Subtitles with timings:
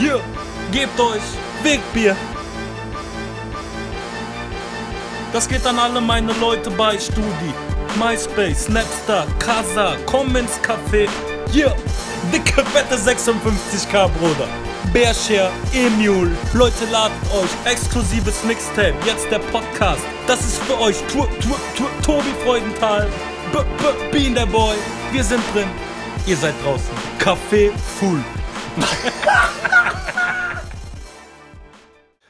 [0.00, 0.18] Hier,
[0.72, 1.20] gebt euch
[1.62, 2.16] Wegbier.
[5.30, 7.52] Das geht an alle meine Leute bei Studi,
[7.98, 11.06] MySpace, Snapstar, Casa, komm ins Café.
[11.52, 11.76] Hier,
[12.32, 14.48] dicke, fette 56k, Bruder.
[14.90, 20.00] Bearshare, Emule, Leute ladet euch, exklusives Mixtape, jetzt der Podcast.
[20.26, 23.06] Das ist für euch, tu, tu, tu, Tobi Freudenthal,
[23.52, 24.76] B, B, Bean der Boy.
[25.12, 25.68] Wir sind drin,
[26.24, 26.88] ihr seid draußen.
[27.18, 28.24] Café full.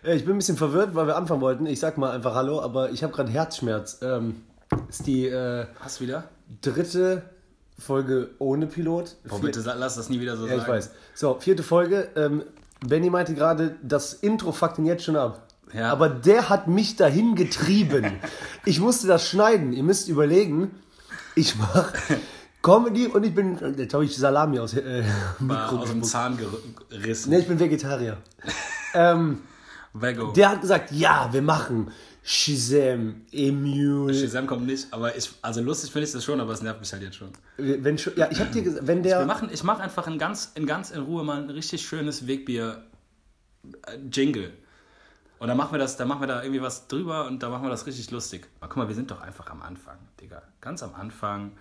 [0.05, 1.66] Äh, Ich bin ein bisschen verwirrt, weil wir anfangen wollten.
[1.66, 3.99] Ich sag mal einfach Hallo, aber ich habe gerade Herzschmerz.
[4.03, 4.43] Ähm,
[4.89, 6.25] ist die äh, Hast wieder?
[6.63, 7.23] dritte
[7.79, 9.16] Folge ohne Pilot.
[9.25, 10.63] Boah, Vier- bitte lass das nie wieder so Ja, sagen.
[10.63, 10.91] ich weiß.
[11.15, 12.09] So, vierte Folge.
[12.16, 12.43] Ähm,
[12.87, 15.47] Benny meinte gerade, das Intro fuckt ihn jetzt schon ab.
[15.73, 15.93] Ja.
[15.93, 18.15] Aber der hat mich dahin getrieben.
[18.65, 19.73] ich musste das schneiden.
[19.73, 20.73] Ihr müsst überlegen,
[21.37, 21.93] ich mache
[22.63, 23.59] Comedy und ich bin.
[23.77, 25.03] Jetzt habe ich Salami aus äh,
[25.39, 26.03] Mikro aus dem.
[26.03, 26.39] Zahn
[26.91, 27.30] gerissen.
[27.30, 28.19] Nee, ich bin Vegetarier.
[28.95, 29.41] ähm,
[29.93, 30.33] Vego.
[30.33, 31.91] der hat gesagt, ja, wir machen
[32.23, 34.15] Shazam, Emule.
[34.15, 36.93] Shazam kommt nicht, aber ich, also lustig finde ich das schon, aber es nervt mich
[36.93, 37.30] halt jetzt schon.
[37.57, 39.19] Wenn schon, ja, ich habe dir gesagt, wenn der.
[39.21, 42.27] Wir machen, ich mache einfach in ganz, in ganz in Ruhe mal ein richtig schönes
[42.27, 44.52] Wegbier-Jingle.
[45.39, 47.65] Und dann machen wir das, dann machen wir da irgendwie was drüber und dann machen
[47.65, 48.47] wir das richtig lustig.
[48.61, 50.43] Aber guck mal, wir sind doch einfach am Anfang, Digga.
[50.61, 51.52] Ganz am Anfang.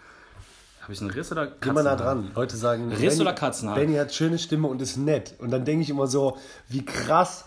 [0.89, 2.15] Habe ich einen Riss oder Geh mal nah Katzenhaar?
[2.15, 2.31] dran.
[2.33, 3.75] Leute sagen, Riss Benny- oder Katzenhaar?
[3.75, 5.35] Benny hat schöne Stimme und ist nett.
[5.37, 6.37] Und dann denke ich immer so,
[6.67, 7.45] wie krass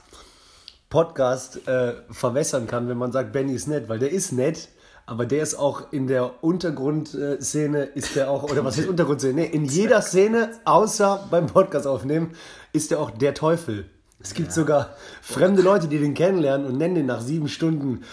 [0.91, 4.69] Podcast äh, verwässern kann, wenn man sagt, Benny ist nett, weil der ist nett,
[5.07, 9.35] aber der ist auch in der Untergrundszene, ist der auch, oder was ist Untergrundszene?
[9.35, 12.37] Nee, in jeder Szene, außer beim Podcast aufnehmen,
[12.73, 13.87] ist der auch der Teufel.
[14.21, 18.05] Es gibt sogar fremde Leute, die den kennenlernen und nennen den nach sieben Stunden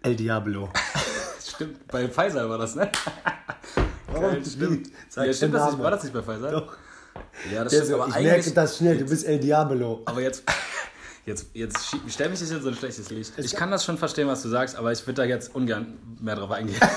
[0.00, 0.70] El Diablo.
[1.46, 2.90] Stimmt, bei Pfizer war das, ne?
[4.12, 4.90] Geil, stimmt.
[5.08, 6.50] Sag Ja, stimmt das nicht, war das nicht bei Pfizer?
[6.50, 6.76] Doch.
[7.52, 10.02] Ja, das stimmt, aber ich merke das schnell, du bist El Diablo.
[10.04, 10.42] Aber jetzt,
[11.26, 13.32] jetzt, jetzt stell mich nicht in so ein schlechtes Licht.
[13.38, 16.36] Ich kann das schon verstehen, was du sagst, aber ich würde da jetzt ungern mehr
[16.36, 16.80] drauf eingehen.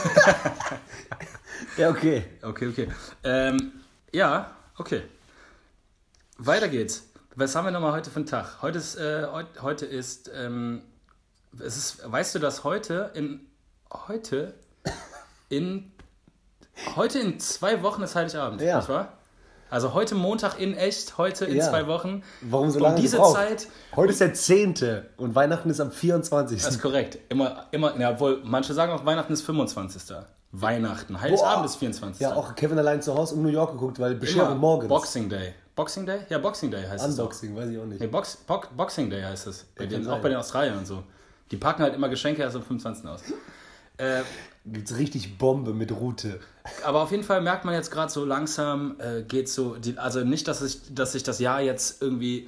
[1.78, 2.25] Ja, okay.
[2.41, 2.88] Okay, okay.
[3.23, 3.72] Ähm,
[4.12, 5.03] ja, okay.
[6.38, 7.03] Weiter geht's.
[7.35, 8.62] Was haben wir nochmal heute für einen Tag?
[8.62, 10.81] Heute ist, äh, heut- heute ist, ähm,
[11.57, 13.47] es ist, weißt du, dass heute in,
[13.91, 14.53] heute
[15.50, 15.91] in,
[16.95, 18.78] heute in zwei Wochen ist Heiligabend, Ja.
[18.78, 19.13] nicht wahr?
[19.69, 21.67] Also heute Montag in echt, heute in Ja.
[21.67, 22.22] zwei Wochen.
[22.41, 23.35] Warum so Um lange diese gebraucht?
[23.38, 25.03] Zeit Heute ist der 10.
[25.17, 26.61] und Weihnachten ist am 24.
[26.61, 27.17] Das ist korrekt.
[27.29, 30.16] Immer, immer, ja, obwohl manche sagen auch, Weihnachten ist 25.
[30.51, 31.19] Weihnachten.
[31.19, 32.22] Heiligabend ist 24.
[32.22, 34.90] Ja, auch Kevin allein zu Hause um New York geguckt, weil Bescherung morgens.
[34.90, 35.55] Boxing Day.
[35.75, 36.19] Boxing Day?
[36.29, 37.17] Ja, Boxing Day heißt es.
[37.17, 38.00] Unboxing, weiß ich auch nicht.
[38.00, 39.66] Nee, Box, Bo Boxing Day heißt es.
[39.75, 40.13] Bei denen, sein.
[40.13, 41.01] auch bei den Australiern und so.
[41.50, 43.07] Die packen halt immer Geschenke erst am 25.
[43.09, 43.22] aus.
[43.97, 44.22] Äh,
[44.66, 46.40] Gibt's richtig Bombe mit Route.
[46.85, 50.22] aber auf jeden Fall merkt man jetzt gerade so langsam, äh, geht so, die, also
[50.22, 52.47] nicht, dass, ich, dass sich das Jahr jetzt irgendwie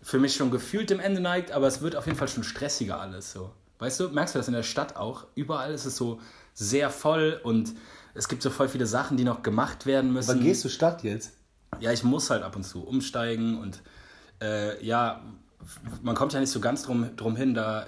[0.00, 3.00] für mich schon gefühlt dem Ende neigt, aber es wird auf jeden Fall schon stressiger
[3.00, 3.50] alles so.
[3.80, 5.26] Weißt du, merkst du das in der Stadt auch?
[5.34, 6.20] Überall ist es so
[6.54, 7.74] sehr voll und
[8.14, 10.28] es gibt so voll viele Sachen, die noch gemacht werden müssen.
[10.28, 11.32] Wann gehst du Stadt jetzt?
[11.80, 13.80] Ja, ich muss halt ab und zu umsteigen und
[14.40, 15.22] äh, ja,
[16.02, 17.86] man kommt ja nicht so ganz drum, drum hin, da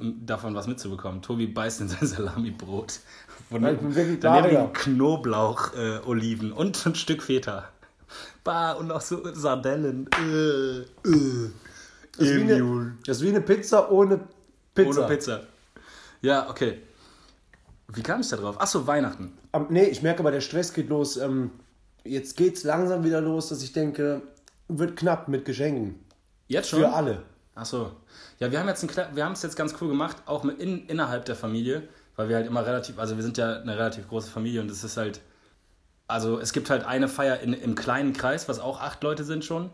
[0.00, 1.22] davon was mitzubekommen.
[1.22, 3.00] Tobi beißt in sein Salamibrot.
[3.50, 3.72] Von, Ja,
[4.20, 7.68] daneben Knoblauch-Oliven äh, Oliven und ein Stück Feta.
[8.44, 10.08] Bah, und auch so Sardellen.
[10.18, 10.78] Äh,
[11.08, 11.50] äh.
[12.16, 14.20] Das ist, wie eine, das ist wie eine Pizza ohne
[14.74, 15.00] Pizza.
[15.00, 15.40] Ohne Pizza.
[16.22, 16.78] Ja, okay.
[17.88, 18.60] Wie kam ich da drauf?
[18.60, 19.32] Achso, Weihnachten.
[19.52, 21.16] Am- Nee, ich merke aber, der Stress geht los.
[21.16, 21.50] Ähm,
[22.04, 24.22] jetzt geht's langsam wieder los, dass ich denke,
[24.68, 25.96] wird knapp mit Geschenken.
[26.48, 26.80] Jetzt schon?
[26.80, 27.22] Für alle.
[27.54, 27.92] Ach so.
[28.40, 30.86] Ja, wir haben jetzt ein, wir haben es jetzt ganz cool gemacht, auch mit in,
[30.86, 31.86] innerhalb der Familie,
[32.16, 34.82] weil wir halt immer relativ, also wir sind ja eine relativ große Familie und es
[34.82, 35.20] ist halt,
[36.08, 39.44] also es gibt halt eine Feier in, im kleinen Kreis, was auch acht Leute sind
[39.44, 39.68] schon,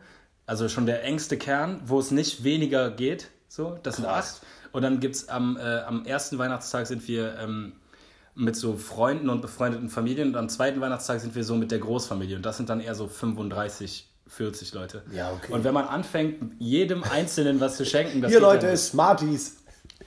[0.46, 4.40] also schon der engste Kern, wo es nicht weniger geht, so, das sind acht.
[4.72, 7.74] Und dann gibt es am, äh, am ersten Weihnachtstag sind wir ähm,
[8.34, 11.78] mit so Freunden und befreundeten Familien und am zweiten Weihnachtstag sind wir so mit der
[11.78, 15.02] Großfamilie und das sind dann eher so 35, 40 Leute.
[15.12, 15.52] Ja, okay.
[15.52, 18.80] Und wenn man anfängt, jedem Einzelnen was zu schenken, das Hier, Leute, nicht.
[18.80, 19.56] Smarties.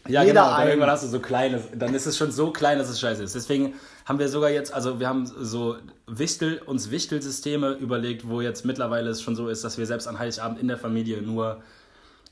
[0.08, 0.58] Ja, Jeder genau.
[0.58, 3.24] Dann irgendwann hast du so kleine, dann ist es schon so klein, dass es scheiße
[3.24, 3.36] ist.
[3.36, 3.76] Deswegen
[4.06, 5.76] haben wir sogar jetzt, also wir haben so
[6.08, 10.18] Wichtel, uns Wichtelsysteme überlegt, wo jetzt mittlerweile es schon so ist, dass wir selbst an
[10.18, 11.62] Heiligabend in der Familie nur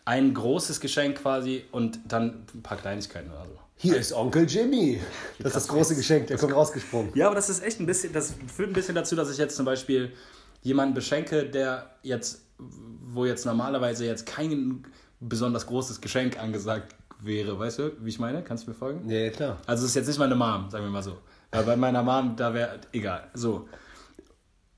[0.05, 3.59] ein großes Geschenk quasi und dann ein paar Kleinigkeiten oder so.
[3.75, 4.99] Hier ist Onkel Jimmy.
[5.37, 7.11] Das ist das große Geschenk, der kommt rausgesprungen.
[7.13, 9.55] Ja, aber das ist echt ein bisschen, das führt ein bisschen dazu, dass ich jetzt
[9.55, 10.13] zum Beispiel
[10.61, 14.83] jemanden beschenke, der jetzt, wo jetzt normalerweise jetzt kein
[15.19, 18.43] besonders großes Geschenk angesagt wäre, weißt du, wie ich meine?
[18.43, 19.09] Kannst du mir folgen?
[19.09, 19.57] Ja, klar.
[19.65, 21.17] Also es ist jetzt nicht meine Mom, sagen wir mal so.
[21.51, 23.29] Weil bei meiner Mom, da wäre egal.
[23.33, 23.67] So.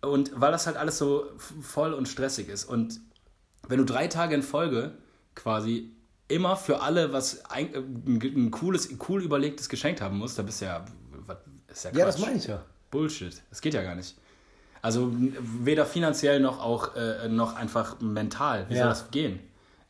[0.01, 1.25] Und weil das halt alles so
[1.61, 2.63] voll und stressig ist.
[2.65, 3.01] Und
[3.67, 4.93] wenn du drei Tage in Folge
[5.35, 5.91] quasi
[6.29, 10.61] immer für alle was ein, äh, ein, cooles, cool überlegtes Geschenk haben musst, da bist
[10.61, 10.85] du ja,
[11.25, 11.37] was,
[11.67, 12.25] ist ja Ja, das Quatsch.
[12.25, 12.63] meine ich ja.
[12.91, 13.41] Bullshit.
[13.49, 14.15] Das geht ja gar nicht.
[14.81, 18.65] Also weder finanziell noch auch äh, noch einfach mental.
[18.69, 18.81] Wie Ja.
[18.81, 19.39] soll das gehen?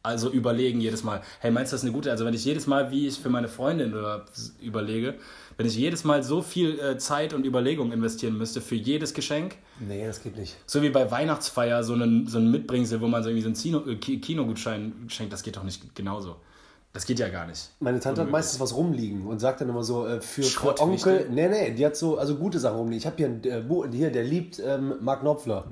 [0.01, 1.21] Also überlegen jedes Mal.
[1.41, 2.09] Hey, meinst du das ist eine gute?
[2.09, 4.25] Also wenn ich jedes Mal, wie ich für meine Freundin oder
[4.61, 5.15] überlege,
[5.57, 9.55] wenn ich jedes Mal so viel äh, Zeit und Überlegung investieren müsste für jedes Geschenk,
[9.79, 10.55] Nee, das geht nicht.
[10.65, 13.57] so wie bei Weihnachtsfeier so einen, so ein Mitbringsel, wo man so irgendwie so einen
[13.83, 16.37] Kino, äh, Ki- Kinogutschein schenkt, das geht doch nicht genauso.
[16.93, 17.69] Das geht ja gar nicht.
[17.79, 20.79] Meine Tante hat meistens was rumliegen und sagt dann immer so, äh, für, für Schrott,
[20.79, 22.97] Onkel, nee, nee, die hat so, also gute Sachen rumliegen.
[22.97, 25.65] Ich habe hier einen äh, hier, der liebt ähm, Mark Knopfler.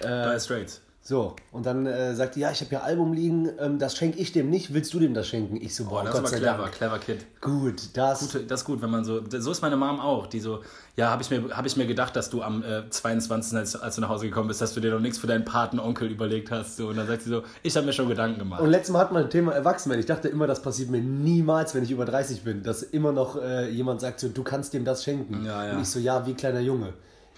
[0.00, 0.82] Dire Straits.
[1.08, 4.18] So, und dann äh, sagt die, ja, ich habe hier Album liegen, ähm, das schenke
[4.18, 5.56] ich dem nicht, willst du dem das schenken?
[5.56, 6.72] Ich so, boah, Boah, das Gott ist aber clever, Dank.
[6.74, 7.40] clever Kid.
[7.40, 8.20] Gut, das.
[8.20, 9.22] Gute- Das ist gut, wenn man so.
[9.30, 10.60] So ist meine Mom auch, die so,
[10.96, 13.94] ja, habe ich, mir, hab ich mir gedacht, dass du am äh, 22., als, als
[13.94, 16.76] du nach Hause gekommen bist, dass du dir noch nichts für deinen Patenonkel überlegt hast.
[16.76, 16.88] So.
[16.88, 18.60] Und dann sagt sie so, ich habe mir schon Gedanken gemacht.
[18.60, 20.00] Und letztes Mal hat man ein Thema Erwachsenwerden.
[20.00, 23.40] Ich dachte immer, das passiert mir niemals, wenn ich über 30 bin, dass immer noch
[23.40, 25.42] äh, jemand sagt, so, du kannst dem das schenken.
[25.46, 25.72] Ja, ja.
[25.72, 26.92] Und ich so, ja, wie kleiner Junge.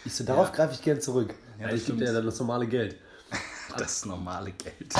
[0.05, 1.35] Ich so, darauf greife ich gern zurück.
[1.61, 2.97] Ja, ich gebe dir ja dann das normale Geld.
[3.79, 4.95] Das normale Geld.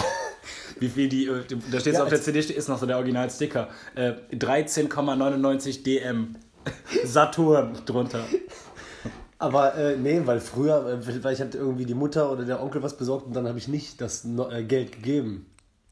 [0.79, 2.97] Wie viel die, äh, da steht Ja, auf der es- CD, ist noch so der
[2.97, 3.69] Original-Sticker.
[3.95, 6.37] Äh, 13,99 DM.
[7.05, 8.25] Saturn drunter.
[9.39, 12.83] Aber äh, nee, weil früher, äh, weil ich hatte irgendwie die Mutter oder der Onkel
[12.83, 15.47] was besorgt und dann habe ich nicht das äh, Geld gegeben.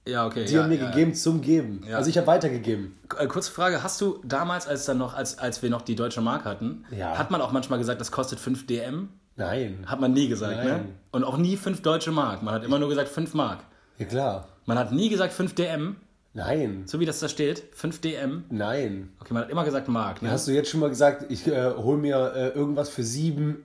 [0.06, 0.44] Ja, okay.
[0.44, 0.90] Die ja, haben mir ja.
[0.90, 1.82] gegeben zum Geben.
[1.88, 1.96] Ja.
[1.96, 2.98] Also ich habe weitergegeben.
[3.18, 6.20] Äh, Kurze Frage, hast du damals, als dann noch, als, als wir noch die deutsche
[6.20, 7.16] Mark hatten, Ja.
[7.18, 9.08] hat man auch manchmal gesagt, das kostet 5 DM?
[9.38, 9.84] Nein.
[9.86, 10.70] Hat man nie gesagt, ne?
[10.70, 10.94] Nein.
[11.12, 12.42] Und auch nie 5 deutsche Mark.
[12.42, 13.60] Man hat immer nur gesagt 5 Mark.
[13.96, 14.48] Ja klar.
[14.66, 15.96] Man hat nie gesagt 5 DM,
[16.34, 16.82] Nein.
[16.86, 17.62] so wie das da steht.
[17.72, 18.44] 5 DM.
[18.50, 19.10] Nein.
[19.20, 20.22] Okay, man hat immer gesagt Mark.
[20.22, 20.30] Ne?
[20.30, 23.62] Hast du jetzt schon mal gesagt, ich äh, hol mir äh, irgendwas für 7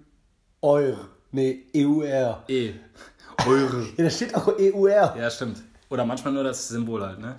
[0.61, 0.97] Euro?
[1.31, 2.43] Nee, EUR.
[2.47, 2.73] E.
[3.47, 3.87] Eure.
[3.97, 5.15] Ja, da steht auch EUR.
[5.17, 5.61] Ja, stimmt.
[5.89, 7.35] Oder manchmal nur das Symbol halt, ne?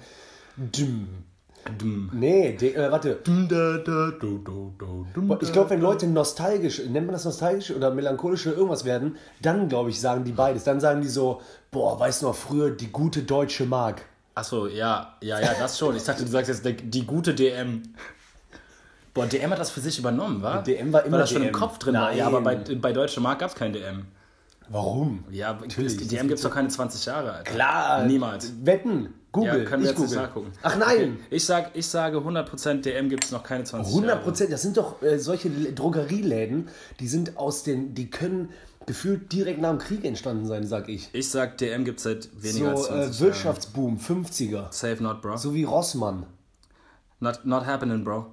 [0.56, 1.08] Düm.
[1.78, 2.10] Dumm.
[2.12, 3.20] Nee, de, äh, warte.
[5.40, 9.68] Ich glaube, wenn Leute nostalgisch, nennt man das nostalgisch oder melancholisch oder irgendwas werden, dann
[9.68, 10.64] glaube ich, sagen die beides.
[10.64, 11.40] Dann sagen die so,
[11.70, 14.02] boah, weißt du noch früher, die gute deutsche Mark.
[14.34, 15.96] Achso, ja, ja, ja, das schon.
[15.96, 17.82] Ich dachte, du sagst jetzt die, gute DM.
[19.12, 20.60] Boah, DM hat das für sich übernommen, wa?
[20.60, 21.52] DM war immer Weil das schon im.
[21.52, 22.12] Kopf drin war.
[22.12, 22.34] Ja, Nein.
[22.34, 24.06] aber bei, bei Deutsche Mark gab es kein DM.
[24.68, 25.24] Warum?
[25.30, 27.50] Ja, Natürlich, das DM gibt es doch keine 20 Jahre, Alter.
[27.50, 28.04] Klar.
[28.06, 28.52] Niemals.
[28.64, 29.14] Wetten.
[29.32, 29.58] Google.
[29.58, 30.22] Ja, können wir ich jetzt nicht google.
[30.22, 30.52] nachgucken.
[30.62, 31.18] Ach nein.
[31.30, 34.22] Ich, sag, ich sage 100% DM gibt es noch keine 20 100 Jahre.
[34.24, 36.68] Prozent, das sind doch äh, solche Drogerieläden,
[37.00, 38.50] die sind aus den, die können
[38.86, 41.10] gefühlt direkt nach dem Krieg entstanden sein, sag ich.
[41.12, 43.20] Ich sag, DM gibt es seit weniger als So 20 äh, Jahren.
[43.20, 44.72] Wirtschaftsboom, 50er.
[44.72, 45.36] Safe not, bro.
[45.36, 46.26] So wie Rossmann.
[47.18, 48.26] Not, not happening, bro.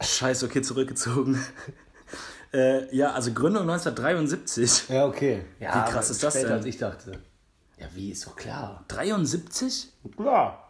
[0.00, 1.40] Scheiße, okay, zurückgezogen.
[2.52, 4.88] Äh, ja, also Gründung 1973.
[4.88, 5.44] Ja, okay.
[5.60, 6.56] Ja, Wie krass ist das später, denn?
[6.58, 7.12] als ich dachte.
[7.78, 8.84] Ja, wie, ist doch klar.
[8.88, 9.88] 73?
[10.16, 10.68] Klar.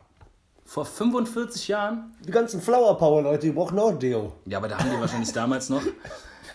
[0.64, 2.14] Vor 45 Jahren?
[2.26, 4.32] Die ganzen Flower Power Leute, die brauchen auch Deo.
[4.46, 5.82] Ja, aber da haben die wahrscheinlich damals noch.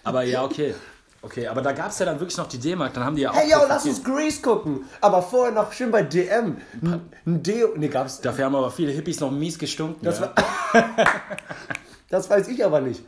[0.03, 0.75] Aber ja, okay.
[1.23, 3.29] Okay, aber da gab es ja dann wirklich noch die D-Mark, dann haben die ja
[3.29, 3.35] auch.
[3.35, 4.85] Hey, yo, lass uns Grease gucken.
[5.01, 6.57] Aber vorher noch schön bei DM.
[6.81, 7.73] Ein, ein Deo.
[7.77, 8.19] Nee, gab's.
[8.21, 10.03] Dafür haben aber viele Hippies noch mies gestunken.
[10.03, 10.33] Das, ja.
[10.73, 10.85] war,
[12.09, 13.03] das weiß ich aber nicht.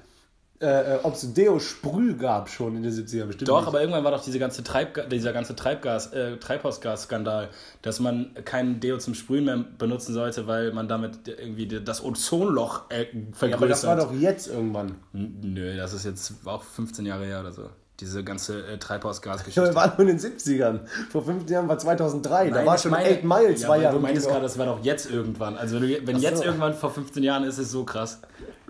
[0.63, 3.49] Äh, äh, Ob es Deo-Sprüh gab schon in den 70ern bestimmt.
[3.49, 3.67] Doch, nicht.
[3.67, 7.49] aber irgendwann war doch diese ganze Treibga dieser ganze Treibgas, äh, Treibhausgasskandal,
[7.81, 12.89] dass man kein Deo zum Sprühen mehr benutzen sollte, weil man damit irgendwie das Ozonloch
[12.89, 13.49] äh, vergrößert.
[13.49, 14.95] Ja, aber das war doch jetzt irgendwann.
[15.11, 17.69] Nö, das ist jetzt auch 15 Jahre her oder so.
[17.99, 19.63] Diese ganze äh, Ja, Treibhausgasgeschichte.
[19.69, 20.79] wir waren nur in den 70ern.
[21.11, 22.49] Vor 15 Jahren war 2003.
[22.49, 24.57] da Nein, ich schon meine- 8 Mile ja, zwei weil Jahre Du meintest gerade, das
[24.57, 25.57] war doch jetzt irgendwann.
[25.57, 26.27] Also wenn, du, wenn Ach so.
[26.27, 28.19] jetzt irgendwann vor 15 Jahren ist, ist es so krass.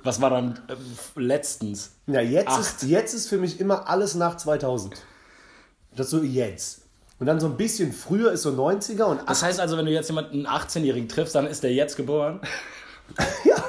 [0.04, 0.76] Was war dann äh,
[1.20, 1.92] letztens?
[2.08, 2.60] Ja, jetzt Acht.
[2.60, 5.02] ist, jetzt ist für mich immer alles nach 2000.
[5.96, 6.82] Das so jetzt.
[7.20, 9.92] Und dann so ein bisschen früher ist so 90er und Das heißt also, wenn du
[9.92, 12.42] jetzt jemanden, einen 18-Jährigen triffst, dann ist der jetzt geboren?
[13.44, 13.64] Ja.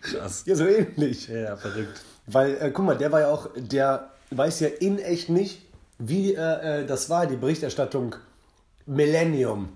[0.00, 0.44] Krass.
[0.46, 1.28] ja, so ähnlich.
[1.28, 2.00] Ja, verrückt.
[2.26, 5.62] Weil, äh, guck mal, der war ja auch, der weiß ja in echt nicht,
[5.98, 8.14] wie äh, äh, das war, die Berichterstattung
[8.86, 9.68] Millennium.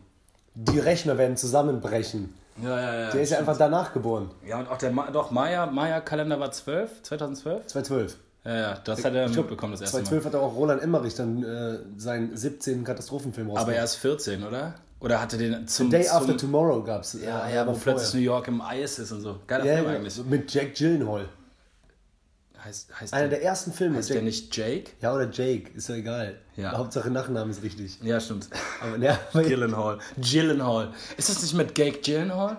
[0.55, 2.33] Die Rechner werden zusammenbrechen.
[2.63, 3.11] Ja, ja, ja.
[3.11, 4.31] Der ist ja einfach danach geboren.
[4.47, 7.67] Ja, und auch der Ma doch, Maya, Maya-Kalender war 12, 2012?
[7.67, 8.17] 2012.
[8.45, 10.33] Ja, ja, das hat er mitbekommen, das erste 2012 Mal.
[10.33, 12.85] hat auch Roland Emmerich dann äh, seinen 17.
[12.85, 13.79] Katastrophenfilm Aber rausgebracht.
[13.79, 14.75] er ist 14, oder?
[15.01, 15.91] Oder hatte den zum.
[15.91, 17.15] Day zum, After Tomorrow gab es.
[17.15, 19.41] Ja, ja, wo plötzlich New York im Eis ist und so.
[19.47, 20.25] Geiler ja, Film ja, eigentlich.
[20.25, 21.29] mit Jack Gyllenhaal.
[22.67, 23.99] Heißt, heißt, Einer der, der ersten Filme.
[23.99, 24.91] heißt der nicht Jake?
[25.01, 26.41] ja, oder Jake, ist ja egal.
[26.57, 26.73] Ja.
[26.77, 27.99] Hauptsache Nachname ist richtig.
[28.03, 28.49] Ja, stimmt.
[28.83, 30.01] Aber, ja, Gyllenhaal.
[30.17, 30.93] Gyllenhaal.
[31.17, 32.57] Ist das nicht mit Jake Gyllenhaal?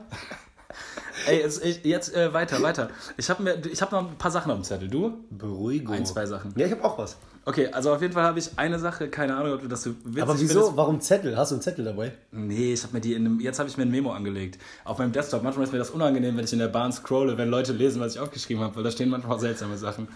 [1.27, 2.89] Ey, ich, jetzt äh, weiter, weiter.
[3.17, 4.87] Ich habe hab noch ein paar Sachen auf dem Zettel.
[4.87, 5.25] Du?
[5.29, 5.93] Beruhigung.
[5.93, 6.53] Ein, zwei Sachen.
[6.55, 7.17] Ja, ich habe auch was.
[7.47, 9.91] Okay, also auf jeden Fall habe ich eine Sache, keine Ahnung, ob du das so
[10.03, 10.53] witzig Aber wieso?
[10.53, 10.75] findest.
[10.75, 11.37] Warum Zettel?
[11.37, 12.11] Hast du einen Zettel dabei?
[12.33, 14.59] Nee, ich habe mir die in einem, jetzt habe ich mir ein Memo angelegt.
[14.83, 15.43] Auf meinem Desktop.
[15.43, 18.15] Manchmal ist mir das unangenehm, wenn ich in der Bahn scrolle, wenn Leute lesen, was
[18.15, 20.09] ich aufgeschrieben habe, weil da stehen manchmal auch seltsame Sachen.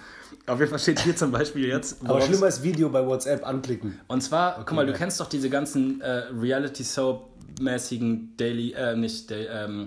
[0.46, 2.04] Auf jeden Fall steht hier zum Beispiel jetzt.
[2.04, 3.98] Aber schlimmer ist Video bei WhatsApp anklicken.
[4.08, 4.98] Und zwar, guck mal, du ja.
[4.98, 9.86] kennst doch diese ganzen äh, Reality-Soap-mäßigen Daily, äh, nicht, ähm,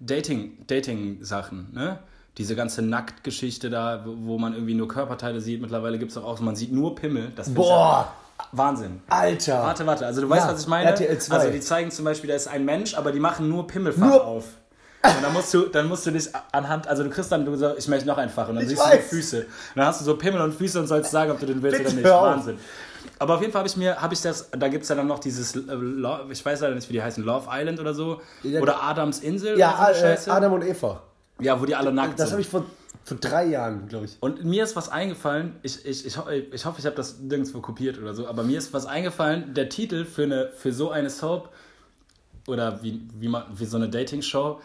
[0.00, 2.00] Dating, Dating-Sachen, ne?
[2.38, 5.60] Diese ganze Nacktgeschichte da, wo man irgendwie nur Körperteile sieht.
[5.60, 7.30] Mittlerweile gibt es auch, man sieht nur Pimmel.
[7.36, 8.08] Das Boah!
[8.08, 9.00] ja Wahnsinn.
[9.08, 9.62] Alter!
[9.62, 10.88] Warte, warte, also du weißt, Ja, was ich meine?
[10.90, 11.34] RTL 2.
[11.36, 14.26] Also die zeigen zum Beispiel, da ist ein Mensch, aber die machen nur Pimmelfach Nur-
[14.26, 14.44] auf.
[15.04, 17.76] Und dann musst du, dann musst du dich anhand, also du kriegst dann, du sagst,
[17.80, 19.08] ich möchte noch ein Fach und dann Ich siehst du die weiß.
[19.08, 19.38] Füße.
[19.40, 21.78] Und dann hast du so Pimmel und Füße und sollst sagen, ob du den willst
[21.78, 22.10] Bitte oder nicht.
[22.10, 22.58] Wahnsinn.
[23.18, 25.08] Aber auf jeden Fall habe ich mir, habe ich das, da gibt es ja dann
[25.08, 25.60] noch dieses, äh,
[26.30, 28.20] ich weiß leider nicht, wie die heißen, Love Island oder so.
[28.60, 30.16] Oder Adams Insel Ja, so äh.
[30.34, 31.02] Adam und Eva.
[31.42, 32.32] Ja, wo die alle nackt Das sind.
[32.32, 32.64] habe ich vor,
[33.04, 34.16] vor drei Jahren, glaube ich.
[34.20, 36.16] Und mir ist was eingefallen, ich, ich, ich,
[36.52, 39.68] ich hoffe, ich habe das nirgendwo kopiert oder so, aber mir ist was eingefallen, der
[39.68, 41.50] Titel für, eine, für so eine Soap
[42.48, 44.60] oder wie, wie, man, wie so eine Dating-Show,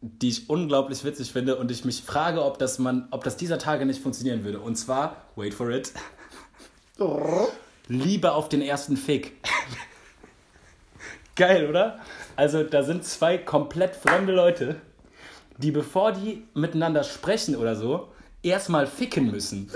[0.00, 3.58] die ich unglaublich witzig finde und ich mich frage, ob das, man, ob das dieser
[3.58, 4.60] Tage nicht funktionieren würde.
[4.60, 5.92] Und zwar, wait for it,
[7.88, 9.32] Liebe auf den ersten Fick.
[11.36, 11.98] Geil, oder?
[12.36, 14.76] Also da sind zwei komplett fremde Leute,
[15.62, 18.08] die bevor die miteinander sprechen oder so,
[18.42, 19.70] erstmal ficken müssen.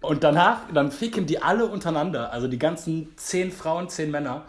[0.00, 4.44] Und danach, dann ficken die alle untereinander, also die ganzen zehn Frauen, zehn Männer,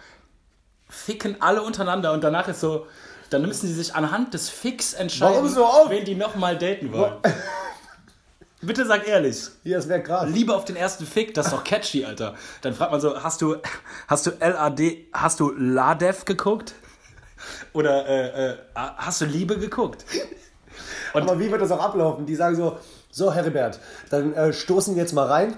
[0.90, 2.88] ficken alle untereinander und danach ist so,
[3.30, 5.90] dann müssen sie sich anhand des Ficks entscheiden, Warum so oft?
[5.90, 7.14] wen die nochmal daten wollen.
[8.62, 9.50] Bitte sag ehrlich.
[9.64, 10.30] Ja, das wäre krass.
[10.30, 12.34] Liebe auf den ersten Fick, das ist doch catchy, Alter.
[12.62, 13.58] Dann fragt man so, hast du,
[14.08, 16.74] hast du LAD, hast du Ladev geguckt?
[17.74, 20.06] Oder äh, äh, hast du Liebe geguckt?
[21.14, 22.26] Aber wie wird das auch ablaufen?
[22.26, 22.78] Die sagen so,
[23.12, 23.80] so Heribert,
[24.10, 25.56] dann äh, stoßen wir jetzt mal rein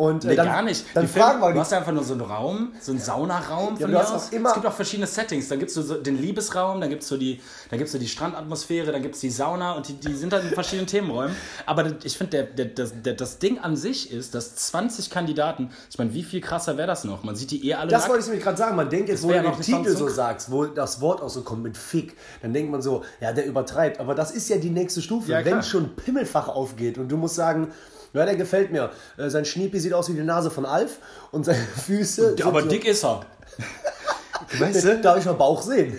[0.00, 0.84] und äh, Nee, dann, gar nicht.
[0.94, 3.00] Dann Die fragen Filme- wir Du hast ja einfach nur so einen Raum, so einen
[3.00, 4.24] Saunaraum Ja, von du mir hast aus.
[4.24, 5.48] Es gibt auch verschiedene Settings.
[5.48, 8.08] Dann gibt es so den Liebesraum, dann gibt es so die, dann gibt's so die
[8.08, 11.36] Strandatmosphäre, dann gibt es die Sauna und die, die sind dann in verschiedenen Themenräumen.
[11.66, 15.70] Aber ich finde, der, der, das, der, das Ding an sich ist, dass 20 Kandidaten,
[15.90, 17.22] ich meine, wie viel krasser wäre das noch?
[17.22, 18.10] Man sieht die eh alle Das nackt.
[18.10, 18.76] wollte ich nämlich gerade sagen.
[18.76, 21.62] Man denkt jetzt, wo du den Titel so sagst, wo das Wort auch so kommt
[21.62, 24.00] mit Fick, dann denkt man so, ja, der übertreibt.
[24.00, 25.30] Aber das ist ja die nächste Stufe.
[25.32, 25.44] Ja.
[25.44, 27.68] Wenn schon Pimmelfach aufgeht und du musst sagen,
[28.12, 28.90] ja, der gefällt mir.
[29.16, 30.98] Äh, Sein Schniepi sieht aus wie die Nase von Alf
[31.30, 32.30] und seine Füße.
[32.36, 33.20] sind Aber so, dick ist er.
[34.58, 34.98] Weißt du?
[35.00, 35.98] Darf ich mal Bauch sehen?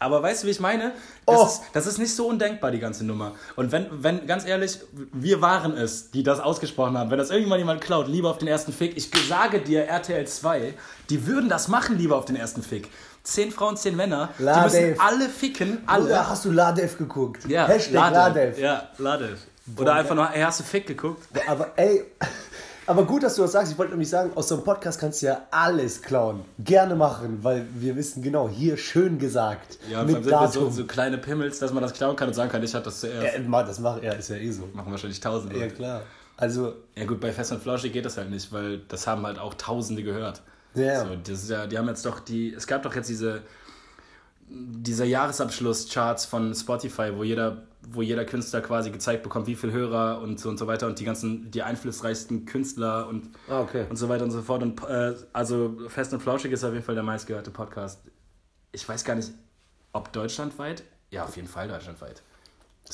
[0.00, 0.92] Aber weißt du, wie ich meine?
[1.26, 1.44] Das, Oh.
[1.46, 3.32] ist, das ist nicht so undenkbar, die ganze Nummer.
[3.56, 4.78] Und wenn, wenn, ganz ehrlich,
[5.12, 7.10] wir waren es, die das ausgesprochen haben.
[7.10, 8.96] Wenn das irgendwann jemand klaut, lieber auf den ersten Fick.
[8.96, 10.74] Ich sage dir, RTL 2,
[11.10, 12.88] die würden das machen, lieber auf den ersten Fick.
[13.24, 15.00] Zehn Frauen, zehn Männer, La die müssen Dave.
[15.00, 16.04] alle ficken, alle.
[16.04, 17.46] Oder hast du Ladev geguckt?
[17.48, 18.56] ja, Hashtag Ladev.
[18.58, 19.38] Ja, Ladev.
[19.76, 21.26] Oder einfach nur, hey, hast du Fick geguckt?
[21.46, 22.04] Aber ey,
[22.86, 23.72] aber gut, dass du das sagst.
[23.72, 26.44] Ich wollte nämlich sagen, aus so einem Podcast kannst du ja alles klauen.
[26.58, 29.78] Gerne machen, weil wir wissen genau, hier schön gesagt.
[29.90, 30.64] Ja, mit sind Datum.
[30.64, 33.00] so, so kleine Pimmels, dass man das klauen kann und sagen kann, ich hatte das
[33.00, 33.36] zuerst.
[33.38, 34.68] Ja, das macht er, ist ja eh so.
[34.72, 35.58] Machen wahrscheinlich Tausende.
[35.58, 36.02] Ja, klar.
[36.38, 39.40] Also, Ja gut, bei Fest und Flauschig geht das halt nicht, weil das haben halt
[39.40, 40.40] auch Tausende gehört.
[40.74, 41.00] Ja.
[41.04, 43.42] So, das ist ja, die haben jetzt doch die, es gab doch jetzt diese,
[44.48, 50.20] diese Jahresabschluss-Charts von Spotify, wo jeder, wo jeder Künstler quasi gezeigt bekommt, wie viel Hörer
[50.20, 53.86] und so und so weiter und die ganzen, die einflussreichsten Künstler und, Ah, okay.
[53.88, 54.62] und so weiter und so fort.
[54.62, 58.00] Und äh, also Fest und Flauschig ist auf jeden Fall der meistgehörte Podcast.
[58.72, 59.30] Ich weiß gar nicht,
[59.92, 60.82] ob deutschlandweit?
[61.10, 62.22] Ja, auf jeden Fall deutschlandweit.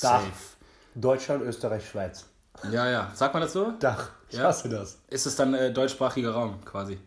[0.01, 0.23] Dach.
[0.95, 2.27] Deutschland, Österreich, Schweiz.
[2.71, 3.11] Ja, ja.
[3.15, 3.73] Sagt man das so?
[3.81, 4.11] Dach.
[4.29, 4.45] Ich Ja.
[4.45, 4.99] hasse das.
[5.09, 6.99] Ist es dann äh, deutschsprachiger Raum quasi?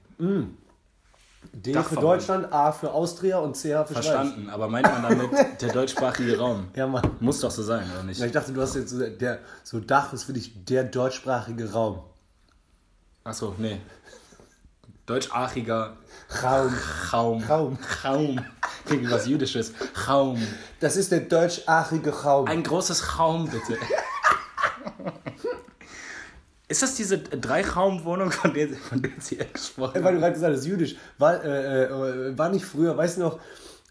[1.53, 1.95] D für.
[1.95, 4.05] Deutschland, A für Austria und C für Schweiz.
[4.05, 5.29] Verstanden, aber meint man damit
[5.61, 6.67] der deutschsprachige Raum?
[6.75, 7.09] Ja, Mann.
[7.19, 8.19] Muss doch so sein, oder nicht?
[8.19, 11.71] Ja, ich dachte, du hast jetzt so, der, so Dach ist für dich der deutschsprachige
[11.71, 11.99] Raum.
[13.23, 13.79] Achso, nee.
[15.05, 15.97] Deutschachiger
[16.43, 16.73] Raum.
[17.13, 17.43] Raum.
[17.43, 17.77] Raum.
[18.03, 18.45] Raum.
[18.85, 19.73] Klingt was Jüdisches.
[20.07, 20.41] Raum.
[20.79, 22.47] Das ist der deutschsprachige Raum.
[22.47, 23.77] Ein großes Raum, bitte.
[26.69, 30.15] Ist das diese Dreiraumwohnung, von der, von der Sie gesprochen Weil haben?
[30.15, 30.95] du gerade gesagt hast, jüdisch.
[31.17, 33.39] War, äh, äh, war nicht früher, weißt du noch,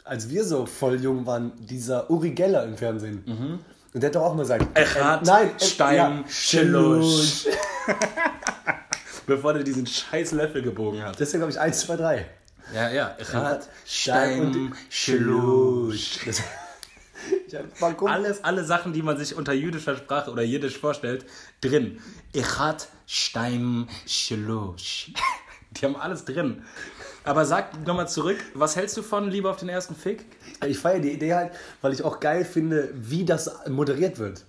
[0.04, 3.25] als wir so voll jung waren, dieser Uri Geller im Fernsehen.
[3.92, 4.66] Und der hat doch auch mal gesagt.
[4.75, 7.47] Eckhard nein, äh, Stein ja, Schelusch.
[9.26, 11.14] Bevor der diesen scheiß Löffel gebogen hat.
[11.14, 12.26] Das ist ja, glaube ich, 1, 2, 3.
[12.75, 13.16] Ja, ja.
[13.18, 16.52] Eckhard Stein Stein
[18.06, 21.25] Alles, alle Sachen, die man sich unter jüdischer Sprache oder jiddisch vorstellt,
[21.61, 22.00] drin.
[22.33, 25.12] Echat Stein Schelusch.
[25.73, 26.62] Die haben alles drin.
[27.25, 30.25] Aber sag nochmal zurück, was hältst du von Liebe auf den ersten Fick?
[30.64, 31.52] Ich feiere die Idee halt,
[31.83, 34.45] weil ich auch geil finde, wie das moderiert wird.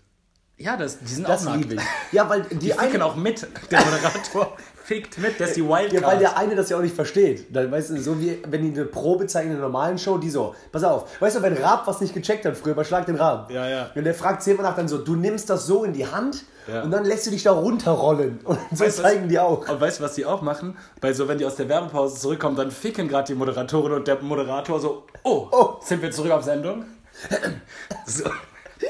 [0.58, 1.64] Ja, das, die sind Das auch nackt.
[1.70, 2.14] liebe ich.
[2.14, 3.46] Ja, weil die, Die ficken eine, auch mit.
[3.72, 4.58] Der Moderator
[4.88, 5.94] fickt mit, das ist die Wildcard.
[5.94, 7.54] ja, weil der eine das ja auch nicht versteht.
[7.54, 10.30] Dann weißt du, so wie wenn die eine Probe zeigen in einer normalen Show, die
[10.30, 13.52] so, pass auf, weißt du, wenn Raab was nicht gecheckt hat früher, überschlag den Raab.
[13.52, 13.90] Ja, ja.
[13.94, 16.84] Und der fragt zehnmal nach dann so, du nimmst das so in die Hand Ja.
[16.84, 18.40] und dann lässt du dich da runterrollen.
[18.46, 19.68] Und so Weißt zeigen was- die auch.
[19.70, 20.78] Und weißt du, was die auch machen?
[21.02, 24.22] Weil so, wenn die aus der Werbepause zurückkommen, dann ficken gerade die Moderatorin und der
[24.22, 25.76] Moderator so, oh, Oh.
[25.82, 26.86] sind wir zurück auf Sendung?
[28.06, 28.24] so,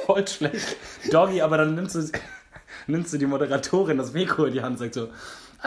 [0.06, 0.76] voll schlecht.
[1.12, 2.04] Doggy, aber dann nimmst du,
[2.88, 5.08] nimmst du die Moderatorin das Mikro in die Hand und sagst so,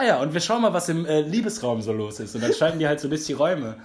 [0.01, 2.35] ah ja, und wir schauen mal, was im äh, Liebesraum so los ist.
[2.35, 3.77] Und dann schalten die halt so durch die Räume.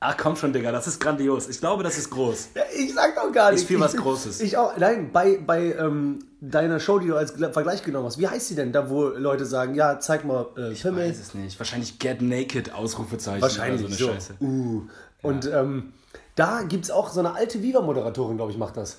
[0.00, 1.48] Ach komm schon, Digga, das ist grandios.
[1.48, 2.50] Ich glaube, das ist groß.
[2.54, 3.62] Ja, ich sag doch gar nicht.
[3.62, 4.40] Ist viel was ich, Großes.
[4.42, 4.76] Ich auch.
[4.76, 8.54] Nein, bei, bei ähm, deiner Show, die du als Vergleich genommen hast, wie heißt sie
[8.54, 8.70] denn?
[8.70, 11.58] Da, wo Leute sagen, ja, zeig mal äh, Ich weiß es nicht.
[11.58, 13.40] Wahrscheinlich Get Naked, Ausrufezeichen.
[13.40, 14.04] Wahrscheinlich oder so.
[14.04, 14.34] so eine Scheiße.
[14.42, 14.82] Uh.
[15.22, 15.94] Und ähm,
[16.34, 18.98] da gibt es auch so eine alte Viva-Moderatorin, glaube ich, macht das.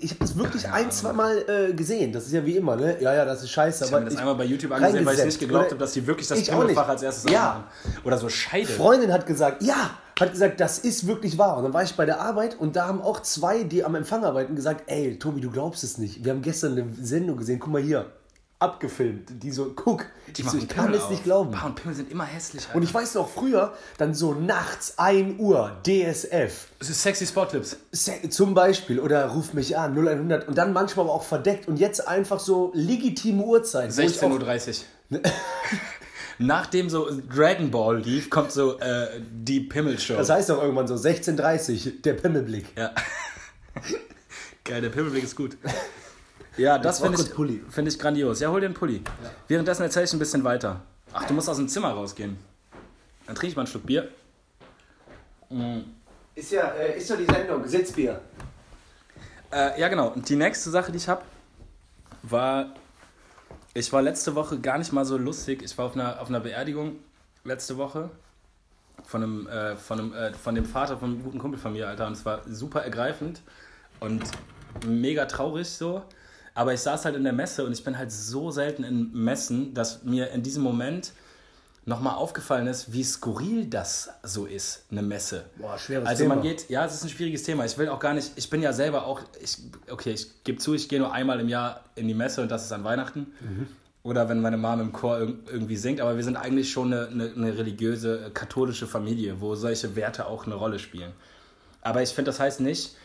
[0.00, 2.10] Ich habe das wirklich ein, zwei Mal äh, gesehen.
[2.12, 2.96] Das ist ja wie immer, ne?
[3.00, 3.84] Ja, ja, das ist scheiße.
[3.84, 6.26] Ich habe das einmal bei YouTube angesehen, weil ich nicht geglaubt habe, dass die wirklich
[6.26, 7.50] das Pimmelfach als erstes Ja.
[7.84, 8.04] aufmachen.
[8.04, 8.66] Oder so Scheide.
[8.68, 11.58] Freundin hat gesagt, ja, hat gesagt, das ist wirklich wahr.
[11.58, 14.24] Und dann war ich bei der Arbeit und da haben auch zwei, die am Empfang
[14.24, 16.24] arbeiten, gesagt, ey, Tobi, du glaubst es nicht.
[16.24, 18.06] Wir haben gestern eine Sendung gesehen, guck mal hier,
[18.60, 19.42] abgefilmt.
[19.42, 21.52] Die so, guck, ich, so, ich kann es nicht glauben.
[21.52, 22.64] Bah, und Pimmel sind immer hässlich.
[22.66, 22.76] Alter.
[22.76, 27.76] Und ich weiß noch früher, dann so nachts 1 Uhr, DSF, es ist sexy Spotlips.
[27.92, 31.78] Se- zum Beispiel, oder ruf mich an, 0100 und dann manchmal aber auch verdeckt und
[31.78, 33.96] jetzt einfach so legitime Uhrzeit.
[33.96, 35.20] wo ich auch- 16.30 Uhr.
[36.40, 40.14] Nachdem so Dragon Ball lief, kommt so äh, die Pimmel-Show.
[40.16, 42.66] Das heißt doch irgendwann so 16.30 der Pimmelblick.
[42.76, 42.92] ja.
[44.64, 45.56] Geil, der Pimmelblick ist gut.
[46.58, 48.40] Ja, das finde ich, find ich grandios.
[48.40, 49.02] Ja, hol dir einen Pulli.
[49.46, 50.80] Währenddessen erzähle ich ein bisschen weiter.
[51.12, 52.36] Ach, du musst aus dem Zimmer rausgehen.
[53.26, 54.08] Dann trinke ich mal ein Stück Bier.
[56.34, 58.20] Ist ja, äh, ist ja die Sendung, Sitzbier.
[59.52, 60.08] Äh, ja, genau.
[60.08, 61.22] Und die nächste Sache, die ich habe,
[62.22, 62.74] war,
[63.74, 65.62] ich war letzte Woche gar nicht mal so lustig.
[65.62, 66.96] Ich war auf einer, auf einer Beerdigung
[67.44, 68.10] letzte Woche
[69.04, 71.88] von, einem, äh, von, einem, äh, von dem Vater von einem guten Kumpel von mir,
[71.88, 72.06] Alter.
[72.06, 73.42] Und es war super ergreifend
[74.00, 74.22] und
[74.86, 76.02] mega traurig so.
[76.58, 79.74] Aber ich saß halt in der Messe und ich bin halt so selten in Messen,
[79.74, 81.12] dass mir in diesem Moment
[81.86, 85.44] nochmal aufgefallen ist, wie skurril das so ist, eine Messe.
[85.56, 86.50] Boah, schweres also man Thema.
[86.50, 87.64] geht, ja, es ist ein schwieriges Thema.
[87.64, 89.56] Ich will auch gar nicht, ich bin ja selber auch, ich,
[89.88, 92.64] okay, ich gebe zu, ich gehe nur einmal im Jahr in die Messe und das
[92.64, 93.28] ist an Weihnachten.
[94.02, 97.06] Oder wenn meine Mom im Chor irg- irgendwie singt, aber wir sind eigentlich schon eine,
[97.06, 101.12] eine, eine religiöse, katholische Familie, wo solche Werte auch eine Rolle spielen.
[101.82, 102.96] Aber ich finde, das heißt nicht,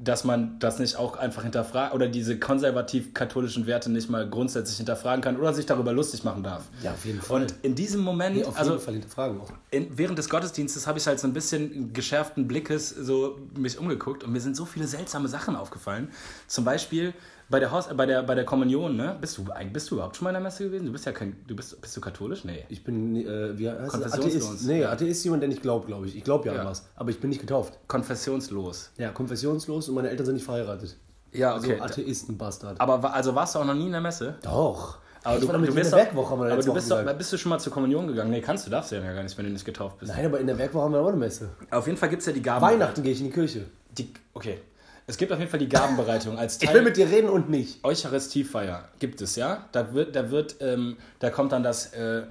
[0.00, 5.22] dass man das nicht auch einfach hinterfragt oder diese konservativ-katholischen Werte nicht mal grundsätzlich hinterfragen
[5.22, 6.64] kann oder sich darüber lustig machen darf.
[6.82, 7.42] Ja, auf jeden Fall.
[7.42, 9.52] Und in diesem Moment, Nee, auf also jeden Fall hinterfragen auch.
[9.70, 14.22] in, während des Gottesdienstes habe ich halt so ein bisschen geschärften Blickes so mich umgeguckt
[14.22, 16.10] und mir sind so viele seltsame Sachen aufgefallen.
[16.46, 17.12] Zum Beispiel
[17.50, 19.16] bei der, Haus, äh, bei der, bei der Kommunion, ne?
[19.20, 20.86] Bist du, bist du überhaupt schon mal in der Messe gewesen?
[20.86, 22.44] Du bist ja kein, du bist, bist du katholisch?
[22.44, 22.64] Nee.
[22.68, 23.90] Ich bin, äh, wie heißt das?
[23.92, 24.44] Konfessionslos.
[24.46, 24.66] Atheist.
[24.66, 24.84] Nee.
[24.84, 26.16] Atheist ist jemand, der nicht glaubt, glaube ich.
[26.16, 26.60] Ich glaube ja, Ja.
[26.62, 26.86] an was.
[26.96, 27.78] Aber ich bin nicht getauft.
[27.88, 28.90] Konfessionslos.
[28.98, 30.96] Ja, konfessionslos und meine Eltern sind nicht verheiratet.
[31.32, 31.80] Ja, Also okay.
[31.80, 32.80] Atheistenbastard.
[32.80, 34.36] aber also warst du auch noch nie in der Messe?
[34.42, 34.98] Doch.
[35.24, 37.50] Aber ich du, du bist Werkwoche, haben wir aber du bist, doch, bist du schon
[37.50, 38.30] mal zur Kommunion gegangen?
[38.30, 40.12] Nee, kannst du, darfst du ja gar nicht, wenn du nicht getauft bist.
[40.14, 41.50] Nein, aber in der Werkwoche haben wir auch eine Messe.
[41.70, 42.64] Auf jeden Fall gibt es ja die Gaben.
[42.64, 43.66] Weihnachten gehe ich in die Kirche.
[43.98, 44.60] Die, okay.
[45.08, 46.68] Es gibt auf jeden Fall die Gabenbereitung als Teil.
[46.68, 47.82] Ich will mit dir reden und nicht.
[47.82, 49.66] Eucharistiefeier gibt es, ja.
[49.72, 52.26] Da wird, da wird, ähm, da kommt dann das, äh, äh,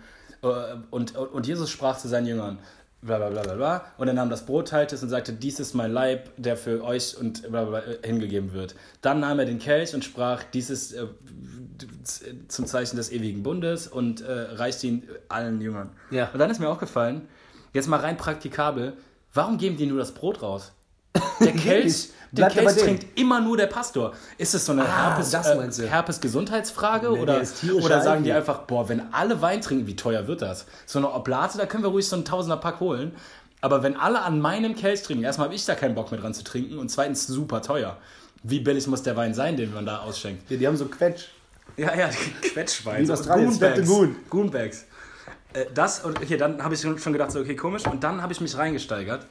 [0.92, 2.60] und, und Jesus sprach zu seinen Jüngern,
[3.02, 5.60] bla bla bla bla bla, und er nahm das Brot, teilte es und sagte, dies
[5.60, 8.76] ist mein Leib, der für euch und bla bla, bla hingegeben wird.
[9.02, 11.08] Dann nahm er den Kelch und sprach, dies ist äh,
[12.48, 15.90] zum Zeichen des ewigen Bundes und äh, reichte ihn allen Jüngern.
[16.12, 16.30] Ja.
[16.32, 17.28] Und dann ist mir aufgefallen,
[17.74, 18.94] jetzt mal rein praktikabel,
[19.34, 20.74] warum geben die nur das Brot raus?
[21.40, 24.14] Der Kelch, aber Kelch trinkt immer nur der Pastor.
[24.38, 25.88] Ist es so eine Ah, Herpes, das äh, meinst du.
[25.88, 27.10] Herpes-Gesundheitsfrage?
[27.12, 30.42] Nee, oder der oder sagen die einfach, boah, wenn alle Wein trinken, wie teuer wird
[30.42, 30.66] das?
[30.86, 33.16] So eine Oblate, da können wir ruhig so einen Tausender-Pack holen.
[33.62, 36.34] Aber wenn alle an meinem Kelch trinken, erstmal habe ich da keinen Bock mehr dran
[36.34, 37.98] zu trinken und zweitens super teuer.
[38.44, 40.50] Wie billig muss der Wein sein, den man da ausschenkt?
[40.52, 41.26] Ja, die haben so Quetsch.
[41.76, 42.10] Ja, ja,
[42.42, 43.08] Quetschwein.
[43.08, 43.88] Wie the Goonbags.
[43.88, 44.16] Goon.
[44.30, 44.86] Goonbags.
[45.54, 47.86] Äh, das, und okay, dann habe ich schon schon gedacht, so, okay, komisch.
[47.86, 49.26] Und dann habe ich mich reingesteigert.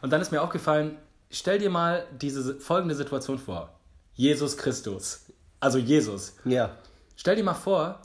[0.00, 0.96] Und dann ist mir aufgefallen,
[1.32, 3.70] stell dir mal diese folgende Situation vor.
[4.14, 5.26] Jesus Christus.
[5.58, 6.36] Also Jesus.
[6.44, 6.76] Ja.
[7.16, 8.00] Stell dir mal vor,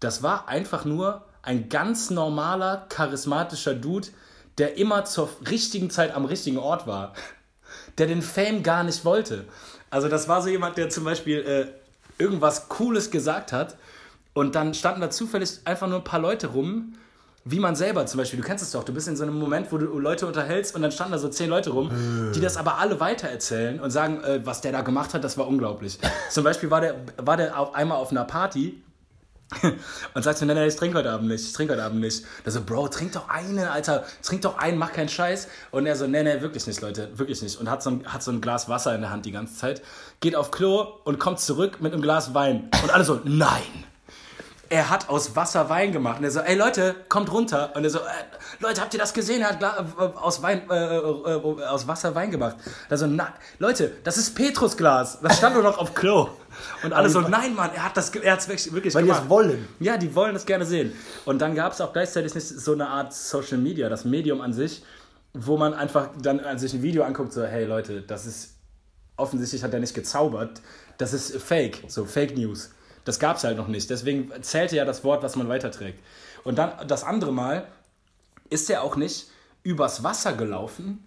[0.00, 4.08] das war einfach nur ein ganz normaler, charismatischer Dude,
[4.58, 7.14] der immer zur richtigen Zeit am richtigen Ort war.
[7.98, 9.44] Der den Fame gar nicht wollte.
[9.90, 13.76] Also das war so jemand, der zum Beispiel äh, irgendwas Cooles gesagt hat
[14.32, 16.94] und dann standen da zufällig einfach nur ein paar Leute rum
[17.44, 19.70] wie man selber zum Beispiel, du kennst es doch, du bist in so einem Moment,
[19.70, 21.90] wo du Leute unterhältst und dann standen da so zehn Leute rum,
[22.34, 25.46] die das aber alle weitererzählen und sagen, äh, was der da gemacht hat, das war
[25.46, 25.98] unglaublich.
[26.30, 28.82] zum Beispiel war der, war der auf einmal auf einer Party
[30.14, 32.24] und sagt so, nein, nein, ich trinke heute Abend nicht, ich trinke heute Abend nicht.
[32.44, 35.48] Da so, Bro, trink doch einen, Alter, trink doch einen, mach keinen Scheiß.
[35.70, 37.60] Und er so, nee, nee, wirklich nicht, Leute, wirklich nicht.
[37.60, 39.82] Und hat so, ein, hat so ein Glas Wasser in der Hand die ganze Zeit,
[40.20, 42.70] geht auf Klo und kommt zurück mit einem Glas Wein.
[42.82, 43.84] Und alle so, nein.
[44.74, 46.18] Er hat aus Wasser Wein gemacht.
[46.18, 47.70] Und er so, ey Leute, kommt runter.
[47.76, 48.02] Und er so, äh,
[48.58, 49.40] Leute, habt ihr das gesehen?
[49.40, 52.56] Er hat äh, aus, Wein, äh, äh, aus Wasser Wein gemacht.
[52.90, 55.20] Also, na, Leute, das ist Petrusglas.
[55.22, 56.28] Das stand nur noch auf Klo.
[56.82, 59.22] Und alle so, nein, Mann, er hat das er hat's wirklich, wirklich Weil die gemacht.
[59.22, 59.68] das wollen.
[59.78, 60.92] Ja, die wollen das gerne sehen.
[61.24, 64.52] Und dann gab es auch gleichzeitig nicht so eine Art Social Media, das Medium an
[64.52, 64.82] sich,
[65.34, 68.56] wo man einfach dann äh, sich ein Video anguckt, so, hey Leute, das ist,
[69.16, 70.60] offensichtlich hat er nicht gezaubert,
[70.98, 72.70] das ist Fake, so Fake News.
[73.04, 73.90] Das gab es halt noch nicht.
[73.90, 75.98] Deswegen zählte ja das Wort, was man weiterträgt.
[76.42, 77.66] Und dann das andere Mal
[78.50, 79.26] ist er auch nicht
[79.62, 81.06] übers Wasser gelaufen,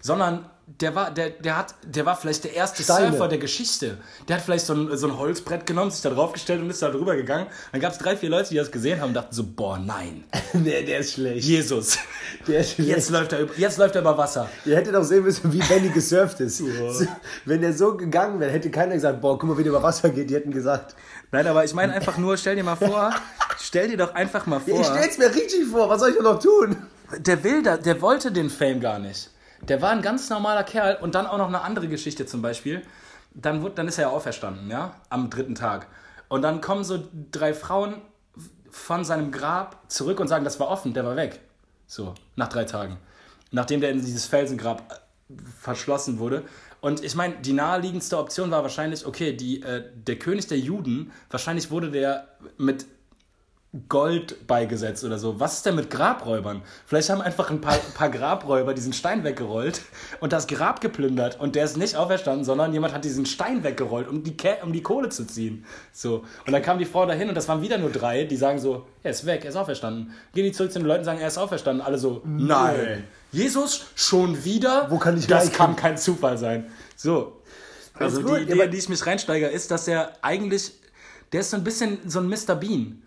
[0.00, 3.10] sondern der war, der, der hat, der war vielleicht der erste Steine.
[3.10, 3.98] Surfer der Geschichte.
[4.28, 6.88] Der hat vielleicht so ein, so ein Holzbrett genommen, sich da draufgestellt und ist da
[6.90, 7.46] drüber gegangen.
[7.72, 10.24] Dann gab es drei, vier Leute, die das gesehen haben und dachten so, boah, nein,
[10.54, 11.44] nee, der ist schlecht.
[11.46, 11.98] Jesus,
[12.46, 12.88] Der ist schlecht.
[12.88, 14.48] jetzt läuft er, über- jetzt läuft er über Wasser.
[14.64, 16.58] Ihr hättet auch sehen müssen, wie Benny gesurft ist.
[16.64, 17.06] So,
[17.44, 20.08] Wenn der so gegangen wäre, hätte keiner gesagt, boah, guck mal, wie der über Wasser
[20.10, 20.30] geht.
[20.30, 20.94] Die hätten gesagt,
[21.34, 23.12] Nein, aber ich meine einfach nur, stell dir mal vor,
[23.58, 24.80] stell dir doch einfach mal vor.
[24.80, 26.76] ich stell's mir richtig vor, was soll ich denn noch tun?
[27.18, 29.30] der will da, der wollte den Fame gar nicht.
[29.62, 32.82] Der war ein ganz normaler Kerl und dann auch noch eine andere Geschichte zum Beispiel.
[33.32, 35.88] Dann, wurde, dann ist er ja auferstanden, ja, am dritten Tag.
[36.28, 37.96] Und dann kommen so drei Frauen
[38.70, 41.40] von seinem Grab zurück und sagen, das war offen, der war weg.
[41.88, 42.98] So, nach drei Tagen.
[43.50, 46.44] Nachdem der in dieses Felsengrab äh, verschlossen wurde.
[46.84, 51.12] Und ich meine, die naheliegendste Option war wahrscheinlich, okay, die, äh, der König der Juden,
[51.30, 52.84] wahrscheinlich wurde der mit
[53.88, 55.40] Gold beigesetzt oder so.
[55.40, 56.62] Was ist denn mit Grabräubern?
[56.86, 59.82] Vielleicht haben einfach ein paar, paar Grabräuber diesen Stein weggerollt
[60.20, 64.08] und das Grab geplündert und der ist nicht auferstanden, sondern jemand hat diesen Stein weggerollt,
[64.08, 65.64] um die, um die Kohle zu ziehen.
[65.92, 66.24] So.
[66.46, 68.86] Und dann kam die Frau dahin und das waren wieder nur drei, die sagen so,
[69.02, 70.12] er ist weg, er ist auferstanden.
[70.34, 71.84] Gehen die zurück zu den Leuten und sagen, er ist auferstanden.
[71.84, 73.04] Alle so, nein.
[73.32, 74.86] Jesus schon wieder?
[74.88, 76.70] Wo kann ich Das kann kein Zufall sein.
[76.94, 77.40] So.
[77.94, 80.72] Also die Idee, in die ich mich reinsteige, ist, dass er eigentlich,
[81.32, 82.54] der ist so ein bisschen so ein Mr.
[82.54, 83.02] Bean.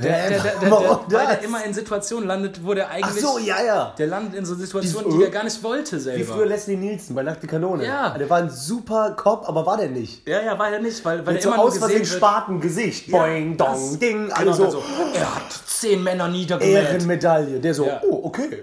[0.00, 1.44] Der, der, der, weil das?
[1.44, 3.20] immer in Situationen landet, wo der Ach eigentlich.
[3.20, 3.94] so, ja, ja.
[3.98, 6.34] Der landet in so Situationen, Dies- die der gar nicht wollte Wie selber.
[6.34, 7.84] früher Leslie Nielsen bei Nackte Kanone.
[7.84, 8.16] Ja.
[8.16, 10.26] Der war ein super Cop, aber war der nicht.
[10.28, 12.12] ja, ja, war er nicht, weil, weil Mit er so immer nur aus Versehen gesehen
[12.12, 12.18] wird.
[12.20, 13.10] Spaten-Gesicht.
[13.10, 14.28] Boing, dong, das- ding.
[14.38, 14.82] Genau, so,
[15.14, 16.74] Er hat zehn Männer niedergemäht.
[16.76, 17.58] Ehrenmedaille.
[17.58, 18.00] Der so, Ja.
[18.08, 18.62] oh, okay.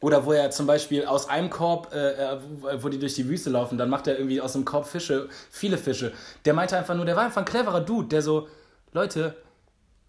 [0.00, 2.38] Oder wo er zum Beispiel aus einem Korb, äh, äh,
[2.80, 5.76] wo die durch die Wüste laufen, dann macht er irgendwie aus einem Korb Fische, viele
[5.78, 6.12] Fische.
[6.46, 8.48] Der meinte einfach nur, der war einfach ein cleverer Dude, der so,
[8.92, 9.34] Leute,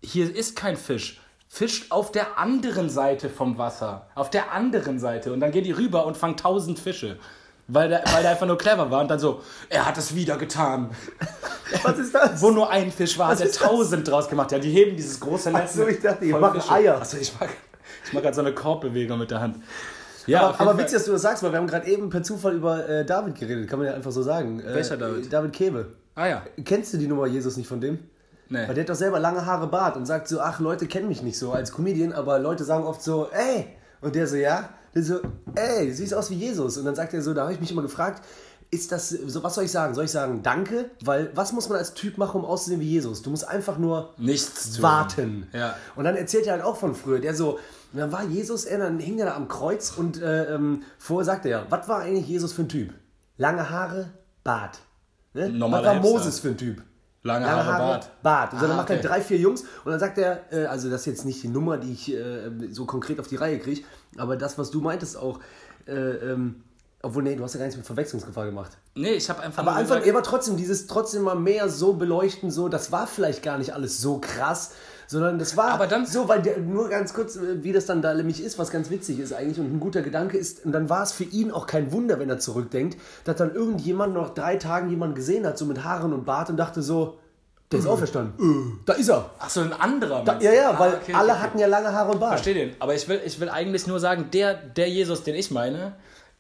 [0.06, 1.20] hier ist kein Fisch.
[1.48, 4.08] Fischt auf der anderen Seite vom Wasser.
[4.16, 5.32] Auf der anderen Seite.
[5.32, 7.18] Und dann gehen die rüber und fangen tausend Fische.
[7.68, 10.38] Weil der, weil der einfach nur clever war und dann so, er hat es wieder
[10.38, 10.92] getan.
[11.84, 12.42] Was ist das?
[12.42, 13.68] Wo nur ein Fisch war, hat er ist das?
[13.68, 14.52] tausend draus gemacht.
[14.52, 15.72] Ja, die heben dieses große Netz.
[15.72, 16.72] Ach so, mit ich dachte, machen Fische.
[16.74, 17.02] Eier.
[17.02, 17.50] Achso, ich mag,
[18.06, 19.64] ich mag gerade so eine Korbbewegung mit der Hand.
[20.28, 22.54] Ja, aber aber witzig, dass du das sagst, weil wir haben gerade eben per Zufall
[22.54, 23.68] über äh, David geredet.
[23.70, 24.60] Kann man ja einfach so sagen.
[24.60, 25.32] Äh, Welcher David?
[25.32, 25.88] David Kebe.
[26.16, 26.44] Ah ja.
[26.64, 28.00] Kennst du die Nummer Jesus nicht von dem?
[28.50, 28.68] Nee.
[28.68, 31.22] Weil der hat doch selber lange Haare Bart und sagt so, ach, Leute kennen mich
[31.22, 33.68] nicht so als Comedian, aber Leute sagen oft so, ey.
[34.02, 34.70] Und der so, ja.
[34.94, 35.20] Der so,
[35.56, 36.78] ey, du siehst aus wie Jesus.
[36.78, 38.24] Und dann sagt er so, da habe ich mich immer gefragt,
[38.72, 39.94] ist das, so, was soll ich sagen?
[39.94, 40.90] Soll ich sagen, danke?
[41.04, 43.22] Weil, was muss man als Typ machen, um auszusehen wie Jesus?
[43.22, 45.48] Du musst einfach nur Nichts warten.
[45.54, 45.76] Ja.
[45.96, 47.60] Und dann erzählt er halt auch von früher, der so,
[47.94, 51.50] dann war Jesus, er, dann hing er da am Kreuz und äh, ähm, vorher sagte
[51.50, 52.94] er, was war eigentlich Jesus für ein Typ?
[53.38, 54.12] Lange Haare,
[54.44, 54.80] Bart.
[55.34, 55.54] Ne?
[55.60, 55.96] Was war.
[55.96, 56.82] Moses für ein Typ?
[57.26, 58.12] Lange Haare, Bart.
[58.22, 58.54] Bart.
[58.54, 59.08] Und dann Ah, macht er okay.
[59.08, 61.78] drei, vier Jungs und dann sagt er, äh, also das ist jetzt nicht die Nummer,
[61.78, 63.82] die ich äh, so konkret auf die Reihe kriege,
[64.18, 65.40] aber das, was du meintest auch,
[65.88, 66.62] äh, ähm,
[67.02, 68.78] obwohl, nee, du hast ja gar nichts mit Verwechslungsgefahr gemacht.
[68.94, 71.94] Nee, ich habe einfach Aber nur einfach, er war trotzdem dieses trotzdem mal mehr so
[71.94, 74.74] beleuchten, so, das war vielleicht gar nicht alles so krass,
[75.08, 78.02] sondern das war Aber dann- so, weil der, nur ganz kurz, äh, wie das dann
[78.02, 80.90] da nämlich ist, was ganz witzig ist eigentlich und ein guter Gedanke ist, und dann
[80.90, 84.56] war es für ihn auch kein Wunder, wenn er zurückdenkt, dass dann irgendjemand nach drei
[84.58, 87.18] Tagen jemanden gesehen hat, so mit Haaren und Bart und dachte so,
[87.72, 88.80] der ist auferstanden.
[88.86, 89.32] Da ist er.
[89.40, 90.24] ach so, ein anderer.
[90.24, 91.42] Da, ja, ja, Ah, weil okay, alle okay.
[91.42, 92.34] hatten ja lange Haare und Bart.
[92.34, 92.76] Verstehe den.
[92.80, 95.94] Aber ich will, ich will eigentlich nur sagen, der, der Jesus, den ich meine,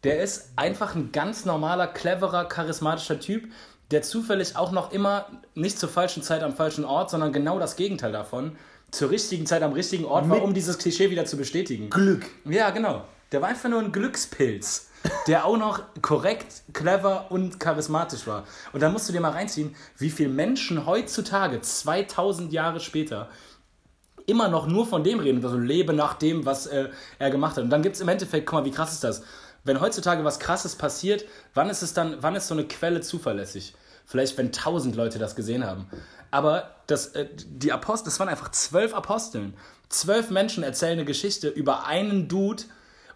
[0.03, 3.45] der ist einfach ein ganz normaler, cleverer, charismatischer Typ,
[3.91, 7.75] der zufällig auch noch immer nicht zur falschen Zeit am falschen Ort, sondern genau das
[7.75, 8.55] Gegenteil davon,
[8.91, 11.89] zur richtigen Zeit am richtigen Ort war, um dieses Klischee wieder zu bestätigen.
[11.89, 12.25] Glück.
[12.45, 13.03] Ja, genau.
[13.31, 14.89] Der war einfach nur ein Glückspilz,
[15.27, 18.45] der auch noch korrekt, clever und charismatisch war.
[18.71, 23.29] Und dann musst du dir mal reinziehen, wie viele Menschen heutzutage, 2000 Jahre später,
[24.27, 27.63] immer noch nur von dem reden, also lebe nach dem, was äh, er gemacht hat.
[27.63, 29.23] Und dann gibt es im Endeffekt, guck mal, wie krass ist das?
[29.65, 33.75] Wenn heutzutage was Krasses passiert, wann ist es dann, wann ist so eine Quelle zuverlässig?
[34.05, 35.87] Vielleicht, wenn tausend Leute das gesehen haben.
[36.31, 39.55] Aber das, äh, die Apostel, das waren einfach zwölf Aposteln.
[39.89, 42.63] Zwölf Menschen erzählen eine Geschichte über einen Dude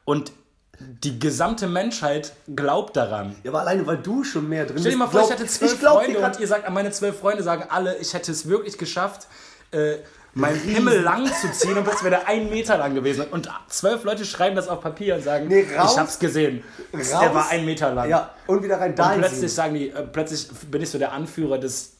[0.05, 0.31] und
[0.79, 3.35] die gesamte Menschheit glaubt daran.
[3.43, 5.39] Ja, aber alleine, weil du schon mehr drin Stell dir mal bist, vor, ich glaub-
[5.39, 8.77] hätte zwölf Freunde und ihr sagt, meine zwölf Freunde sagen alle, ich hätte es wirklich
[8.77, 9.27] geschafft,
[9.71, 9.97] äh,
[10.33, 13.25] meinen Himmel lang zu ziehen und plötzlich wäre der ein Meter lang gewesen.
[13.31, 15.93] Und zwölf Leute schreiben das auf Papier und sagen, Nee, raus.
[15.93, 16.63] ich hab's gesehen.
[16.93, 17.09] Raus.
[17.09, 18.09] Der war ein Meter lang.
[18.09, 19.19] Ja, und wieder rein Und dahin.
[19.21, 21.93] plötzlich sagen die, äh, plötzlich bin ich so der Anführer des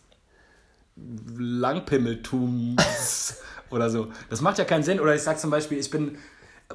[1.37, 3.35] Langpimmeltums
[3.71, 4.07] oder so.
[4.29, 4.99] Das macht ja keinen Sinn.
[4.99, 6.17] Oder ich sag zum Beispiel, ich bin,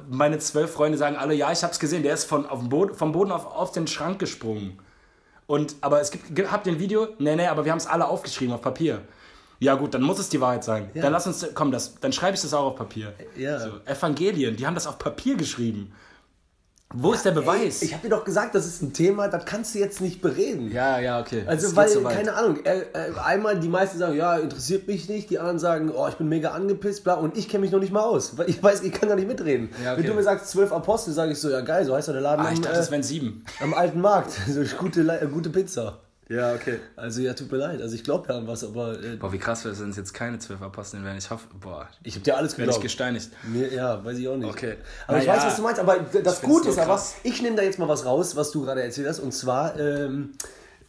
[0.09, 2.95] meine zwölf Freunde sagen alle, ja, ich hab's gesehen, der ist von, auf dem Boden,
[2.95, 4.79] vom Boden auf, auf den Schrank gesprungen.
[5.47, 7.07] Und, aber es gibt, habt ihr ein Video?
[7.19, 9.01] Nee, nee, aber wir haben es alle aufgeschrieben auf Papier.
[9.59, 10.89] Ja gut, dann muss es die Wahrheit sein.
[10.93, 13.13] Dann lass uns, komm, das, dann schreibe ich das auch auf Papier.
[13.35, 13.59] Ja.
[13.59, 15.93] So, Evangelien, die haben das auf Papier geschrieben.
[16.93, 17.81] Wo ist der Beweis?
[17.81, 20.21] Ey, ich habe dir doch gesagt, das ist ein Thema, das kannst du jetzt nicht
[20.21, 20.71] bereden.
[20.71, 21.43] ja, ja, okay.
[21.45, 25.09] Also, geht weil, so keine Ahnung, äh, äh, einmal die meisten sagen, ja, interessiert mich
[25.09, 27.79] nicht, die anderen sagen, oh, ich bin mega angepisst, bla, und ich kenne mich noch
[27.79, 29.71] nicht mal aus, weil ich weiß, ich kann da nicht mitreden.
[29.83, 30.03] Ja, okay.
[30.03, 32.21] Wenn du mir sagst, zwölf Apostel, sage ich so, ja geil, so heißt doch der
[32.21, 33.43] Laden Ah, ich am, dachte, es äh, wären sieben.
[33.61, 35.99] am alten Markt, so gute, äh, gute Pizza.
[36.27, 36.79] Ja, okay.
[36.95, 39.37] Also, ja, tut mir leid, also ich glaube ja an was, aber äh, Boah, wie
[39.37, 41.17] krass wäre es, wenn es jetzt keine zwölf Aposteln wären.
[41.17, 42.81] Ich hoffe, boah, ich habe dir alles werde ich geglaubt.
[42.81, 43.29] gesteinigt.
[43.43, 44.49] Mir, ja, weiß ich auch nicht.
[44.49, 44.77] Okay.
[45.05, 45.79] Aber ich Na weiß, ja, was du meinst.
[45.79, 48.63] Aber das Gute so ist aber, ich nehme da jetzt mal was raus, was du
[48.63, 49.19] gerade erzählt hast.
[49.19, 50.31] Und zwar, ähm,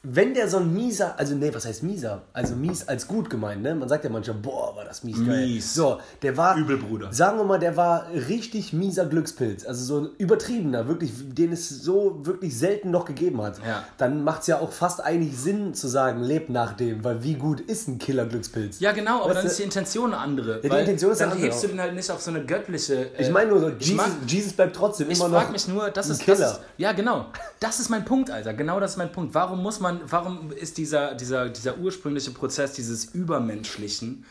[0.09, 2.23] wenn der so ein mieser, also nee, was heißt mieser?
[2.33, 3.75] Also mies als gut gemeint, ne?
[3.75, 5.47] Man sagt ja manchmal, boah, war das mies geil.
[5.47, 5.75] Mies.
[5.75, 7.13] So, der war, Übelbruder.
[7.13, 9.67] sagen wir mal, der war richtig mieser Glückspilz.
[9.67, 13.59] Also so ein übertriebener, wirklich, den es so wirklich selten noch gegeben hat.
[13.67, 13.83] Ja.
[13.99, 17.35] Dann macht es ja auch fast eigentlich Sinn zu sagen, lebt nach dem, weil wie
[17.35, 18.79] gut ist ein Killer-Glückspilz?
[18.81, 20.61] Ja, genau, aber Weißt dann ist die Intention eine andere.
[20.61, 21.47] die weil Intention ist dann andere.
[21.47, 23.11] hebst du den halt nicht auf so eine göttliche.
[23.17, 25.53] Äh, Ich meine nur so, ich Jesus, mag- Jesus bleibt trotzdem Ich immer noch frage
[25.53, 26.51] mich nur, das ist, das Killer.
[26.53, 26.61] ist.
[26.79, 27.27] Ja, genau.
[27.59, 28.55] Das ist mein Punkt, Alter.
[28.55, 29.35] Genau das ist mein Punkt.
[29.35, 34.25] Warum muss man, warum ist dieser, dieser, dieser ursprüngliche Prozess, dieses Übermenschlichen,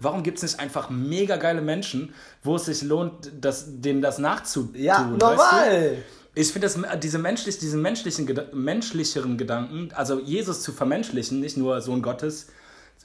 [0.00, 4.18] warum gibt es nicht einfach mega geile Menschen, wo es sich lohnt, das, denen das
[4.18, 4.80] nachzutun?
[4.80, 5.98] Ja, normal.
[6.34, 12.00] Ich finde, diese menschlich, diesen menschlichen, menschlicheren Gedanken, also Jesus zu vermenschlichen, nicht nur Sohn
[12.00, 12.46] Gottes,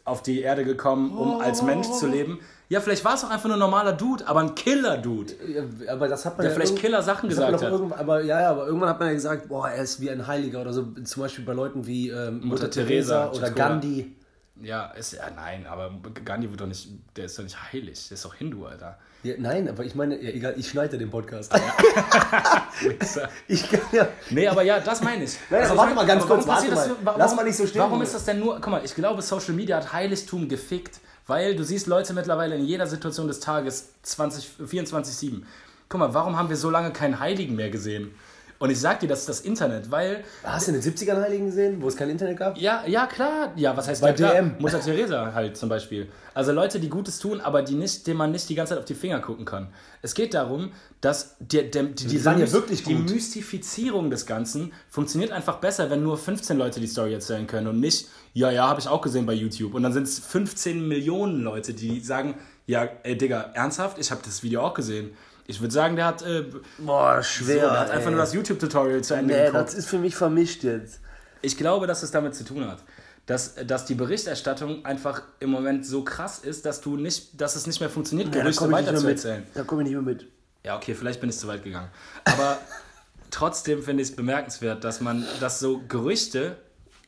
[0.06, 2.40] auf die Erde gekommen, um als Mensch zu leben.
[2.70, 5.34] Ja, vielleicht war es auch einfach nur ein normaler Dude, aber ein Killer-Dude.
[5.48, 8.00] Ja, aber das hat man Der ja vielleicht Killer-Sachen hat gesagt hat.
[8.00, 10.62] Aber ja, ja, aber irgendwann hat man ja gesagt, boah, er ist wie ein Heiliger
[10.62, 10.86] oder so.
[11.04, 13.52] Zum Beispiel bei Leuten wie ähm, Mutter, Mutter Teresa oder.
[13.52, 14.16] Gandhi.
[14.62, 15.92] Ja, ist ja nein, aber
[16.26, 18.98] Gandhi wird doch nicht, der ist doch nicht heilig, der ist doch Hindu, Alter.
[19.24, 21.52] Ja, nein, aber ich meine, ja, egal, ich schneide den Podcast.
[23.48, 24.08] ich kann ja.
[24.30, 25.38] Nee, aber ja, das meine ich.
[25.50, 26.88] Nein, aber ich warte mal ganz aber kurz, warte mal.
[26.88, 27.82] so- warum, Lass mal nicht so stehen.
[27.82, 31.56] Warum ist das denn nur, guck mal, ich glaube, Social Media hat Heiligtum gefickt, weil
[31.56, 35.42] du siehst Leute mittlerweile in jeder Situation des Tages 20, 24-7.
[35.90, 38.14] Guck mal, warum haben wir so lange keinen Heiligen mehr gesehen?
[38.60, 41.46] Und ich sag dir, das ist das Internet, weil Hast du in den 70ern Heiligen
[41.46, 42.58] gesehen, wo es kein Internet gab?
[42.58, 43.54] Ja, ja, klar.
[43.56, 44.34] Ja, was heißt Bei ja?
[44.34, 44.56] DM.
[44.60, 46.08] Mutter Teresa halt zum Beispiel.
[46.34, 48.86] Also Leute, die Gutes tun, aber die nicht, denen man nicht die ganze Zeit auf
[48.86, 49.70] die Finger gucken kann.
[50.02, 53.10] Es geht darum, dass der, der, die, waren ja wirklich die gut.
[53.10, 57.80] Mystifizierung des Ganzen funktioniert einfach besser, wenn nur 15 Leute die Story erzählen können und
[57.80, 59.74] nicht, ja, ja, habe ich auch gesehen bei YouTube.
[59.74, 64.22] Und dann sind es 15 Millionen Leute, die sagen, ja, ey Digga, ernsthaft, ich habe
[64.24, 65.12] das Video auch gesehen.
[65.48, 66.44] Ich würde sagen, der hat, äh,
[66.78, 67.70] Boah, so, schwer.
[67.70, 68.12] der hat einfach ey.
[68.12, 69.64] nur das YouTube-Tutorial zu Ende Nee, geguckt.
[69.64, 71.00] das ist für mich vermischt jetzt.
[71.42, 72.80] Ich glaube, dass es damit zu tun hat.
[73.28, 77.66] Dass, dass die Berichterstattung einfach im Moment so krass ist, dass du nicht, dass es
[77.68, 79.16] nicht mehr funktioniert, Ja, da Gerüchte komm ich nicht weiter mehr zu mit.
[79.18, 79.44] erzählen.
[79.54, 80.26] Da komme ich nicht mehr mit.
[80.66, 81.90] Ja, okay, vielleicht bin ich zu weit gegangen.
[82.26, 82.58] Aber
[83.32, 86.58] trotzdem finde ich es bemerkenswert, dass man, dass so Gerüchte,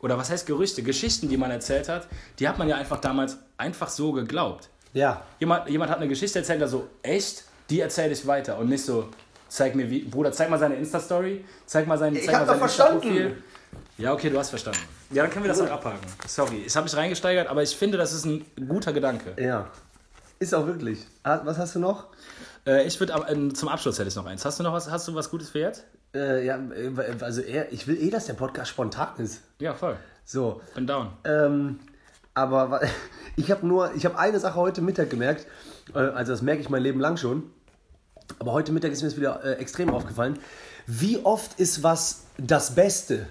[0.02, 2.08] oder was heißt Gerüchte, Geschichten, die man erzählt hat,
[2.40, 4.70] die hat man ja einfach damals einfach so geglaubt.
[4.94, 5.24] Ja.
[5.40, 7.44] Jemand, jemand hat eine Geschichte erzählt, der so, echt?
[7.70, 9.10] Die erzähle ich weiter und nicht so,
[9.48, 12.54] zeig mir wie, Bruder, zeig mal seine Insta-Story, zeig mal sein, Ich zeig mal doch
[12.56, 12.96] sein.
[12.96, 13.44] Insta-Profil.
[13.98, 14.80] Ja, okay, du hast verstanden.
[15.12, 16.08] Ja, dann können wir das auch abhaken.
[16.28, 19.42] Sorry, ich habe mich reingesteigert, aber ich finde, das ist ein guter Gedanke.
[19.42, 19.70] Ja.
[20.40, 21.06] Ist auch wirklich.
[21.24, 22.08] Was hast du noch?
[22.66, 24.46] Äh, ich würde äh, zum Abschluss hätte ich noch eins.
[24.46, 25.86] Hast du noch was, hast du was Gutes für jetzt?
[26.16, 29.42] Äh, ja, äh, also er, ich will eh, dass der Podcast spontan ist.
[29.60, 29.98] Ja, voll.
[30.24, 30.62] So.
[30.76, 31.10] Bin down.
[31.26, 31.80] Ähm,
[32.34, 32.82] aber
[33.36, 35.46] ich habe nur, ich habe eine Sache heute Mittag gemerkt,
[35.94, 37.52] äh, also das merke ich mein Leben lang schon,
[38.38, 40.38] aber heute Mittag ist mir das wieder äh, extrem aufgefallen.
[40.86, 43.28] Wie oft ist was das Beste?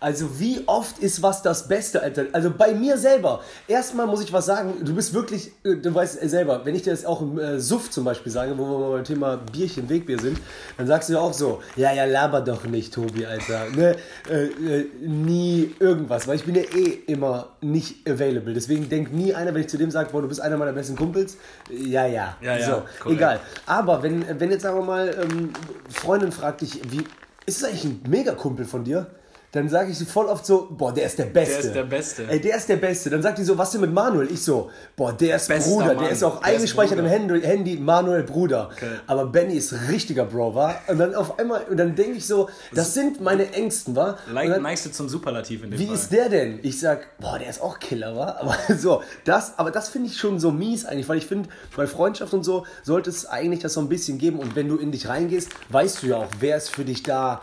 [0.00, 2.26] Also wie oft ist was das Beste, Alter?
[2.32, 3.42] Also bei mir selber.
[3.66, 6.90] Erstmal muss ich was sagen, du bist wirklich, äh, du weißt selber, wenn ich dir
[6.90, 10.18] das auch im äh, Suff zum Beispiel sage, wo wir mal beim Thema Bierchen, Wegbier
[10.20, 10.38] sind,
[10.76, 13.70] dann sagst du ja auch so, ja, ja, laber doch nicht, Tobi, Alter.
[13.70, 13.96] Ne?
[14.30, 18.54] Äh, äh, nie irgendwas, weil ich bin ja eh immer nicht available.
[18.54, 20.96] Deswegen denkt nie einer, wenn ich zu dem sage, boah, du bist einer meiner besten
[20.96, 21.36] Kumpels,
[21.70, 22.36] ja, ja.
[22.40, 23.18] Ja, ja, so, korrekt.
[23.18, 23.40] egal.
[23.66, 25.50] Aber wenn, wenn jetzt sagen wir mal, ähm,
[25.90, 27.02] Freundin fragt dich, wie,
[27.46, 29.06] ist das eigentlich ein Megakumpel von dir?
[29.52, 31.52] Dann sage ich voll oft so, boah, der ist der Beste.
[31.52, 32.26] Der ist der Beste.
[32.28, 33.08] Ey, der ist der Beste.
[33.08, 34.30] Dann sagt die so, was denn mit Manuel?
[34.30, 35.86] Ich so, boah, der ist Bester Bruder.
[35.86, 35.98] Mann.
[36.00, 37.18] Der ist auch Der ist eingespeichert im Bruder.
[37.18, 38.68] Handy, Handy, Manuel Bruder.
[38.70, 38.90] Okay.
[39.06, 40.82] Aber Benny ist richtiger Bro, war.
[40.88, 44.18] Und dann auf einmal, und dann denke ich so, das sind meine Ängsten, war.
[44.30, 45.94] Like, dann, neigst du zum Superlativ in dem wie Fall.
[45.94, 46.58] ist der denn?
[46.62, 48.36] Ich sag, boah, der ist auch Killer, wa?
[48.40, 51.86] Aber so, das, aber das finde ich schon so mies eigentlich, weil ich finde, bei
[51.86, 54.40] Freundschaft und so sollte es eigentlich das so ein bisschen geben.
[54.40, 57.40] Und wenn du in dich reingehst, weißt du ja auch, wer ist für dich da.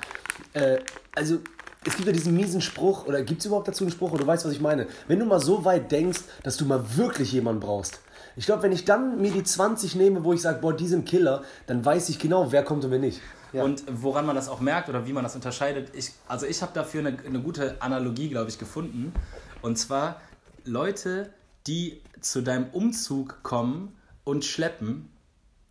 [0.53, 0.77] Äh,
[1.15, 1.39] also,
[1.85, 4.27] es gibt ja diesen miesen Spruch, oder gibt es überhaupt dazu einen Spruch, oder du
[4.27, 4.87] weißt, was ich meine?
[5.07, 7.99] Wenn du mal so weit denkst, dass du mal wirklich jemanden brauchst.
[8.35, 11.05] Ich glaube, wenn ich dann mir die 20 nehme, wo ich sage, boah, die sind
[11.07, 13.21] Killer, dann weiß ich genau, wer kommt und wer nicht.
[13.53, 13.63] Ja.
[13.63, 16.73] Und woran man das auch merkt oder wie man das unterscheidet, ich, also ich habe
[16.73, 19.13] dafür eine, eine gute Analogie, glaube ich, gefunden.
[19.61, 20.19] Und zwar
[20.65, 21.29] Leute,
[21.67, 23.95] die zu deinem Umzug kommen
[24.25, 25.09] und schleppen,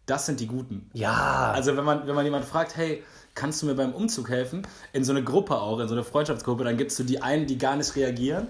[0.06, 0.90] das sind die Guten.
[0.92, 3.02] ja, Also wenn man, wenn man jemanden fragt, hey,
[3.34, 4.66] kannst du mir beim Umzug helfen?
[4.92, 7.58] In so eine Gruppe auch, in so eine Freundschaftsgruppe, dann gibst du die einen, die
[7.58, 8.48] gar nicht reagieren.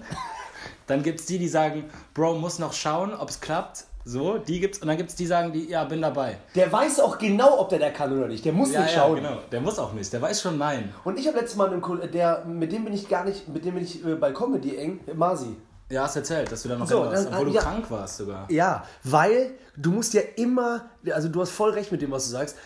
[0.87, 3.85] Dann gibt es die, die sagen, Bro, muss noch schauen, ob es klappt.
[4.07, 4.77] So, die gibt's.
[4.79, 6.37] Und dann gibt es die, die sagen, die, ja, bin dabei.
[6.53, 8.45] der weiß auch genau, ob der da kann oder nicht.
[8.45, 9.15] Der muss Ja, nicht ja, schauen.
[9.15, 9.39] genau.
[9.51, 10.13] Der muss auch nicht.
[10.13, 10.93] Der weiß schon nein.
[11.03, 13.65] Und ich habe letztes Mal einen Kollegen, der, mit dem bin ich gar nicht, mit
[13.65, 15.55] dem bin ich äh, bei Comedy eng, Masi.
[15.89, 17.61] Ja, hast erzählt, dass du da noch So, hin warst, obwohl du ja.
[17.61, 18.45] krank warst sogar.
[18.51, 22.31] Ja, weil du musst ja immer, also du hast voll recht mit dem, was du
[22.31, 22.57] sagst,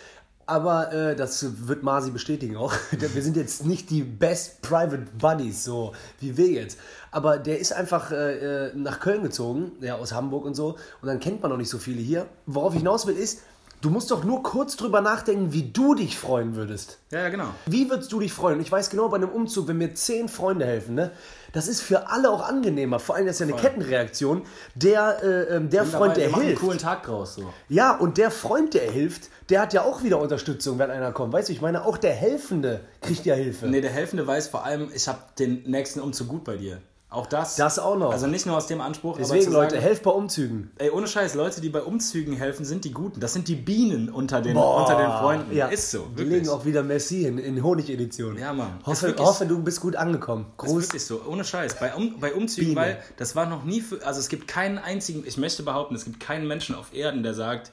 [0.50, 2.74] aber äh, das wird Masi bestätigen auch.
[2.92, 6.80] Wir sind jetzt nicht die best private buddies, so wie wir jetzt.
[7.12, 10.76] Aber der ist einfach äh, äh, nach Köln gezogen, ja, aus Hamburg und so.
[11.02, 12.26] Und dann kennt man noch nicht so viele hier.
[12.48, 13.42] Worauf ich hinaus will, ist,
[13.82, 17.00] du musst doch nur kurz drüber nachdenken, wie du dich freuen würdest.
[17.12, 17.48] Ja, ja, genau.
[17.66, 18.56] Wie würdest du dich freuen?
[18.56, 21.12] Und ich weiß genau, bei einem Umzug, wenn mir zehn Freunde helfen, ne,
[21.54, 23.00] das ist für alle auch angenehmer.
[23.00, 23.62] Vor allem, das ist ja eine Voll.
[23.62, 24.42] Kettenreaktion.
[24.76, 26.62] Der, äh, ähm, der Und Freund, dabei, der machen einen hilft.
[26.64, 27.36] coolen Tag draus.
[27.36, 27.54] So.
[27.70, 31.34] Ja, und der Freund, der hilft, der hat ja auch wieder Unterstützung, wenn einer kommt.
[31.34, 33.68] Weißt du, ich meine, auch der Helfende kriegt ja Hilfe.
[33.68, 36.82] Nee, der Helfende weiß vor allem, ich habe den nächsten Umzug gut bei dir.
[37.12, 37.56] Auch das.
[37.56, 38.12] Das auch noch.
[38.12, 40.70] Also nicht nur aus dem Anspruch, Deswegen, Leute, sagen, helft bei Umzügen.
[40.78, 43.20] Ey, ohne Scheiß, Leute, die bei Umzügen helfen, sind die Guten.
[43.20, 45.56] Das sind die Bienen unter den, unter den Freunden.
[45.56, 46.30] Ja, Ist so, Die wirklich.
[46.30, 48.38] legen auch wieder Messi in, in Honigedition.
[48.38, 48.78] Ja, Mann.
[48.82, 50.46] Ist Hoffe, hoffe, du bist gut angekommen.
[50.52, 50.84] ist Groß.
[50.84, 51.80] wirklich so, ohne Scheiß.
[51.80, 52.82] Bei, um, bei Umzügen, Biene.
[52.82, 54.06] weil das war noch nie für.
[54.06, 57.34] Also es gibt keinen einzigen, ich möchte behaupten, es gibt keinen Menschen auf Erden, der
[57.34, 57.72] sagt,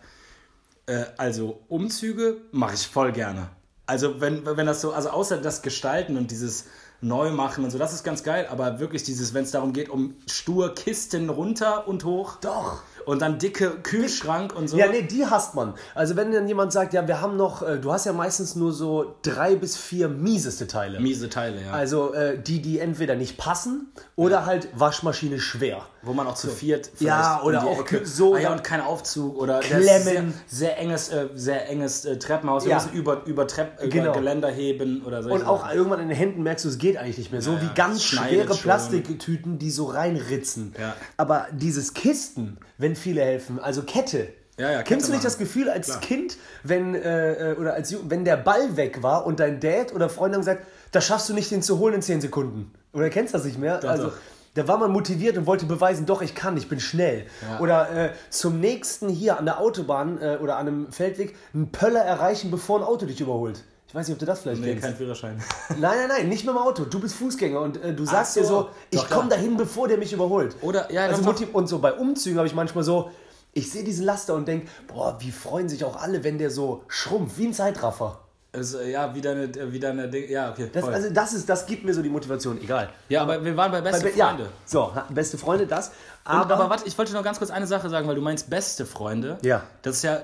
[0.87, 3.51] äh, also Umzüge mache ich voll gerne.
[3.85, 6.65] Also wenn, wenn das so, also außer das Gestalten und dieses
[7.01, 10.17] Neumachen und so, das ist ganz geil, aber wirklich dieses, wenn es darum geht, um
[10.27, 12.37] stur Kisten runter und hoch.
[12.41, 12.83] Doch.
[13.05, 14.77] Und dann dicke Kühlschrank und so.
[14.77, 15.75] Ja, nee, die hasst man.
[15.95, 18.73] Also wenn dann jemand sagt, ja, wir haben noch, äh, du hast ja meistens nur
[18.73, 20.99] so drei bis vier mieseste Teile.
[20.99, 21.71] Miese Teile, ja.
[21.71, 25.83] Also äh, die, die entweder nicht passen oder halt Waschmaschine schwer.
[26.07, 29.37] Wo man auch zu viert Ja, oder auch Ecke, so- ah, ja, und kein Aufzug
[29.37, 30.33] oder das Klemmen.
[30.47, 32.65] Sehr, sehr enges, äh, sehr enges äh, Treppenhaus.
[32.65, 32.77] Wir Ja.
[32.77, 34.13] müssen über, über, Trepp, über Genau.
[34.13, 35.31] Geländer heben oder so.
[35.31, 37.43] Und auch irgendwann in den Händen merkst du, es geht eigentlich nicht mehr.
[37.43, 38.59] So Ja, wie ganz schwere schon.
[38.59, 40.75] Plastiktüten, die so reinritzen.
[40.81, 40.95] Ja.
[41.17, 44.29] Aber dieses Kisten, wenn viele helfen, also Kette.
[44.59, 45.27] Ja, ja, Kennst du nicht machen.
[45.27, 46.01] das Gefühl als Klar.
[46.01, 50.09] Kind, wenn, äh, äh, oder als wenn der Ball weg war und dein Dad oder
[50.09, 52.73] Freund haben gesagt, das schaffst du nicht, den zu holen in 10 Sekunden?
[52.95, 53.85] Oder kennst du das nicht mehr?
[53.87, 54.13] also, doch.
[54.57, 57.27] Da war man motiviert und wollte beweisen, doch, ich kann, ich bin schnell.
[57.49, 57.61] Ja.
[57.61, 62.01] Oder äh, zum nächsten hier an der Autobahn äh, oder an einem Feldweg einen Pöller
[62.01, 63.63] erreichen, bevor ein Auto dich überholt.
[63.89, 64.83] Ich weiß nicht, ob du das vielleicht Nee, kennst.
[64.85, 65.41] kein Führerschein.
[65.69, 66.85] Nein, nein, nein, nicht mit dem Auto.
[66.85, 68.41] Du bist Fußgänger und äh, du sagst so.
[68.41, 70.57] dir so, ich komme dahin, bevor der mich überholt.
[70.63, 71.23] Oder- ja, also.
[71.23, 73.11] Motiv und so bei Umzügen habe ich manchmal so,
[73.53, 76.83] ich sehe diesen Laster und denke, boah, wie freuen sich auch alle, wenn der so
[76.89, 78.21] schrumpft, wie ein Zeitraffer.
[78.57, 80.29] Also, ja, wie deine, wie deine Ding.
[80.31, 80.71] Ja, okay.
[80.73, 82.89] Das, also das ist, das gibt mir so die Motivation, egal.
[83.09, 84.49] ja, aber wir waren bei beste ja, Freunde.
[84.65, 85.91] so, ha- beste Freunde, das.
[86.25, 88.51] Aber, Aber, aber warte, ich wollte noch ganz kurz eine Sache sagen, weil du meinst
[88.51, 89.39] beste Freunde.
[89.43, 89.63] Ja.
[89.83, 90.21] Das ist ja,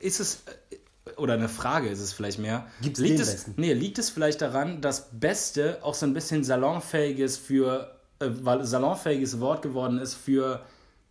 [0.00, 0.42] ist es,
[1.16, 2.66] oder eine Frage ist es vielleicht mehr.
[2.82, 3.54] Gibt's liegt den es, Besten?
[3.56, 8.64] Nee, liegt es vielleicht daran, dass Beste auch so ein bisschen salonfähiges für, äh, weil
[8.64, 10.60] salonfähiges Wort geworden ist für,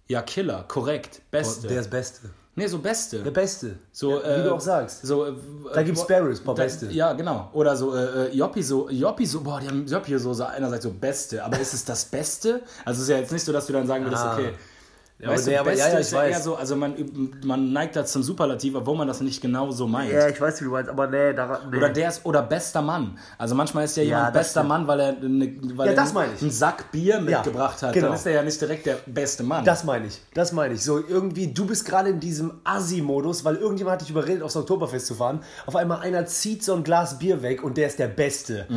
[0.07, 1.67] ja, Killer, korrekt, Beste.
[1.67, 2.29] der ist Beste.
[2.55, 3.19] Nee, so Beste.
[3.23, 3.75] Der Beste.
[3.91, 5.05] So, ja, wie äh, du auch sagst.
[5.05, 5.33] So, äh,
[5.73, 6.87] Da gibt's äh, Sparrows, paar da- Beste.
[6.87, 7.49] Ja, genau.
[7.53, 10.83] Oder so äh, äh, Joppi so, Joppi so, boah, die haben Joppi so, so einerseits
[10.83, 12.61] so Beste, aber ist es das Beste?
[12.85, 14.33] Also es ist ja jetzt nicht so, dass du dann sagen würdest, Ah.
[14.33, 14.53] okay,
[15.17, 16.43] Ja, weißt aber du, aber- Beste ja, ja, ist ich ja eher weiß.
[16.43, 16.93] so, also man,
[17.45, 20.11] man neigt da zum Superlativ, obwohl man das nicht genau so meint.
[20.11, 21.77] ich weiß, wie du meinst, aber nee, daran, nee.
[21.77, 23.17] Oder der ist oder bester Mann.
[23.37, 24.67] Also manchmal ist ja, Ja, jemand das bester stimmt.
[24.69, 27.93] Mann, weil er, eine, weil Ja, er einen Sack Bier mitgebracht hat.
[27.93, 28.07] genau.
[28.07, 29.63] Dann ist er ja nicht direkt der beste Mann.
[29.63, 30.83] Das meine ich, das meine ich.
[30.83, 35.07] So irgendwie, du bist gerade in diesem Assi-Modus, weil irgendjemand hat dich überredet, aufs Oktoberfest
[35.07, 35.39] zu fahren.
[35.65, 38.67] Auf einmal einer zieht so ein Glas Bier weg und der ist der Beste.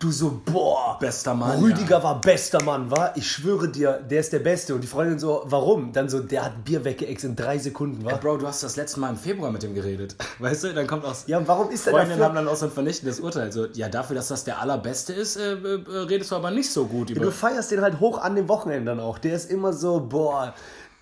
[0.00, 3.16] Du so, boah, Bester Mann, Rüdiger war bester Mann, war?
[3.16, 4.74] Ich schwöre dir, der ist der Beste.
[4.74, 5.83] Und die Freundin so, warum?
[5.92, 8.18] Dann so, der hat Bier weggeext in drei Sekunden, war?
[8.18, 10.16] Bro, du hast das letzte Mal im Februar mit dem geredet.
[10.38, 11.24] Weißt du, dann kommt aus.
[11.26, 12.24] Ja, und warum ist der Freundinnen dafür?
[12.26, 13.52] haben dann auch so ein vernichtendes Urteil.
[13.52, 16.86] So, ja, dafür, dass das der allerbeste ist, äh, äh, redest du aber nicht so
[16.86, 17.20] gut über.
[17.20, 19.18] Du feierst den halt hoch an den Wochenenden auch.
[19.18, 20.54] Der ist immer so, boah,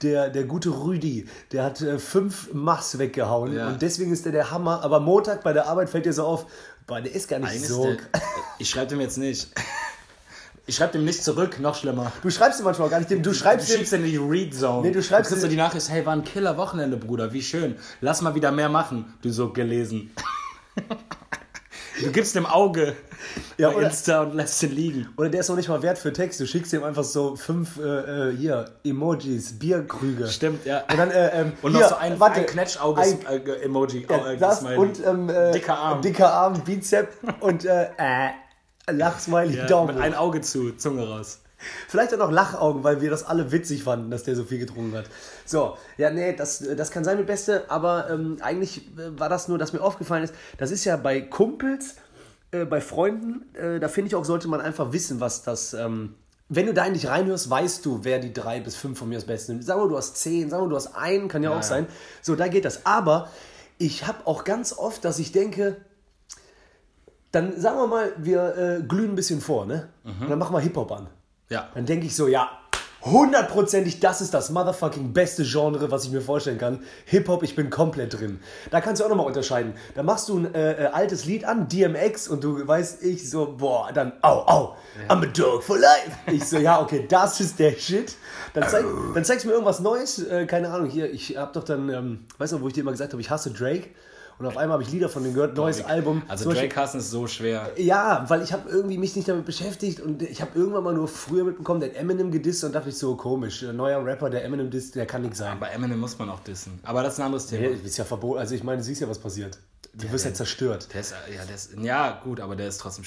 [0.03, 3.68] der, der gute Rüdi, der hat äh, fünf Machs weggehauen Ja.
[3.68, 4.83] und deswegen ist der der Hammer.
[4.83, 6.47] Aber Montag bei der Arbeit fällt dir so auf,
[6.87, 7.85] boah, der ist gar nicht Eines so.
[7.85, 7.97] der,
[8.59, 9.49] ich schreibe dem jetzt nicht.
[10.67, 12.13] Ich schreibe dem nicht zurück, noch schlimmer.
[12.23, 14.17] Du schreibst ihm manchmal auch gar nicht, dem- du Du schreibst ihm, schiebst in die
[14.17, 14.87] Read Zone.
[14.87, 17.43] Nee, du schreibst kriegst so dir- die Nachricht, hey, war ein Killer Wochenende, Bruder, wie
[17.43, 17.77] schön.
[18.01, 19.13] Lass mal wieder mehr machen.
[19.23, 20.13] Du so gelesen.
[22.01, 22.97] Du gibst dem Auge
[23.59, 25.09] Ja, bei oder- Insta und lässt ihn liegen.
[25.17, 27.79] oder der ist noch nicht mal wert für Text, du schickst ihm einfach so fünf,
[27.79, 30.27] äh, äh, hier, Emojis, Bierkrüge.
[30.29, 30.85] Stimmt, ja.
[30.91, 34.07] Und dann, äh, ähm, Und hier, noch so ein, warte, ein ein- Knetschauge-Emoji.
[34.09, 36.01] Ja, äh, das und ähm, äh, Dicker Arm.
[36.03, 37.09] dicker Arm, Bizep
[37.41, 38.29] und äh, äh,
[38.91, 39.99] Lachsmiley, ja, Daumen.
[39.99, 41.41] ein Auge zu, Zunge raus.
[41.89, 44.97] Vielleicht auch noch Lachaugen, weil wir das alle witzig fanden, dass der so viel getrunken
[44.97, 45.05] hat.
[45.45, 49.49] So, ja, nee, das, das kann sein mit Beste, aber ähm, eigentlich äh, war das
[49.49, 51.97] nur, dass mir aufgefallen ist, das ist ja bei Kumpels,
[52.51, 55.74] äh, bei Freunden, äh, da finde ich auch, sollte man einfach wissen, was das.
[55.74, 56.16] Ähm,
[56.49, 59.24] wenn du da nicht reinhörst, weißt du, wer die drei bis fünf von mir das
[59.24, 59.64] Beste nimmt.
[59.64, 61.62] Sagen wir, du hast zehn, sagen wir, du hast einen, kann ja, auch ja.
[61.62, 61.87] sein.
[62.20, 62.85] So, da geht das.
[62.85, 63.30] Aber
[63.78, 65.76] ich habe auch ganz oft, dass ich denke,
[67.33, 69.89] dann sagen wir mal, wir äh, glühen ein bisschen vor, ne?
[70.05, 71.09] Und dann machen wir Hip-Hop an.
[71.49, 71.68] Ja.
[71.74, 72.51] Dann denke ich so, ja,
[73.05, 76.83] hundertprozentig, das ist das motherfucking beste Genre, was ich mir vorstellen kann.
[77.07, 78.41] Hip-Hop, ich bin komplett drin.
[78.70, 79.74] Da kannst du auch nochmal unterscheiden.
[79.95, 83.57] Da machst du ein äh, äh, altes Lied an, DMX, und du weißt, ich so,
[83.59, 84.76] boah, dann, au, au,
[85.09, 86.12] I'm a dog for life.
[86.26, 88.14] Ich so, ja, okay, das ist der Shit.
[88.55, 91.64] Dann, zeig, dann zeigst du mir irgendwas Neues, äh, keine Ahnung, hier, ich hab doch
[91.64, 93.89] dann, ähm, weißt du, wo ich dir immer gesagt habe, ich hasse Drake.
[94.39, 96.22] Und auf einmal habe ich Lieder von dem gehört, neues Album.
[96.28, 97.70] Also Zum Beispiel- Drake hassen ist so schwer.
[97.76, 101.09] ja, weil ich habe irgendwie mich nicht damit beschäftigt und ich habe irgendwann mal nur
[101.09, 104.45] früher mitbekommen, der hat Eminem gedisst und dachte ich so komisch, ein neuer Rapper, der
[104.45, 105.59] Eminem disst, der kann nicht sein.
[105.61, 106.80] Bei Eminem muss man auch dissen.
[106.83, 107.68] Aber das ist ein anderes Thema.
[107.68, 108.39] Ja, ist ja verboten.
[108.41, 109.59] Also ich meine, du siehst ja, was passiert.
[109.95, 110.89] Du wirst ja zerstört.
[110.99, 113.05] Ist, ja, ist, ja, gut, aber der ist trotzdem.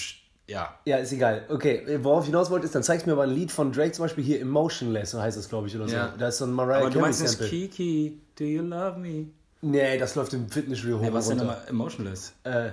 [0.48, 0.78] Ja.
[0.86, 1.46] Ja, ist egal.
[1.50, 3.94] Okay, worauf ich hinaus wollte, ist, dann zeigst du mir mal ein Lied von Drake
[3.94, 5.96] zum Beispiel hier Emotionless, so heißt das, glaube ich, oder so.
[5.96, 6.14] Ja.
[6.18, 7.40] Da ist so ein Mariah Aber du meinst.
[7.40, 9.28] Kiki, do you love me?
[9.68, 12.34] Nee, das läuft im Fitnessstudio hoch Ja, und was ist denn emotionless?
[12.44, 12.68] Äh,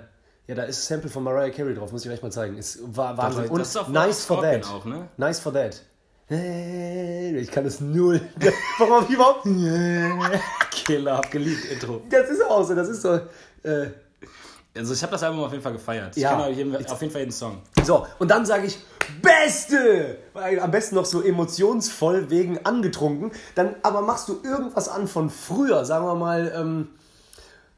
[0.47, 2.59] ja, da ist ein Sample von Mariah Carey drauf, muss ich euch mal zeigen.
[2.59, 3.43] Ist war Wahnsinn.
[3.45, 4.67] das Und ist nice for that.
[4.67, 5.09] auch, ne?
[5.17, 5.81] Nice for that.
[6.29, 8.21] Ich kann es null.
[8.79, 9.45] Warum überhaupt?
[10.71, 12.03] Killer, hab geliebt, Intro.
[12.11, 13.15] Das ist auch so, das ist so.
[13.63, 13.89] Äh,
[14.75, 16.17] Also ich habe das Album auf jeden Fall gefeiert.
[16.17, 16.31] Ich Ja.
[16.31, 16.57] kenne auf
[17.03, 17.61] jeden Fall jeden Song.
[17.85, 18.79] so, und dann sage ich,
[19.23, 20.19] Beste!
[20.35, 23.33] Am besten noch so emotionsvoll wegen angetrunken.
[23.55, 26.89] Dann aber machst du irgendwas an von früher, sagen wir mal, ähm,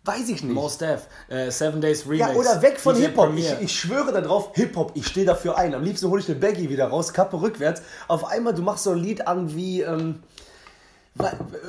[0.04, 0.54] weiß ich nicht.
[0.54, 2.20] Most Def, äh, Seven Days Remix.
[2.20, 3.32] Ja, oder weg von Hip-Hop.
[3.36, 5.74] Ich, ich schwöre darauf, Hip-Hop, ich stehe dafür ein.
[5.74, 7.82] Am liebsten hole ich eine Baggy wieder raus, Kappe rückwärts.
[8.08, 10.22] Auf einmal, du machst so ein Lied an wie ähm,
[11.18, 11.24] äh,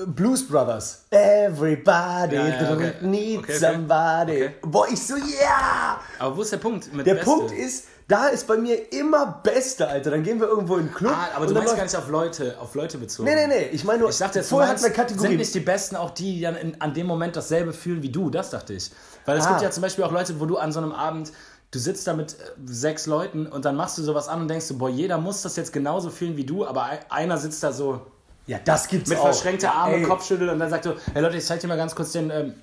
[0.05, 1.05] Blues Brothers.
[1.11, 2.93] Everybody Ja, ja, okay.
[3.01, 3.73] needs Okay, okay.
[3.73, 4.49] somebody.
[4.63, 5.99] Boah, ich so, ja!
[6.19, 6.93] Aber wo ist der Punkt?
[6.93, 7.29] Mit Der Beste?
[7.29, 10.11] Punkt ist, da ist bei mir immer Beste, Alter.
[10.11, 11.11] Dann gehen wir irgendwo in den Club.
[11.15, 13.27] Ah, aber du meinst gar nicht auf Leute, auf Leute bezogen.
[13.27, 13.69] Nee, nee, nee.
[13.71, 15.31] Ich meine nur, Ich dachte jetzt, du vorher hatten wir Kategorien.
[15.31, 18.09] sind nicht die Besten auch die, die dann in, an dem Moment dasselbe fühlen wie
[18.09, 18.29] du?
[18.29, 18.91] Das dachte ich.
[19.25, 19.49] Weil es Ah.
[19.51, 21.31] gibt ja zum Beispiel auch Leute, wo du an so einem Abend,
[21.71, 22.35] du sitzt da mit äh,
[22.67, 25.55] sechs Leuten und dann machst du sowas an und denkst du, boah, jeder muss das
[25.55, 28.01] jetzt genauso fühlen wie du, aber ei- einer sitzt da so
[28.47, 29.23] ja, das gibt's mit auch.
[29.23, 31.95] verschränkter Arme, Ey, Kopfschüttel und dann sagt so, hey Leute, ich zeig dir mal ganz
[31.95, 32.53] kurz den, ähm,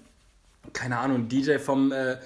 [0.72, 2.18] keine Ahnung, DJ vom, äh,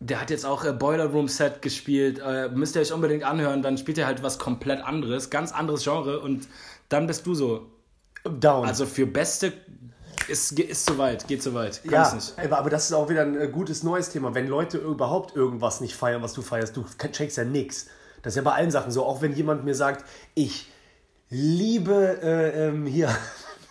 [0.00, 3.62] der hat jetzt auch äh, Boiler Room Set gespielt, äh, müsst ihr euch unbedingt anhören,
[3.62, 6.46] dann spielt er halt was komplett anderes, ganz anderes Genre und
[6.88, 7.66] dann bist du so,
[8.24, 8.66] Down.
[8.66, 9.52] also für Beste
[10.28, 12.38] ist, ist zu weit, geht zu weit, kann Ja, ich nicht.
[12.38, 14.34] aber, aber das ist auch wieder ein äh, gutes neues Thema.
[14.34, 17.86] Wenn Leute überhaupt irgendwas nicht feiern, was du feierst, du checkst ja nix.
[18.22, 19.04] Das ist ja bei allen Sachen so.
[19.04, 20.66] Auch wenn jemand mir sagt, ich
[21.30, 23.08] liebe äh, ähm, hier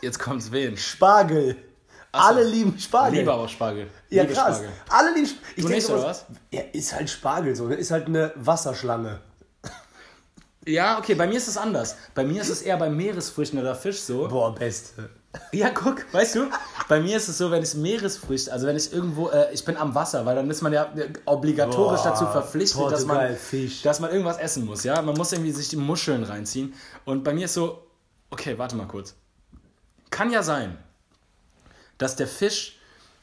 [0.02, 0.78] Jetzt kommt's wen?
[0.78, 1.58] Spargel.
[2.18, 3.20] Alle lieben Spargel.
[3.20, 3.88] Liebe auch Spargel.
[4.10, 4.58] ja, Liebe krass.
[4.58, 4.70] Spargel.
[4.90, 5.50] Alle lieben Spargel.
[5.56, 6.26] Ich Du nicht, oder was?
[6.52, 7.68] Ja, ist halt Spargel so.
[7.68, 7.76] ne?
[7.76, 9.20] Ist halt eine Wasserschlange.
[10.68, 11.96] Ja, okay, bei mir ist es anders.
[12.16, 14.28] Bei mir ist es eher bei Meeresfrüchten oder Fisch so.
[14.28, 15.10] Boah, beste.
[15.52, 16.48] Ja, guck, weißt du,
[16.88, 19.78] bei mir ist es so, wenn ich Meeresfrüchte, also wenn ich irgendwo, äh, ich bin
[19.78, 20.92] am Wasser, weil dann ist man ja
[21.26, 23.82] obligatorisch Boah, dazu verpflichtet, dass man, Portugal, Fisch.
[23.84, 25.00] dass man irgendwas essen muss, ja.
[25.04, 26.74] Man muss irgendwie sich die Muscheln reinziehen.
[27.04, 27.86] Und bei mir ist so,
[28.32, 29.14] okay, warte mal kurz.
[30.10, 30.78] kann ja sein,
[31.98, 32.78] dass der Fisch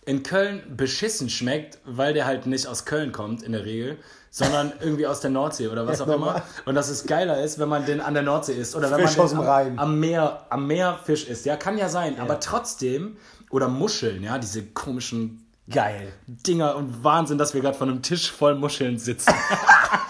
[0.05, 3.99] in Köln beschissen schmeckt, weil der halt nicht aus Köln kommt in der Regel,
[4.31, 6.37] sondern irgendwie aus der Nordsee oder was auch normal.
[6.37, 6.67] immer.
[6.67, 9.17] Und dass es geiler ist, wenn man den an der Nordsee isst oder wenn Fisch
[9.17, 11.45] man den dem am, am Meer am Meer Fisch isst.
[11.45, 13.17] Ja, kann ja sein, aber trotzdem
[13.51, 16.13] oder Muscheln, ja, diese komischen Geil.
[16.27, 19.33] Dinger und Wahnsinn, dass wir gerade von einem Tisch voll Muscheln sitzen.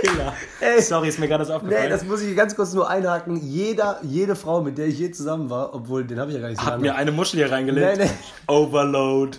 [0.00, 0.32] Killer.
[0.60, 0.80] Ey.
[0.82, 1.84] Sorry, ist mir gerade das aufgefallen.
[1.84, 3.36] Nee, das muss ich ganz kurz nur einhaken.
[3.36, 6.48] Jeder, jede Frau, mit der ich je zusammen war, obwohl den habe ich ja gar
[6.50, 6.82] nicht so Hat lange.
[6.82, 7.98] mir eine Muschel hier reingelegt.
[7.98, 8.10] Nee, nee.
[8.52, 9.38] Overload.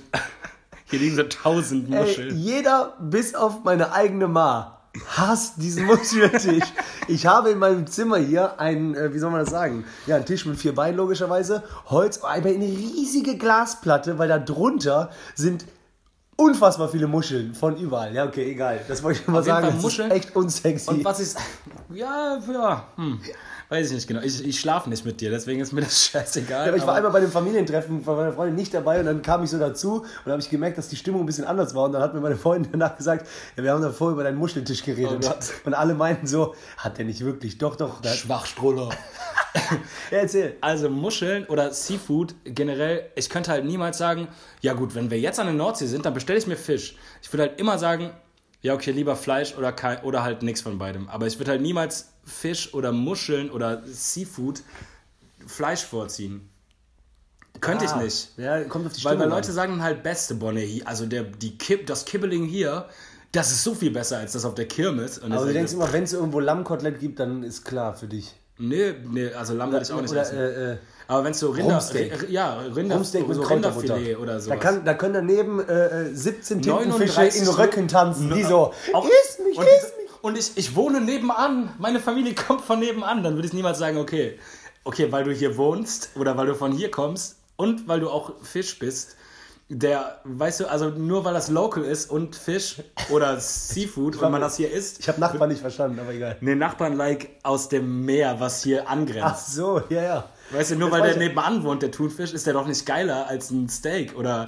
[0.90, 2.38] Hier liegen so tausend Ey, Muscheln.
[2.38, 4.78] jeder, bis auf meine eigene Ma,
[5.16, 6.64] hasst diesen Muscheltisch.
[7.08, 9.84] ich habe in meinem Zimmer hier einen, äh, wie soll man das sagen?
[10.06, 15.12] Ja, einen Tisch mit vier Beinen logischerweise, Holz, aber eine riesige Glasplatte, weil da drunter
[15.36, 15.66] sind
[16.38, 18.16] unfassbar viele Muscheln von überall.
[18.16, 18.80] Ja, okay, egal.
[18.88, 19.68] Das wollte ich mal Auf sagen.
[19.74, 20.10] Das Muscheln.
[20.10, 20.90] ist echt unsexy.
[20.90, 21.38] Und was ist.
[21.90, 22.88] Ja, ja.
[22.96, 23.20] Hm.
[23.70, 24.22] Weiß ich nicht genau.
[24.22, 26.62] Ich, ich schlafe nicht mit dir, deswegen ist mir das scheißegal.
[26.64, 29.06] Ja, aber ich war aber- einmal bei dem Familientreffen von meiner Freundin nicht dabei und
[29.08, 31.76] dann kam ich so dazu und habe ich gemerkt, dass die Stimmung ein bisschen anders
[31.76, 34.38] war und dann hat mir meine Freundin danach gesagt, ja, wir haben davor über deinen
[34.38, 35.54] Muscheltisch geredet Oh Gott.
[35.66, 38.00] und alle meinten so, hat der nicht wirklich, doch, doch.
[38.00, 38.90] Da, Schwachstroller.
[40.12, 40.56] ja, erzähl.
[40.62, 44.30] Also Muscheln oder Seafood generell, ich könnte halt niemals sagen,
[44.62, 46.96] ja gut, wenn wir jetzt an der Nordsee sind, dann bestelle ich mir Fisch.
[47.22, 48.12] Ich würde halt immer sagen,
[48.62, 51.08] ja okay, lieber Fleisch oder, kein, oder halt nichts von beidem.
[51.10, 54.62] Aber ich würde halt niemals Fisch oder Muscheln oder Seafood
[55.46, 56.50] Fleisch vorziehen.
[57.62, 58.38] Könnte ich Ah, nicht.
[58.38, 59.38] Ja, kommt auf die Weil, Stimmung weil an.
[59.44, 62.88] Leute sagen halt beste Bonne hier, also der, die Kipp, das Kibbeling hier,
[63.32, 65.18] das ist so viel besser als das auf der Kirmes.
[65.18, 68.08] Und ich Aber du denkst immer, wenn es irgendwo Lammkotelett gibt, dann ist klar für
[68.08, 68.36] dich.
[68.60, 70.38] nee, nee, also Lamm würde ich auch nicht Oder essen.
[70.38, 70.78] äh, äh,
[71.08, 72.30] Aber wenn es so Rinder, Rumsteak.
[72.30, 73.44] Ja, Rinder, Rumsteak mit so.
[73.44, 74.50] Rinderfilet oder so.
[74.50, 78.74] Da, kann, da können daneben äh, äh, 17 Tintenfische 39 in Röcken tanzen, die so,
[78.94, 80.24] Auch- iss mich, und, iss mich.
[80.24, 83.98] und ich, ich wohne nebenan, meine Familie kommt von nebenan, dann würde ich niemals sagen,
[83.98, 84.38] okay,
[84.84, 88.34] okay, weil du hier wohnst oder weil du von hier kommst und weil du auch
[88.42, 89.16] Fisch bist,
[89.70, 92.78] der, weißt du, also nur weil das local ist und Fisch
[93.10, 96.38] oder Seafood und man das hier isst, Ich habe Nachbarn nicht verstanden, aber egal.
[96.40, 99.54] ne Nachbarn-like aus dem Meer, was hier Ach angrenzt.
[99.54, 100.30] so, ja, ja.
[100.52, 103.28] Weißt du, nur Das weil der nebenan wohnt, der Thunfisch, ist der doch nicht geiler
[103.28, 104.48] als ein Steak oder,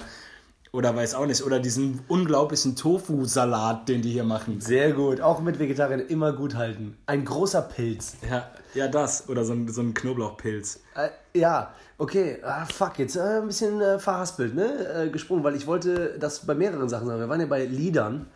[0.72, 1.42] oder weiß auch nicht.
[1.42, 4.60] Oder diesen unglaublichen Tofu-Salat, den die hier machen.
[4.60, 5.20] Sehr gut.
[5.20, 6.96] Auch mit Vegetariern immer gut halten.
[7.06, 8.16] Ein großer Pilz.
[8.28, 9.28] Ja, ja das.
[9.28, 10.80] Oder so ein, so ein Knoblauchpilz.
[10.94, 12.38] Äh, ja, okay.
[12.42, 15.04] Ah, fuck, jetzt äh, ein bisschen äh, verhaspelt, ne?
[15.04, 17.20] Äh, gesprungen, weil ich wollte das bei mehreren Sachen sagen.
[17.20, 18.26] Wir waren ja bei Liedern.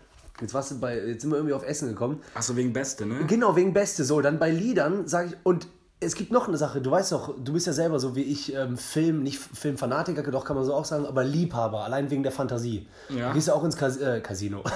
[0.40, 2.20] Jetzt, warst du bei, jetzt sind wir irgendwie auf Essen gekommen.
[2.34, 3.24] Achso, wegen Beste, ne?
[3.28, 4.04] Genau, wegen Beste.
[4.04, 5.68] So, dann bei Liedern sage ich, und
[6.04, 8.54] es gibt noch eine Sache, du weißt doch, du bist ja selber so wie ich
[8.54, 12.32] ähm, Film, nicht Filmfanatiker, doch kann man so auch sagen, aber Liebhaber, allein wegen der
[12.32, 12.86] Fantasie.
[13.08, 13.28] Ja.
[13.28, 14.62] Du gehst ja auch ins Cas äh, Casino.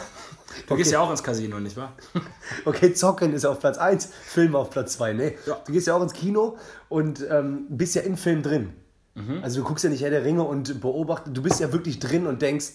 [0.66, 1.93] Du gehst ja auch ins Casino, nicht wahr?
[2.64, 5.12] Okay, Zocken ist auf Platz 1, Film auf Platz 2.
[5.12, 5.61] Nee, Ja.
[5.64, 6.57] du gehst ja auch ins Kino
[6.89, 8.72] und ähm, bist ja im Film drin.
[9.14, 9.41] Mhm.
[9.43, 12.26] Also du guckst ja nicht Herr der Ringe und beobachtest, du bist ja wirklich drin
[12.26, 12.72] und denkst,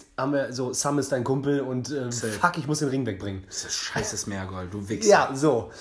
[0.52, 3.44] so, Sam ist dein Kumpel und ähm, fuck, ich muss den Ring wegbringen.
[3.48, 5.10] Das ist scheißes Meergold, du Wichser.
[5.10, 5.72] Ja, so.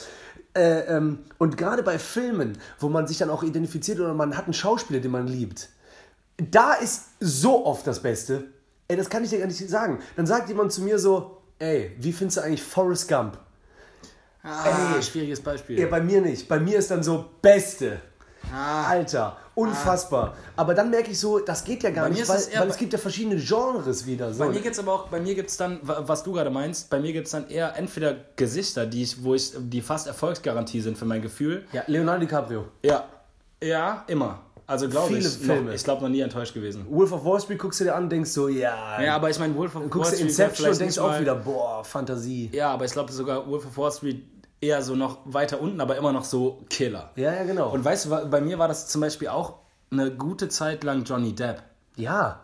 [0.55, 4.45] Äh, ähm, und gerade bei Filmen, wo man sich dann auch identifiziert oder man hat
[4.45, 5.71] einen Schauspieler, den man liebt,
[6.37, 8.45] da ist so oft das Beste.
[8.89, 10.01] Ey, das kann ich dir gar nicht sagen.
[10.17, 13.39] Dann sagt jemand zu mir so, ey, wie findest du eigentlich Forrest Gump?
[14.43, 15.79] Ah, schwieriges Beispiel.
[15.79, 16.49] Ja, bei mir nicht.
[16.49, 18.01] Bei mir ist dann so Beste.
[18.53, 18.87] Ah.
[18.89, 20.35] Alter, unfassbar.
[20.57, 22.77] Aber dann merke ich so, das geht ja gar Bei nicht, weil, es weil es
[22.77, 24.33] gibt ja verschiedene Genres wieder.
[24.33, 24.41] So.
[24.45, 26.51] Bei mir gibt es aber auch, bei mir gibt es dann, wa- was du gerade
[26.51, 30.07] meinst, bei mir gibt es dann eher entweder Gesichter, die ich, wo ich, die fast
[30.07, 31.65] Erfolgsgarantie sind für mein Gefühl.
[31.73, 32.65] ja, Leonardo DiCaprio.
[32.83, 33.05] Ja.
[33.63, 34.41] Ja, immer.
[34.67, 35.37] Also glaube Viele ich.
[35.37, 35.63] Filme.
[35.69, 36.87] Noch, ich glaube noch nie enttäuscht gewesen.
[36.89, 39.01] Wolf of Wall Street guckst du dir an, denkst so, ja.
[39.03, 41.35] Ja, aber ich meine, Wolf of Wall guckst du Street Inception und denkst auch wieder,
[41.35, 42.49] boah, Fantasie.
[42.53, 44.25] Ja, aber ich glaube sogar Wolf of Wall Street
[44.63, 47.11] eher so noch weiter unten, aber immer noch so Killer.
[47.17, 47.71] Ja, ja, genau.
[47.71, 49.57] Und weißt du, bei mir war das zum Beispiel auch
[49.91, 51.63] eine gute Zeit lang Johnny Depp.
[51.97, 52.41] ja.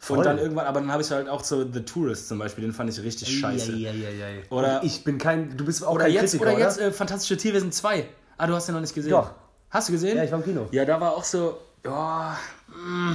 [0.00, 0.18] Voll.
[0.18, 2.72] Und dann irgendwann, aber dann habe ich halt auch so The Tourist zum Beispiel, den
[2.72, 3.72] fand ich richtig scheiße.
[3.72, 4.42] Ja, ja, ja, ja.
[4.48, 7.36] Oder- ich bin kein, du bist auch Oder kein jetzt, Kritiker, oder jetzt äh, Fantastische
[7.36, 8.08] Tierwesen 2.
[8.36, 9.10] Ah, du hast den noch nicht gesehen.
[9.10, 9.32] Doch.
[9.70, 10.16] Hast du gesehen?
[10.16, 10.68] Ja, ich war im Kino.
[10.70, 12.38] Ja, da war auch so, ja,
[12.68, 13.14] mm,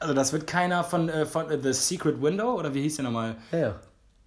[0.00, 3.04] also das wird keiner von, äh, von äh, The Secret Window, oder wie hieß der
[3.04, 3.36] nochmal?
[3.52, 3.74] Ja, ja.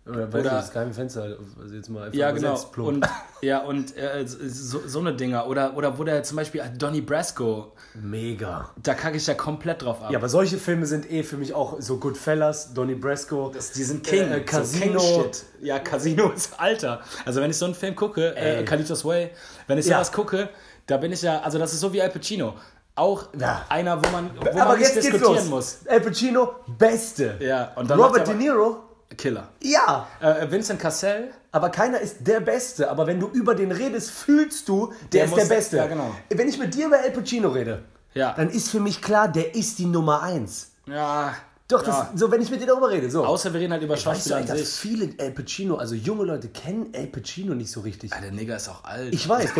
[0.09, 2.59] Oder, weiß Oder- ich, das geheime Fenster, also jetzt mal einfach Ja, genau.
[2.77, 3.05] Und,
[3.41, 5.47] ja, und äh, so, so eine Dinger.
[5.47, 8.69] Oder, oder wo der zum Beispiel äh, Donnie Brasco, Mega.
[8.81, 10.11] da kacke ich ja komplett drauf ab.
[10.11, 13.51] Ja, aber solche Filme sind eh für mich auch so Goodfellas, Donnie Brasco.
[13.53, 14.31] Das, die sind King.
[14.31, 14.99] Äh, Casino.
[14.99, 15.43] So King-Shit.
[15.61, 17.01] ja, Casino ist Alter.
[17.25, 18.65] Also wenn ich so einen Film gucke, äh, Ey.
[18.65, 19.31] Carlitos Way,
[19.67, 19.97] wenn ich Ja.
[19.97, 20.49] sowas gucke,
[20.87, 22.55] da bin ich ja, also das ist so wie Al Pacino.
[22.95, 23.65] Auch Ja.
[23.69, 25.45] einer, wo man, wo aber man jetzt diskutieren los.
[25.45, 25.77] muss.
[25.87, 27.37] Al Pacino, Beste.
[27.39, 29.49] Ja, und dann Robert De Niro, Killer.
[29.61, 30.07] ja.
[30.21, 32.89] Äh, Vincent Cassell, Aber keiner ist der Beste.
[32.91, 35.77] Aber wenn du über den redest, fühlst du, der, Der ist muss- der Beste.
[35.77, 36.15] ja, genau.
[36.29, 37.83] Wenn ich mit dir über Al Pacino rede,
[38.13, 38.33] Ja.
[38.37, 40.71] dann ist für mich klar, der ist die Nummer eins.
[40.85, 41.33] Ja.
[41.67, 42.11] Doch, das, ja.
[42.15, 43.23] so, wenn ich mit dir darüber rede, so.
[43.25, 44.69] Außer wir reden halt über weißt du, Schauspieler an dass sich.
[44.69, 48.11] viele El Pacino, also junge Leute kennen El Pacino nicht so richtig.
[48.13, 49.13] Ah, der Nigger ist auch alt.
[49.13, 49.49] Ich weiß.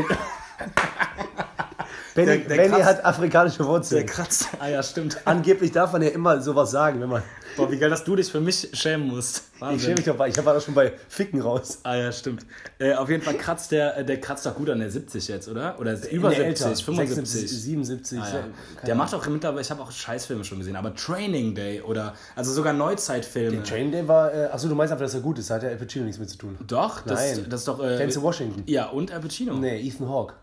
[2.16, 4.06] Der, Benny, Der- der Benny kratzt- hat afrikanische der Wurzeln.
[4.06, 4.50] kratzt.
[4.60, 5.20] Ah ja, stimmt.
[5.26, 7.24] Angeblich darf man ja immer sowas sagen, wenn man.
[7.60, 9.44] Boah, wie geil, dass du dich für mich schämen musst.
[9.74, 11.80] Ich schäme mich doch bei, ich war doch schon bei Ficken raus.
[11.84, 12.46] Ah ja, stimmt.
[12.80, 15.50] Äh, auf jeden Fall kratzt der, äh, der kratzt doch gut an der 70 jetzt,
[15.50, 15.80] oder?
[15.80, 16.76] Oder über Nee, 70, älter.
[16.76, 17.16] 75.
[17.16, 18.20] 76, 77.
[18.20, 18.44] Ah, ja.
[18.86, 22.52] Der macht auch mittlerweile, ich habe auch Scheißfilme schon gesehen, aber Training Day oder also
[22.54, 23.64] sogar Neuzeitfilme.
[23.64, 24.34] Train Day war.
[24.34, 25.50] Äh, achso, du meinst einfach, dass er gut ist.
[25.50, 26.58] Da hat ja El Pacino nichts mit zu tun.
[26.66, 27.46] Doch, das, Nein.
[27.50, 27.84] das ist doch.
[27.84, 28.64] Äh, Denzel Washington.
[28.66, 29.54] Ja, und Al Pacino.
[29.56, 30.34] Nee, Ethan Hawke.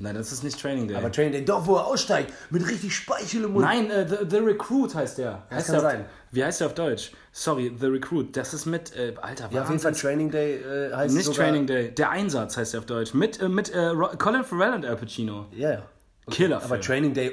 [0.00, 0.96] Nein, das ist nicht Training Day.
[0.96, 3.64] Aber Train Day, doch, wo er aussteigt, mit richtig Speichel im Mund.
[3.64, 5.42] Nein, äh, the, the Recruit heißt der.
[5.50, 6.04] Heißt kann der auf, sein.
[6.30, 7.10] Wie heißt der auf Deutsch?
[7.32, 8.36] Sorry, The Recruit.
[8.36, 11.46] Das ist mit, äh, Alter, Ja, auf jeden Fall Training Day äh, heißt Nicht sogar,
[11.46, 13.12] Training Day, der Einsatz heißt der auf Deutsch.
[13.12, 15.46] Mit, äh, mit äh, Colin Farrell und Al Pacino.
[15.50, 15.82] Ja, ja.
[16.30, 16.62] Killer.
[16.62, 17.32] Aber Training Day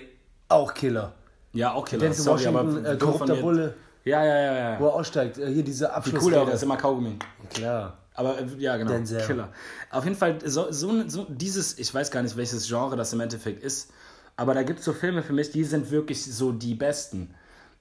[0.49, 1.13] auch Killer.
[1.53, 2.01] ja, auch Killer.
[2.01, 3.35] Denzel Sorry, aber Washington, äh, korrupter.
[3.35, 3.73] Bulle,
[4.05, 4.79] Ja, ja, ja, ja.
[4.79, 5.37] wo er aussteigt.
[5.37, 6.23] Äh, hier diese Abschluss.
[6.23, 7.19] Cooler, das ist immer Kaugummi.
[7.53, 7.97] Klar.
[8.15, 8.91] Aber äh, ja, genau.
[8.91, 9.21] Denzel.
[9.25, 9.49] Killer.
[9.91, 13.19] Auf jeden Fall, so, so, so dieses, ich weiß gar nicht, welches Genre das im
[13.19, 13.91] Endeffekt ist,
[14.37, 17.33] aber da gibt es so Filme für mich, die sind wirklich so die besten.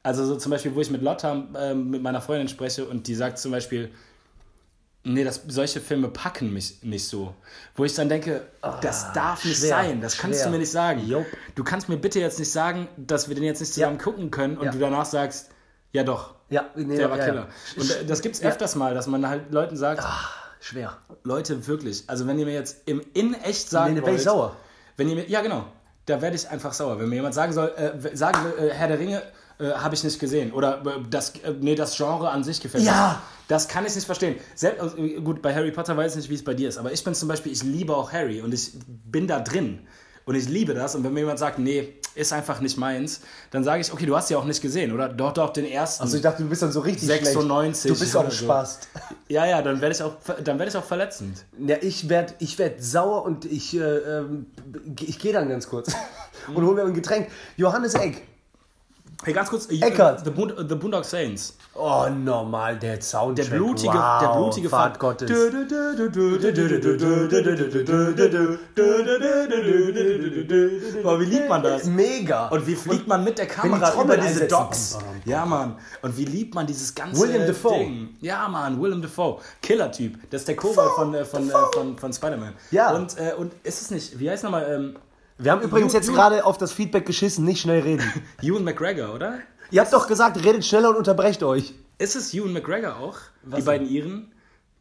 [0.02, 3.14] Also so zum Beispiel, wo ich mit Lotta ähm, mit meiner Freundin spreche und die
[3.14, 3.90] sagt zum Beispiel,
[5.04, 7.34] nee, das, solche Filme packen mich nicht so.
[7.76, 8.42] Wo ich dann denke,
[8.82, 10.46] das darf nicht schwer, sein, das kannst schwer.
[10.46, 11.06] du mir nicht sagen.
[11.06, 11.26] Jupp.
[11.54, 14.58] Du kannst mir bitte jetzt nicht sagen, dass wir den jetzt nicht zusammen gucken können
[14.58, 14.72] und Ja.
[14.72, 15.50] du danach sagst,
[15.94, 17.48] ja doch, Ja, nee, der war ja, Killer.
[17.76, 17.80] Ja.
[17.82, 18.50] Und äh, das gibt's Ja.
[18.50, 20.04] öfters mal, dass man halt Leuten sagt,
[20.60, 20.96] Schwer.
[21.24, 24.22] Leute, wirklich, also wenn ihr mir jetzt im in echt sagen Nee, da wollt, ich
[24.24, 24.56] sauer.
[24.96, 25.64] Wenn ihr mir, ja genau,
[26.06, 26.98] da werde ich einfach sauer.
[27.00, 29.22] Wenn mir jemand sagen soll, äh, sagen will, äh, Herr der Ringe
[29.58, 32.82] äh, habe ich nicht gesehen oder äh, das, äh, nee, das Genre an sich gefällt
[32.84, 33.20] Ja.
[33.20, 33.22] mir.
[33.48, 34.36] Das kann ich nicht verstehen.
[34.54, 36.78] Selbst, also, äh, gut, bei Harry Potter weiß ich nicht, wie es bei dir ist,
[36.78, 39.80] aber ich bin zum Beispiel, ich liebe auch Harry und ich bin da drin
[40.24, 40.94] und ich liebe das.
[40.94, 44.16] Und wenn mir jemand sagt, nee, ist einfach nicht meins, dann sage ich, okay, du
[44.16, 45.08] hast ja auch nicht gesehen, oder?
[45.08, 46.02] Doch, doch, den ersten.
[46.02, 47.96] Also ich dachte, du bist dann so richtig 96 schlecht.
[47.96, 48.44] Du bist auch ein so.
[48.44, 48.88] Spast.
[49.28, 51.44] ja, ja, dann werde ich, auch, dann werd ich auch verletzend.
[51.58, 54.46] Ja, ich werde ich werd sauer und ich, äh, ähm,
[55.00, 55.92] ich gehe dann ganz kurz
[56.54, 57.28] und hole mir ein Getränk.
[57.56, 58.18] Johannes Egg.
[59.24, 60.22] Hey, ganz kurz, äh, Eckart.
[60.22, 61.56] The, Boond The Boondock Saints.
[61.74, 63.48] Oh, normal, der Soundtrack.
[63.48, 65.30] Der blutige, wow, der blutige Fahrt Gottes.
[71.02, 71.84] Boah, wie liebt man das?
[71.84, 72.48] Mega.
[72.48, 74.46] Und wie fliegt man mit der Kamera über diese.
[74.46, 74.98] Docks?
[75.24, 75.78] Ja, Mann.
[76.02, 77.78] Und wie liebt man dieses ganze William Dafoe.
[77.78, 78.16] Ding?
[78.20, 79.40] Ja, Mann, Willem Dafoe.
[79.62, 80.18] Killer-Typ.
[80.30, 82.52] Das ist der Kobold von, äh, von, äh, von, von Spider-Man.
[82.70, 82.92] Ja.
[82.92, 84.96] Und, äh, und ist es nicht, wie heißt nochmal, ähm,
[85.38, 88.04] Wir haben übrigens Ju- jetzt gerade auf das Feedback geschissen, nicht schnell reden.
[88.42, 89.38] Ewan McGregor, oder?
[89.70, 91.74] Ihr habt doch gesagt, redet schneller und unterbrecht euch.
[91.98, 93.18] Ist es Ewan McGregor auch?
[93.44, 93.64] die denn?
[93.64, 94.32] beiden Iren?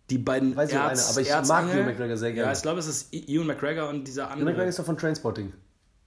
[0.09, 2.51] Die beiden Weiß ich Erz, einer, aber ich mag Ewan McGregor sehr gerne.
[2.51, 4.45] Ja, ich glaube, es ist I- Ewan McGregor und dieser andere.
[4.45, 5.53] McGregor ist doch von Trainspotting.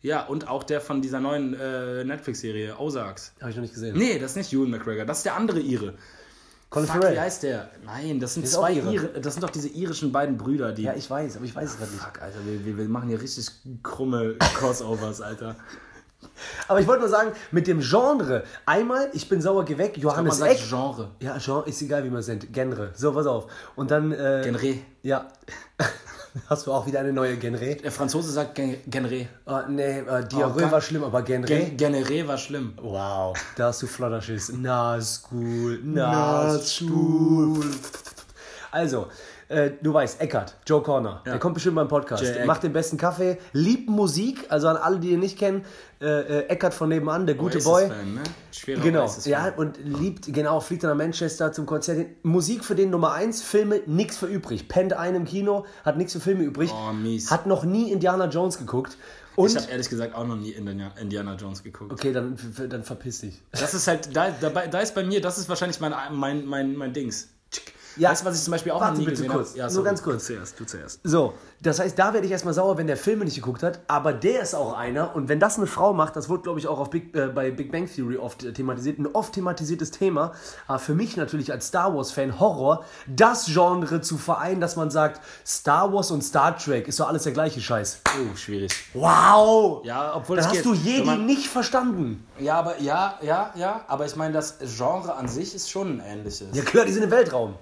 [0.02, 3.32] Ja, und auch der von dieser neuen äh, Netflix-Serie, Ozarks.
[3.40, 3.96] Habe ich noch nicht gesehen.
[3.96, 5.94] Nee, das ist nicht Ewan McGregor, das ist der andere Ire.
[6.68, 7.20] Colin Fuck, wie Farrell.
[7.20, 7.70] heißt der?
[7.84, 8.92] Nein, das sind ist auch zwei Ire.
[8.92, 9.20] Ire.
[9.20, 10.82] Das sind doch diese irischen beiden Brüder, die.
[10.82, 12.02] Ja, ich weiß, aber ich weiß es gerade nicht.
[12.02, 13.48] Fuck, Alter, wir, wir, wir machen hier richtig
[13.82, 15.56] krumme Crossovers, Alter.
[16.68, 20.38] Aber ich wollte nur sagen, mit dem Genre, einmal, ich bin sauer, weg, Man Johannes
[20.38, 20.68] sagt Eck.
[20.68, 21.10] Genre.
[21.20, 22.52] Ja, Genre ist egal, wie man es nennt.
[22.52, 22.90] Genre.
[22.94, 23.46] So, pass auf.
[23.76, 24.12] Und dann.
[24.12, 24.78] Äh, Genre.
[25.02, 25.28] Ja.
[26.48, 27.76] Hast du auch wieder eine neue Genre?
[27.76, 29.26] Der Franzose sagt Gen Genre.
[29.46, 31.46] Oh, nee, äh, Diarrhoe gar- war schlimm, aber Genre.
[31.46, 32.74] Gen Genre war schlimm.
[32.80, 34.52] wow, da hast du flotter Schiss.
[34.54, 37.60] Na, School, na, School.
[38.70, 39.08] Also,
[39.48, 42.24] äh, du weißt, Eckart, Joe Corner, der kommt bestimmt beim Podcast.
[42.46, 45.64] Macht den besten Kaffee, liebt Musik, also an alle, die ihn nicht kennen,
[46.00, 47.84] äh, äh, Eckart von nebenan, der gute Boy.
[47.84, 48.22] Oasis-Fan, ne?
[48.52, 51.98] Schwerer Genau, ja, und liebt, genau, fliegt dann nach Manchester zum Konzert.
[51.98, 52.06] hin.
[52.22, 54.68] Musik für den Nummer 1, Filme, nix für übrig.
[54.68, 56.70] Pennt einen im Kino, hat nichts für Filme übrig.
[56.72, 57.30] Oh, mies.
[57.30, 58.96] Hat noch nie Indiana Jones geguckt.
[59.36, 61.92] Und, Ich habe ehrlich gesagt auch noch nie Indiana, Jones geguckt.
[61.92, 62.38] okay, dann,
[62.68, 63.42] dann verpiss dich.
[63.52, 66.74] Das ist halt, da, dabei, da ist bei mir, das ist wahrscheinlich mein, mein, mein,
[66.74, 67.28] mein Dings.
[67.96, 69.54] Ja, weißt du, was ich zum Beispiel auch warte noch nie bitte gesehen kurz?
[69.54, 70.26] Ja, nur ganz kurz.
[70.26, 71.00] Du zuerst, du zuerst.
[71.04, 73.80] So, das heißt, da werde ich erstmal sauer, wenn der Filme nicht geguckt hat.
[73.88, 75.14] Aber der ist auch einer.
[75.16, 77.50] Und wenn das eine Frau macht, das wurde, glaube ich, auch auf Big, äh, bei
[77.50, 78.98] Big Bang Theory oft äh, thematisiert.
[78.98, 80.32] Ein oft thematisiertes Thema.
[80.66, 85.20] Aber für mich natürlich als Star Wars-Fan Horror, das Genre zu vereinen, dass man sagt,
[85.46, 88.00] Star Wars und Star Trek ist doch alles der gleiche Scheiß.
[88.06, 88.72] Oh, schwierig.
[88.94, 89.82] Wow!
[89.84, 90.64] Ja, obwohl Dann es hast geht.
[90.66, 92.26] du Jedi man- nicht verstanden.
[92.38, 96.18] Ja, aber ja, ja, ja, aber ich meine, das Genre an sich ist schon ein
[96.18, 96.48] ähnliches.
[96.52, 97.54] Ja klar, die sind im Weltraum.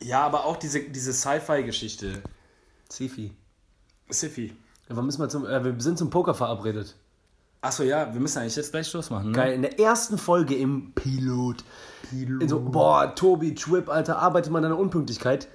[0.00, 2.22] Ja, aber auch diese, diese Sci-Fi-Geschichte.
[2.90, 3.32] Sci-Fi.
[4.12, 4.56] Sci-Fi.
[4.88, 6.94] Ja, wann müssen wir, zum, äh, wir sind zum Poker verabredet.
[7.60, 9.32] Achso, ja, wir müssen eigentlich jetzt gleich Schluss machen.
[9.32, 9.32] Ne?
[9.32, 11.64] Geil, in der ersten Folge im Pilot.
[12.08, 12.48] Pilot.
[12.48, 15.48] So, boah, Tobi, Trip, Alter, arbeitet man an der Unpünktlichkeit.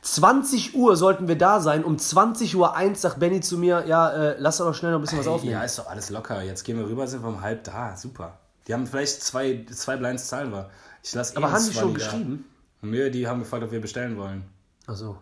[0.00, 1.84] 20 Uhr sollten wir da sein.
[1.84, 4.98] Um 20 Uhr eins sagt Benny zu mir, ja, äh, lass doch noch schnell noch
[4.98, 5.52] ein bisschen was aufnehmen.
[5.52, 6.42] Ja, ist doch alles locker.
[6.42, 7.96] Jetzt gehen wir rüber, sind wir um halb da.
[7.96, 8.38] Super.
[8.66, 10.70] Die haben vielleicht zwei, zwei Blinds zahlen wir.
[11.04, 11.98] Ich lasse Aber haben die schon da.
[11.98, 12.44] geschrieben?
[12.82, 14.42] Nö, die haben gefragt, ob wir bestellen wollen.
[14.86, 15.16] Ach so.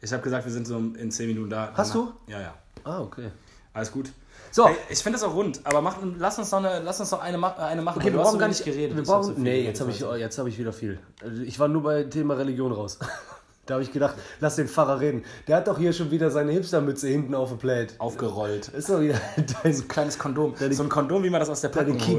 [0.00, 1.72] Ich habe gesagt, wir sind so in 10 Minuten da.
[1.74, 2.12] Hast du?
[2.26, 2.54] Ja, ja.
[2.84, 3.30] Ah, okay.
[3.72, 4.10] Alles gut.
[4.50, 4.66] So.
[4.68, 7.20] Hey, ich finde das auch rund, aber mach, lass uns noch eine, lass uns noch
[7.20, 7.98] eine, eine machen.
[8.00, 8.96] Okay, wir brauchen so gar nicht geredet.
[8.96, 10.98] Wir brauchen, so nee, jetzt habe ich, jetzt hab ich wieder viel.
[11.22, 12.98] Also Ich war nur bei Thema Religion raus.
[13.66, 15.24] da habe ich gedacht, lass den Pfarrer reden.
[15.48, 17.94] Der hat doch hier schon wieder seine Hipstermütze hinten auf der Plate.
[17.98, 18.68] aufgerollt.
[18.68, 19.18] Ist doch wieder
[19.62, 20.54] dein, Ein kleines Kondom.
[20.70, 22.18] So ein Kondom, wie man das aus der deine Packung holt.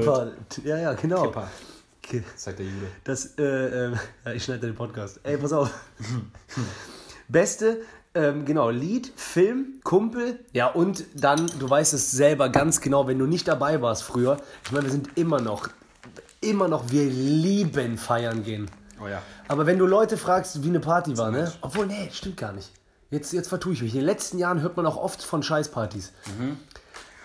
[0.50, 0.68] Keeper.
[0.68, 1.24] Ja, ja, genau.
[1.24, 1.67] Kipper, Ki-
[2.36, 2.88] sagt der Jude.
[3.04, 5.20] Das, äh, äh, ich schneide den Podcast.
[5.24, 5.72] Ey, pass auf.
[7.28, 7.82] Beste,
[8.14, 13.20] ähm, genau, Lied, Film, Kumpel, ja, und dann, du weißt es selber ganz genau, wenn
[13.20, 15.70] du nicht dabei warst früher, ich meine, wir sind immer noch,
[16.42, 18.72] immer noch, wir lieben feiern gehen.
[19.04, 19.22] Oh ja.
[19.48, 21.52] Aber wenn du Leute fragst, wie eine Party war, ne?
[21.62, 22.72] Obwohl, nee, stimmt gar nicht.
[23.10, 23.94] Jetzt, jetzt vertue ich mich.
[23.94, 26.12] In den letzten Jahren hört man auch oft von Scheißpartys.
[26.38, 26.58] Mhm.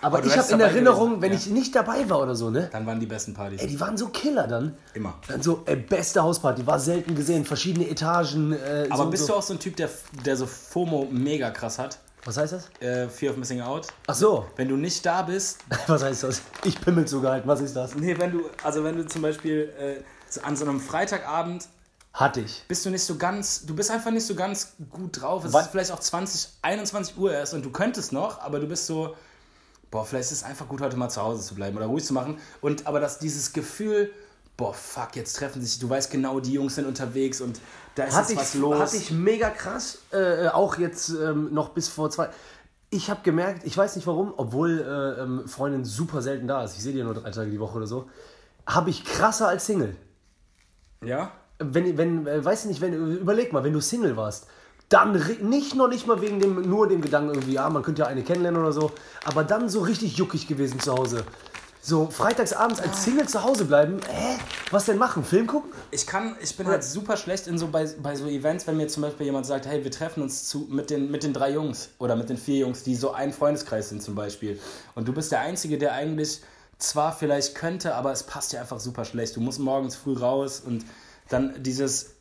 [0.02, 1.38] Aber du ich habe in Erinnerung, gewesen, wenn ja.
[1.38, 2.68] ich nicht dabei war oder so, ne?
[2.72, 3.62] Dann waren die besten Partys.
[3.62, 4.76] Ey, die waren so Killer dann.
[4.94, 5.14] Immer.
[5.28, 8.52] Dann so, ey, beste Hausparty, war selten gesehen, verschiedene Etagen.
[8.52, 9.32] Äh, Aber so, bist so.
[9.32, 9.88] du auch so ein Typ, der,
[10.24, 11.98] der so FOMO mega krass hat?
[12.24, 12.68] Was heißt das?
[12.80, 13.88] Äh, Fear of Missing Out?
[14.06, 16.42] Ach so, Wenn du nicht da bist, was heißt das?
[16.64, 17.94] Ich pimmel zugehalten, was ist das?
[17.96, 21.68] nee, wenn du, also wenn du zum Beispiel äh, an so einem Freitagabend
[22.12, 22.64] Hatte ich.
[22.68, 25.44] bist du nicht so ganz, du bist einfach nicht so ganz gut drauf.
[25.44, 25.66] Es Was?
[25.66, 29.16] ist vielleicht auch 20, 21 Uhr erst und du könntest noch, aber du bist so,
[29.92, 32.12] boah, vielleicht ist es einfach gut, heute mal zu Hause zu bleiben oder ruhig zu
[32.12, 32.38] machen.
[32.60, 34.10] Und aber dass dieses Gefühl,
[34.56, 37.60] boah, fuck, jetzt treffen sich, du weißt genau, die Jungs sind unterwegs und
[37.94, 38.80] da ist Hatte was ich, los.
[38.80, 42.30] hatte ich mega krass, äh, auch jetzt ähm, noch bis vor zwei.
[42.90, 46.76] Ich habe gemerkt, ich weiß nicht warum, obwohl äh, ähm, Freundin super selten da ist,
[46.76, 48.08] ich sehe die nur drei Tage die Woche oder so,
[48.66, 49.94] habe ich krasser als Single.
[51.04, 51.32] ja?
[51.58, 54.46] wenn, wenn, äh, weiß ich nicht, wenn, überleg mal, wenn du Single warst,
[54.92, 58.08] dann nicht noch nicht mal wegen dem, nur dem Gedanken irgendwie, ja, man könnte ja
[58.08, 58.92] eine kennenlernen oder so,
[59.24, 61.24] aber dann so richtig juckig gewesen zu Hause.
[61.84, 64.38] So, freitagsabends als Single zu Hause bleiben, hä?
[64.70, 65.24] Was denn machen?
[65.24, 65.72] Film gucken?
[65.90, 68.86] Ich kann, ich bin halt super schlecht in so bei, bei so Events, wenn mir
[68.86, 71.88] zum Beispiel jemand sagt, hey, wir treffen uns zu, mit, den, mit den drei Jungs
[71.98, 74.60] oder mit den vier Jungs, die so ein Freundeskreis sind zum Beispiel.
[74.94, 76.42] Und du bist der Einzige, der eigentlich
[76.78, 79.34] zwar vielleicht könnte, aber es passt dir einfach super schlecht.
[79.34, 80.84] Du musst morgens früh raus und
[81.28, 82.11] dann dieses,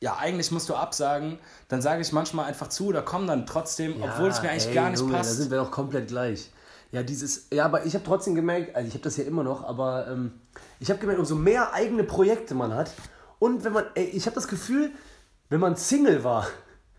[0.00, 1.38] ja, eigentlich musst du absagen,
[1.68, 4.74] dann sage ich manchmal einfach zu oder komm dann trotzdem, obwohl es mir eigentlich ey,
[4.74, 5.36] gar nicht Junge, Da passt.
[5.36, 6.50] sind wir doch komplett gleich.
[6.92, 9.64] Ja, dieses, ja, aber ich habe trotzdem gemerkt, also ich habe das ja immer noch,
[9.64, 10.32] aber ähm,
[10.80, 12.90] ich habe gemerkt, umso mehr eigene Projekte man hat
[13.38, 14.90] und wenn man, ey, ich habe das Gefühl,
[15.48, 16.46] wenn man Single war,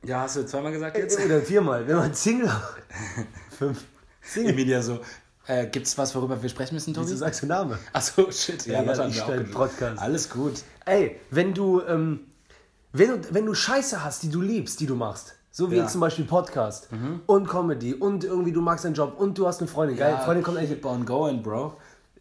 [0.03, 1.19] Ja, hast du zweimal gesagt jetzt?
[1.23, 2.75] oder viermal, wenn man Single war,
[3.57, 3.85] fünf,
[4.21, 4.99] Single, Emilia so,
[5.47, 7.07] äh, gibt's was, worüber wir sprechen müssen, Tobi?
[7.07, 7.79] wieso sagst du Name?
[7.93, 8.65] Achso, shit.
[8.65, 9.53] Ja, Ja, haben ich wir auch stell gemacht.
[9.53, 10.01] Podcast.
[10.01, 10.53] Alles gut.
[10.85, 12.26] Ey, wenn du, ähm,
[12.97, 15.83] wenn du, wenn du Scheiße hast, die du liebst, die du machst, so wie Ja.
[15.83, 16.87] jetzt zum Beispiel Podcast
[17.25, 20.43] und Comedy und irgendwie du magst deinen Job und du hast eine Freundin, geil, Freundin
[20.43, 21.73] kommt eigentlich, keep on going, bro.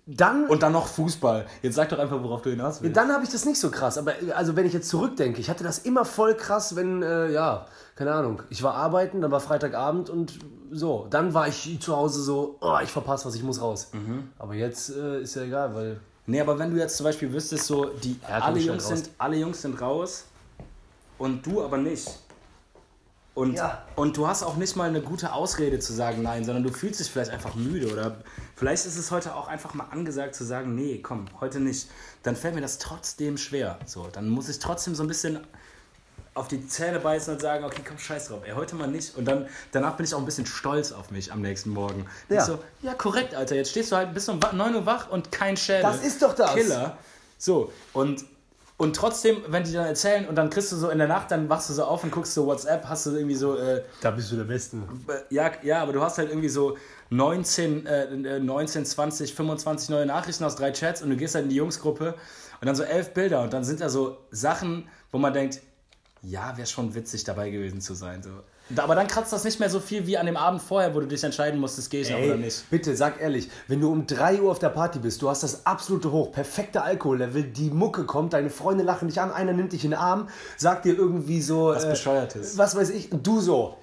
[0.09, 1.47] dann, Und dann noch Fußball.
[1.63, 2.97] Jetzt sag doch einfach, worauf du hinaus willst.
[2.97, 3.99] dann habe ich das nicht so krass.
[3.99, 7.67] Aber also wenn ich jetzt zurückdenke, ich hatte das immer voll krass, wenn, äh, ja,
[7.97, 10.39] keine Ahnung, ich war arbeiten, dann war Freitagabend und
[10.71, 11.07] so.
[11.11, 13.91] Dann war ich zu Hause so, oh, ich verpasse was, ich muss raus.
[14.39, 17.67] Aber jetzt äh, ist ja egal, weil Nee, aber wenn du jetzt zum Beispiel wüsstest,
[17.67, 18.89] so, die, Ja, alle, Jungs raus.
[18.99, 20.25] sind, alle Jungs sind raus
[21.19, 22.09] und du aber nicht.
[23.35, 23.85] Und, Ja.
[23.97, 27.01] und du hast auch nicht mal eine gute Ausrede zu sagen nein, sondern du fühlst
[27.01, 28.17] dich vielleicht einfach müde oder
[28.57, 31.89] vielleicht ist es heute auch einfach mal angesagt zu sagen, nee, komm, heute nicht.
[32.23, 33.79] Dann fällt mir das trotzdem schwer.
[33.85, 35.41] So, dann muss ich trotzdem so ein bisschen
[36.33, 39.17] auf die Zähne beißen und sagen, okay, komm, scheiß drauf, ey, heute mal nicht.
[39.17, 42.07] Und dann, danach bin ich auch ein bisschen stolz auf mich am nächsten Morgen.
[42.31, 42.39] Ja.
[42.41, 45.31] Ich so, ja, korrekt, Alter, jetzt stehst du halt bis um 9 Uhr wach und
[45.31, 45.83] kein Schädel.
[45.83, 46.55] Das ist doch das.
[46.55, 46.97] Killer.
[47.39, 48.25] So, und,
[48.79, 51.49] und trotzdem, wenn die dann erzählen und dann kriegst du so in der Nacht, dann
[51.49, 54.31] wachst du so auf und guckst so WhatsApp, hast du irgendwie so, äh, da bist
[54.31, 54.77] du der Beste.
[55.31, 56.77] ja, ja, aber du hast halt irgendwie so
[57.09, 61.51] 19, äh, 19, 20, 25 neue Nachrichten aus drei Chats und du gehst halt in
[61.51, 62.15] die Jungsgruppe
[62.61, 65.63] und dann so elf Bilder und dann sind da so Sachen, wo man denkt,
[66.21, 68.23] ja, wäre schon witzig dabei gewesen zu sein.
[68.23, 68.31] So.
[68.75, 71.07] Aber dann kratzt das nicht mehr so viel wie an dem Abend vorher, wo du
[71.07, 72.69] dich entscheiden musstest, gehe ich noch oder Ey, nicht.
[72.69, 75.65] bitte, sag ehrlich, wenn du um 3 Uhr auf der Party bist, du hast das
[75.67, 79.85] absolute Hoch, perfekte Alkohollevel, die Mucke kommt, deine Freunde lachen dich an, einer nimmt dich
[79.85, 81.69] in den Arm, sagt dir irgendwie so...
[81.69, 82.59] Was Bescheuertes.
[82.59, 83.77] Was weiß ich, du so...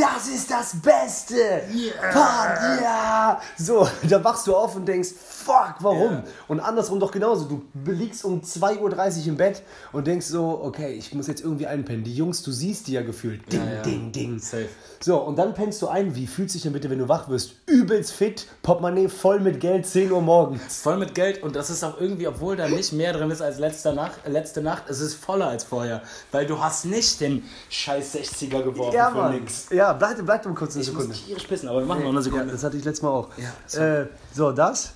[0.00, 1.34] das ist das Beste.
[1.74, 2.80] Yeah.
[2.82, 3.40] ja.
[3.58, 6.10] So, da wachst du auf und denkst, fuck, warum?
[6.12, 6.24] Yeah.
[6.48, 7.44] Und andersrum doch genauso.
[7.44, 8.78] Du liegst um 2.30
[9.22, 12.04] Uhr im Bett und denkst so, okay, ich muss jetzt irgendwie einpennen.
[12.04, 13.50] Die Jungs, du siehst die ja gefühlt.
[13.52, 13.82] Ding, Ja, ja.
[13.82, 14.38] ding, ding.
[14.38, 14.68] Safe.
[15.00, 16.14] So, und dann pennst du ein.
[16.14, 17.54] Wie fühlst du dich denn bitte, wenn du wach wirst?
[17.66, 20.82] Übelst fit, Portemonnaie voll mit Geld, 10 Uhr morgens.
[20.82, 23.58] Voll mit Geld und das ist auch irgendwie, obwohl da nicht mehr drin ist als
[23.58, 26.02] letzte Nacht, äh, letzte Nacht, es ist voller als vorher.
[26.32, 29.34] Weil du hast nicht den scheiß 60er geworfen Ja, für Mann.
[29.40, 29.66] nix.
[29.70, 31.08] Ja, bleib, bleib mal kurz eine Ich Sekunde.
[31.08, 32.52] muss tierisch pissen, aber wir machen noch eine Ja, Sekunde.
[32.52, 33.28] das hatte ich letztes Mal auch.
[33.72, 34.92] Ja, äh, so, das.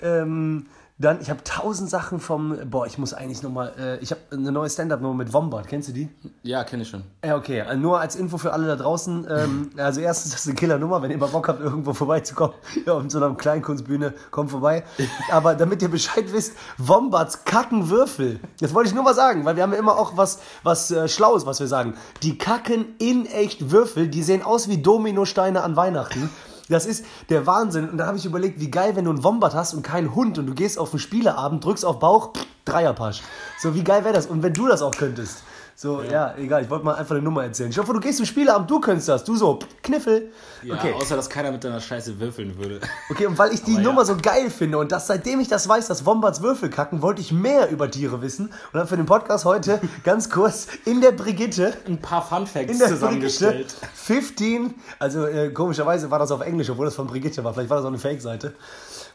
[0.00, 0.66] Ähm,
[1.00, 2.58] dann, ich habe tausend Sachen vom.
[2.68, 3.72] Boah, ich muss eigentlich nochmal.
[3.78, 5.68] Äh, ich habe eine neue Stand-Up-Nummer mit Wombat.
[5.68, 6.08] Kennst du die?
[6.42, 7.04] Ja, kenne ich schon.
[7.24, 7.60] Ja, okay.
[7.60, 9.24] Also nur als Info für alle da draußen.
[9.30, 11.00] Ähm, also, erstens, das ist eine Killer-Nummer.
[11.00, 14.82] Wenn ihr mal Bock habt, irgendwo vorbeizukommen, ja, auf so einer Kleinkunstbühne, kommt vorbei.
[15.30, 18.40] Aber damit ihr Bescheid wisst, Wombats kacken Würfel.
[18.58, 21.06] Das wollte ich nur mal sagen, weil wir haben ja immer auch was, was äh,
[21.06, 21.94] Schlaues, was wir sagen.
[22.24, 24.08] Die kacken in echt Würfel.
[24.08, 26.28] Die sehen aus wie Dominosteine an Weihnachten.
[26.68, 27.88] Das ist der Wahnsinn.
[27.88, 30.38] Und da habe ich überlegt, wie geil, wenn du einen Wombat hast und keinen Hund
[30.38, 32.32] und du gehst auf einen Spieleabend, drückst auf Bauch,
[32.64, 33.22] Dreierpasch.
[33.58, 34.26] So, wie geil wäre das?
[34.26, 35.42] Und wenn du das auch könntest.
[35.80, 37.70] So, ja, egal, ich wollte mal einfach eine Nummer erzählen.
[37.70, 39.22] Ich hoffe, du gehst zum Spieleabend, du könntest das.
[39.22, 40.32] Du so, Kniffel.
[40.64, 40.92] Ja, okay.
[40.92, 42.80] außer dass keiner mit deiner Scheiße würfeln würde.
[43.08, 43.88] Okay, und weil ich die Aber ja.
[43.88, 47.20] Nummer so geil finde und dass seitdem ich das weiß, dass Wombats Würfel kacken, wollte
[47.20, 48.46] ich mehr über Tiere wissen.
[48.46, 51.74] Und dann für den Podcast heute ganz kurz in der Brigitte.
[51.86, 53.76] Ein paar Fun Facts zusammengestellt.
[53.78, 57.54] Brigitte 15, also äh, komischerweise war das auf Englisch, obwohl das von Brigitte war.
[57.54, 58.52] Vielleicht war das auch eine Fake-Seite.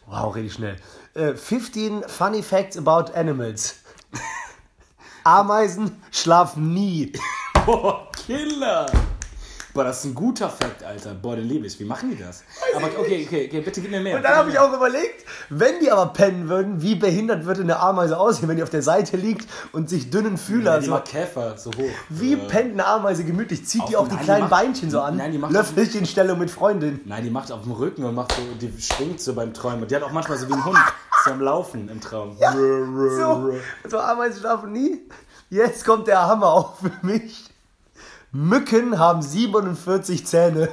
[0.06, 0.78] Wow, ich schnell.
[1.14, 3.76] Äh, 15 Funny Facts about Animals.
[5.24, 7.14] Ameisen schlafen nie.
[7.66, 8.88] Boah, Killer!
[9.74, 11.16] Boah, das ist ein guter Fact, Alter.
[11.16, 11.80] Boah, den liebe ich.
[11.80, 12.44] Wie machen die das?
[12.76, 14.18] Aber okay, okay, okay, bitte gib mir mehr.
[14.18, 17.80] Und dann habe ich auch überlegt, wenn die aber pennen würden, wie behindert würde eine
[17.80, 21.00] Ameise aussehen, wenn die auf der Seite liegt und sich dünnen Fühler ja, die so.
[21.04, 21.90] Käfer so hoch.
[22.10, 23.66] Wie Äh, pennt eine Ameise gemütlich?
[23.66, 25.18] Zieht die Auf- auch die nein, die kleinen macht- Beinchen so an?
[25.18, 27.02] nein, die macht- Löffelchenstellung mit Freundin.
[27.06, 29.82] Nein, die macht auf dem Rücken und macht so, die schwingt so beim Träumen.
[29.82, 30.78] Und die hat auch manchmal so wie ein Hund,
[31.26, 32.38] so am Laufen im Traum.
[32.38, 33.54] So,
[33.90, 35.02] so Ameisen schlafen nie.
[35.50, 37.50] Jetzt kommt der Hammer auch für mich.
[38.34, 40.70] Mücken haben 47 Zähne.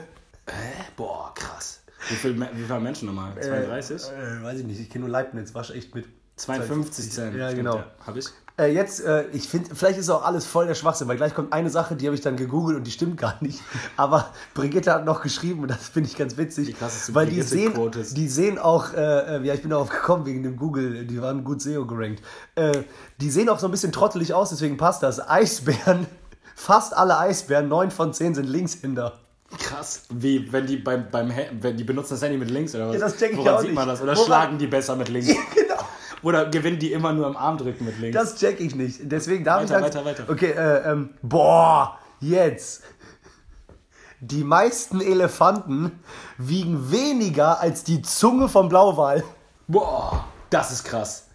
[0.96, 1.80] Boah, krass.
[2.08, 3.32] Wie viel, Me- wie viele Menschen nochmal?
[3.38, 4.02] 32?
[4.10, 6.06] Äh, weiß ich nicht, ich kenne nur Leibniz, war schon echt mit.
[6.36, 7.36] 52 Zähne.
[7.38, 7.82] Ja, genau.
[8.06, 8.24] Hab ich?
[8.58, 11.52] Äh, jetzt, äh, ich finde, vielleicht ist auch alles voll der Schwachsinn, weil gleich kommt
[11.52, 13.60] eine Sache, die habe ich dann gegoogelt und die stimmt gar nicht.
[13.98, 16.68] Aber Brigitte hat noch geschrieben und das finde ich ganz witzig.
[16.68, 17.74] Die krasseste weil die sehen,
[18.12, 21.44] die sehen auch, äh, äh, ja, ich bin darauf gekommen wegen dem Google, die waren
[21.44, 22.22] gut SEO gerankt.
[22.54, 22.84] Äh,
[23.20, 25.20] die sehen auch so ein bisschen trottelig aus, deswegen passt das.
[25.28, 26.06] Eisbären,
[26.54, 29.18] fast alle Eisbären, 9 von 10 sind Linkshänder.
[29.58, 30.04] Krass.
[30.10, 32.94] Wie, wenn die beim, beim wenn die benutzen das Handy mit links oder was?
[32.94, 33.94] Ja, das check ich Woran auch sieht man nicht.
[33.94, 34.02] das?
[34.02, 35.28] Oder Woran- schlagen die besser mit links?
[35.54, 35.74] genau.
[36.22, 38.16] Oder gewinnen die immer nur im Arm drücken mit links?
[38.16, 39.00] Das check ich nicht.
[39.02, 40.32] Deswegen darf Weiter, ich dann, weiter, weiter.
[40.32, 42.82] Okay, äh, ähm, boah, jetzt.
[44.20, 45.98] Die meisten Elefanten
[46.36, 49.24] wiegen weniger als die Zunge vom Blauwal.
[49.66, 51.26] Boah, das ist krass.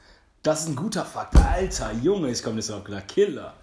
[0.43, 1.35] Das ist ein guter Fakt.
[1.35, 3.01] Alter, Junge, ich komme nicht so auf klar.
[3.01, 3.53] Killer.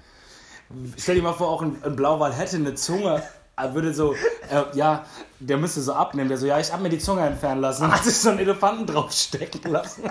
[0.96, 3.22] Stell dir mal vor, auch ein, ein Blauwal hätte eine Zunge.
[3.56, 4.14] Er würde so,
[4.50, 5.04] äh, ja,
[5.38, 6.28] der müsste so abnehmen.
[6.28, 7.92] Der so, ja, ich hab mir die Zunge entfernen lassen.
[7.92, 10.04] Hat sich so einen Elefanten draufstecken lassen,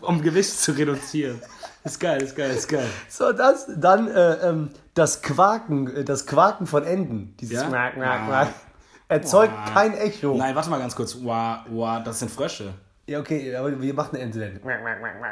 [0.00, 1.40] um Gewicht zu reduzieren.
[1.84, 2.86] Ist geil, ist geil, ist geil.
[3.08, 7.34] So, das, dann äh, ähm, das Quaken, äh, das Quaken von Enten.
[7.40, 7.68] Dieses Ja?
[7.68, 8.26] Quack, Quack.
[8.28, 8.48] Quack.
[9.08, 9.70] Erzeugt Ah.
[9.70, 10.34] kein Echo.
[10.36, 11.16] Nein, warte mal ganz kurz.
[11.22, 12.72] Wow, wow, das sind Frösche.
[13.06, 14.60] Ja, okay, aber wie macht eine Ente denn?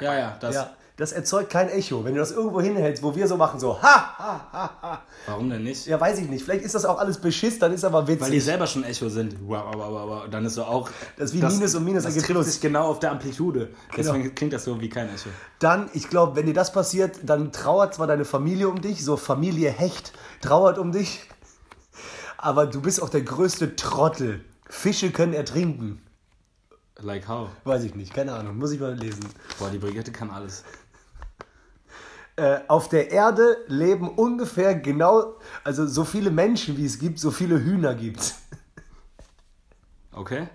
[0.01, 0.55] Ja, ja, das.
[0.55, 0.71] Ja,
[1.01, 2.05] das erzeugt kein Echo.
[2.05, 5.03] Wenn du das irgendwo hinhältst, wo wir so machen, so ha, ha, ha, ha.
[5.27, 5.87] Warum denn nicht?
[5.87, 6.45] Ja, weiß ich nicht.
[6.45, 8.21] Vielleicht ist das auch alles Beschiss, dann ist aber witzig.
[8.21, 9.35] Weil die selber schon Echo sind.
[9.41, 10.23] Wow, wow, wow, wow.
[10.31, 10.91] Dann ist so auch.
[11.17, 13.71] Das ist wie Minus und Minus Das trifft sich genau auf der Amplitude.
[13.97, 15.31] Deswegen klingt das so wie kein Echo.
[15.59, 19.17] Dann, ich glaube, wenn dir das passiert, dann trauert zwar deine Familie um dich, so
[19.17, 21.21] Familie Hecht trauert um dich,
[22.37, 24.45] aber du bist auch der größte Trottel.
[24.69, 26.03] Fische können ertrinken.
[26.99, 27.49] Like how?
[27.65, 29.25] Weiß ich nicht, keine Ahnung, muss ich mal lesen.
[29.59, 30.65] Boah, die Brigitte kann alles.
[32.41, 37.31] Äh, auf der Erde leben ungefähr genau, also so viele Menschen wie es gibt, so
[37.31, 38.35] viele Hühner gibt
[40.13, 40.49] Okay?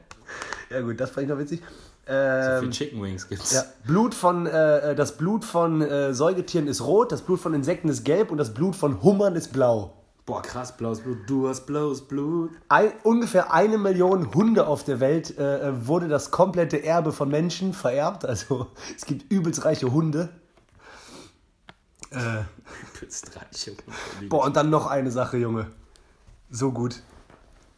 [0.71, 1.61] Ja gut, das fand ich noch witzig.
[2.07, 3.51] Ähm, viel Chicken Wings gibt's?
[3.51, 7.89] ja, Blut von, äh, das Blut von äh, Säugetieren ist rot, das Blut von Insekten
[7.89, 9.93] ist gelb und das Blut von Hummern ist blau.
[10.25, 11.19] Boah, krass, blaues Blut.
[11.27, 12.49] Du hast blaues Blut.
[12.67, 17.73] Ein, ungefähr eine Million Hunde auf der Welt äh, wurde das komplette Erbe von Menschen
[17.73, 18.25] vererbt.
[18.25, 20.29] Also es gibt übelst reiche Hunde.
[22.15, 22.43] Äh,
[24.29, 25.67] boah, und dann noch eine Sache, Junge.
[26.49, 27.01] So gut.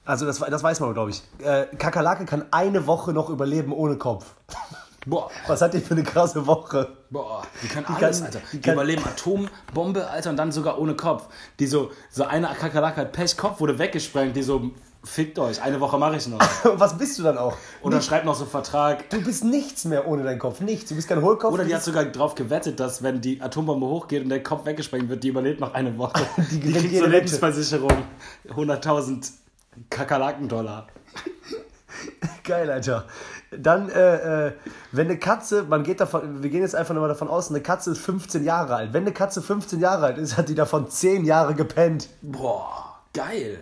[0.06, 1.24] Also das, das weiß man, glaube ich.
[1.40, 4.26] Äh, Kakerlake kann eine Woche noch überleben ohne Kopf.
[5.06, 6.90] Boah, Was hat die für eine krasse Woche?
[7.10, 8.40] boah, die kann kann- alles, Alter.
[8.52, 11.28] die Die, kann- überleben Atombombe, Alter, und dann sogar ohne Kopf.
[11.60, 14.72] Die so, so eine Kakerlake hat Pech, Kopf wurde weggesprengt, die so,
[15.04, 16.40] fickt euch, eine Woche mache ich noch.
[16.64, 17.56] Was bist du dann auch?
[17.82, 19.10] Oder schreibt noch so Vertrag.
[19.10, 20.60] Du bist nichts mehr ohne deinen Kopf.
[20.62, 20.90] Nichts.
[20.90, 21.54] Du bist kein Hohlkopf.
[21.54, 25.10] Oder die hat sogar drauf gewettet, dass wenn die Atombombe hochgeht und der Kopf weggesprengt
[25.10, 26.26] wird, die überlebt noch eine Woche.
[26.52, 27.08] Die, gewinnt kriegt Wette.
[27.08, 28.04] Lebensversicherung.
[28.50, 29.32] 100.000
[29.90, 30.88] Kakerlaken-Dollar.
[32.44, 33.06] Geil, Alter.
[33.52, 34.52] Dann, äh, äh,
[34.92, 37.62] wenn eine Katze, man geht davon, wir gehen jetzt einfach nur mal davon aus, eine
[37.62, 38.94] Katze ist 15 Jahre alt.
[38.94, 42.10] Wenn eine Katze 15 Jahre alt ist, hat die davon 10 Jahre gepennt.
[42.22, 43.60] Boah, geil.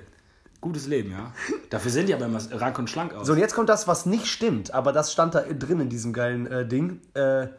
[0.66, 1.32] Gutes Leben, ja.
[1.70, 3.28] Dafür sehen die aber immer rank und schlank aus.
[3.28, 6.12] So, und jetzt kommt das, was nicht stimmt, aber das stand da drin in diesem
[6.12, 7.02] geilen äh, Ding.
[7.14, 7.50] Äh,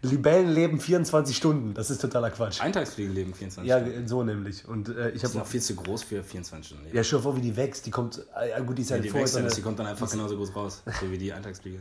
[0.00, 1.74] Libellen leben 24 Stunden.
[1.74, 2.62] Das ist totaler Quatsch.
[2.62, 4.08] Eintagsfliegen leben 24 Ja, Stunden.
[4.08, 4.66] so nämlich.
[4.66, 6.96] Und äh, ich sind habe auch viel zu groß für 24 Stunden.
[6.96, 7.84] Ja, schau vor, wie die wächst.
[7.84, 9.78] Die kommt, äh, ja, gut, die ist halt die vorher wächst ja nicht, die kommt
[9.78, 11.80] dann einfach genauso groß raus, so wie die Eintagsfliege.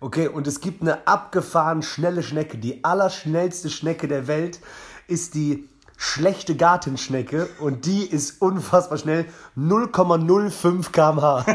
[0.00, 2.58] Okay, und es gibt eine abgefahren schnelle Schnecke.
[2.58, 4.58] Die allerschnellste Schnecke der Welt
[5.06, 9.26] ist die schlechte Gartenschnecke und die ist unfassbar schnell
[9.56, 11.46] 0,05 km/h.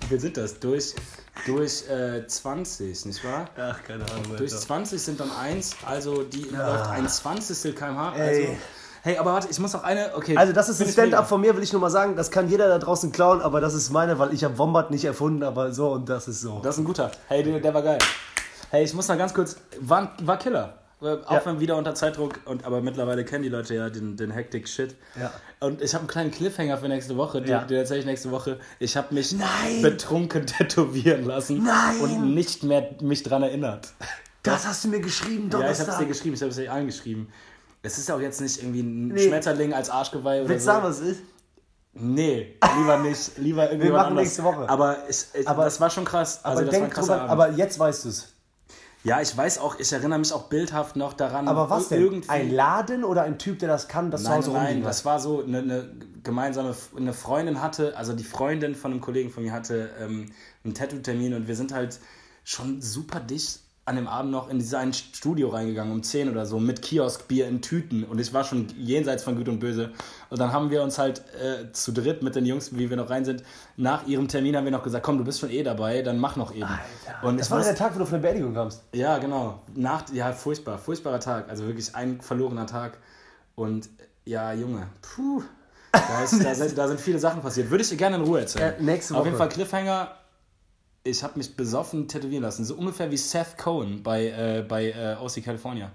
[0.00, 0.58] Wie viel sind das?
[0.60, 0.94] Durch,
[1.46, 3.46] durch äh, 20, nicht wahr?
[3.56, 4.36] Ach, keine Ahnung.
[4.36, 8.12] Durch 20 sind dann 1, also die läuft ein 20 km/h.
[8.12, 8.58] Also, Ey.
[9.02, 10.14] hey, aber warte, ich muss noch eine.
[10.14, 12.16] Okay, Also das ist ein Stand-up von mir, will ich nur mal sagen.
[12.16, 15.04] Das kann jeder da draußen klauen, aber das ist meine, weil ich habe Wombat nicht
[15.04, 16.60] erfunden, aber so und das ist so.
[16.62, 17.10] Das ist ein guter.
[17.28, 17.98] Hey, der, der war geil.
[18.70, 19.56] Hey, ich muss noch ganz kurz.
[19.80, 20.74] War, war Killer.
[21.00, 21.42] Auch Ja.
[21.46, 24.96] wenn wieder unter Zeitdruck, und, aber mittlerweile kennen die Leute ja den, den Hektik-Shit.
[25.18, 25.32] Ja.
[25.60, 27.64] Und ich habe einen kleinen Cliffhanger für nächste Woche, den, Ja.
[27.64, 28.58] den erzähle ich nächste Woche.
[28.78, 29.80] Ich habe mich Nein!
[29.82, 32.00] betrunken tätowieren lassen Nein!
[32.00, 33.94] und nicht mehr mich dran erinnert.
[34.42, 35.98] Das hast du mir geschrieben, Ja, ich habe es Donnerstag.
[36.00, 37.28] dir geschrieben, ich habe es dir allen geschrieben.
[37.82, 39.26] Es ist ja auch jetzt nicht irgendwie ein Nee.
[39.28, 40.70] Schmetterling als Arschgeweih oder Willst so.
[40.70, 41.20] du sagen, was es ist?
[41.92, 43.38] Nee, lieber nicht.
[43.38, 44.28] Lieber irgendwie Wir machen anderes.
[44.28, 44.68] nächste Woche.
[44.68, 46.40] Aber, ich, ich, Aber- das war schon krass.
[46.42, 48.29] Aber Also das war ein denk drüber, aber jetzt weißt du es.
[49.02, 51.48] Ja, ich weiß auch, ich erinnere mich auch bildhaft noch daran.
[51.48, 52.02] Aber was denn?
[52.02, 54.84] Irgendwie, Ein Laden oder ein Typ, der das kann, das zu Nein, Hause nein, rumliegen
[54.84, 55.90] das war so eine, eine
[56.22, 60.32] gemeinsame, eine Freundin hatte, also die Freundin von einem Kollegen von mir hatte ähm,
[60.64, 61.98] einen Tattoo-Termin und wir sind halt
[62.44, 66.46] schon super dicht an dem Abend noch in dieses ein Studio reingegangen, um 10 oder
[66.46, 69.90] so, mit Kioskbier in Tüten und ich war schon jenseits von Gut und Böse
[70.30, 73.10] und dann haben wir uns halt äh, zu dritt mit den Jungs, wie wir noch
[73.10, 73.42] rein sind,
[73.76, 76.36] nach ihrem Termin haben wir noch gesagt, komm, du bist schon eh dabei, dann mach
[76.36, 76.68] noch eben.
[77.22, 78.82] und Das war der Tag, wo du von der Beerdigung kamst.
[78.94, 79.60] ja, genau.
[79.74, 80.78] Nach, ja, furchtbar.
[80.78, 81.48] Furchtbarer Tag.
[81.48, 82.98] Also wirklich ein verlorener Tag.
[83.56, 83.88] Und
[84.24, 85.42] ja, Junge, puh.
[85.92, 87.68] Da, ist, da, sind, da sind viele Sachen passiert.
[87.70, 88.74] Würde ich dir gerne in Ruhe erzählen.
[88.78, 89.28] Ja, nächste Auf Woche.
[89.28, 90.14] jeden Fall Cliffhanger.
[91.02, 92.64] Ich habe mich besoffen tätowieren lassen.
[92.64, 95.90] So ungefähr wie Seth Cohen bei, äh, bei äh, OC California.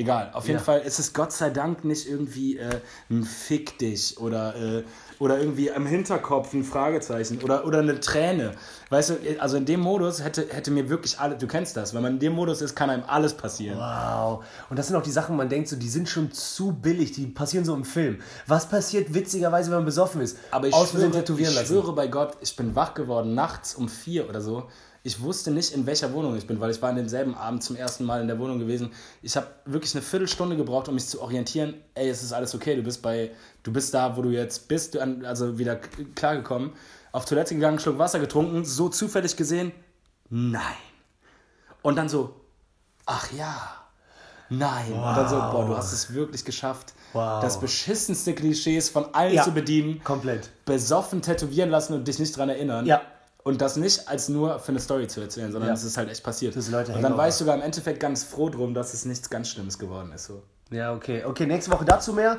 [0.00, 0.64] Egal, auf jeden Ja.
[0.64, 2.80] Fall ist es Gott sei Dank nicht irgendwie äh,
[3.10, 4.82] ein Fick dich oder, äh,
[5.18, 8.52] oder irgendwie am Hinterkopf ein Fragezeichen oder, oder eine Träne.
[8.88, 12.00] Weißt du, also in dem Modus hätte, hätte mir wirklich alle, du kennst das, wenn
[12.00, 13.78] man in dem Modus ist, kann einem alles passieren.
[13.78, 14.42] Wow.
[14.70, 17.26] Und das sind auch die Sachen, man denkt so, die sind schon zu billig, die
[17.26, 18.22] passieren so im Film.
[18.46, 20.38] Was passiert witzigerweise, wenn man besoffen ist?
[20.50, 21.66] Aber ich, Aus schwöre, tätowieren ich lassen.
[21.74, 24.66] schwöre bei Gott, ich bin wach geworden nachts um vier oder so.
[25.02, 27.74] Ich wusste nicht, in welcher Wohnung ich bin, weil ich war an demselben Abend zum
[27.74, 28.92] ersten Mal in der Wohnung gewesen.
[29.22, 31.74] Ich habe wirklich eine Viertelstunde gebraucht, um mich zu orientieren.
[31.94, 33.30] Ey, es ist alles okay, du bist bei,
[33.62, 35.76] du bist da, wo du jetzt bist, also wieder
[36.14, 36.72] klargekommen.
[37.12, 39.72] Auf Toilette gegangen, Schluck Wasser getrunken, so zufällig gesehen,
[40.28, 40.62] nein.
[41.82, 42.34] Und dann so,
[43.06, 43.56] ach ja,
[44.50, 44.92] nein.
[44.92, 46.92] Und dann so, boah, du hast es wirklich geschafft.
[47.14, 47.42] Wow.
[47.42, 49.44] Das beschissenste Klischees von allen Ja.
[49.44, 50.50] zu bedienen Komplett.
[50.66, 52.84] besoffen tätowieren lassen und dich nicht dran erinnern.
[52.86, 53.00] Ja.
[53.42, 55.74] Und das nicht als nur für eine Story zu erzählen, sondern Ja.
[55.74, 56.54] es ist halt echt passiert.
[56.56, 59.04] Das ist Leute und dann war ich sogar im Endeffekt ganz froh drum, dass es
[59.06, 60.26] nichts ganz Schlimmes geworden ist.
[60.26, 60.42] So.
[60.70, 61.24] Ja, okay.
[61.24, 62.36] Okay, nächste Woche dazu mehr.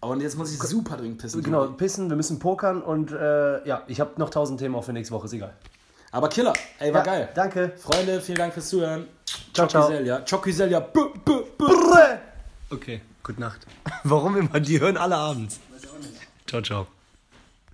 [0.00, 1.42] Und jetzt muss ich super dringend pissen.
[1.42, 4.92] Genau, pissen, wir müssen pokern und äh, ja, ich habe noch tausend Themen auch für
[4.92, 5.54] nächste Woche, ist egal.
[6.12, 7.28] Aber Killer, ey, war Ja, geil.
[7.34, 7.72] Danke.
[7.78, 9.06] Freunde, vielen Dank fürs Zuhören.
[9.54, 9.88] Ciao, ciao.
[10.28, 10.86] Chokiselia.
[12.70, 13.66] Okay, gute Nacht.
[14.04, 14.60] Warum immer?
[14.60, 15.58] Die hören alle abends.
[16.46, 16.86] Ciao, ciao.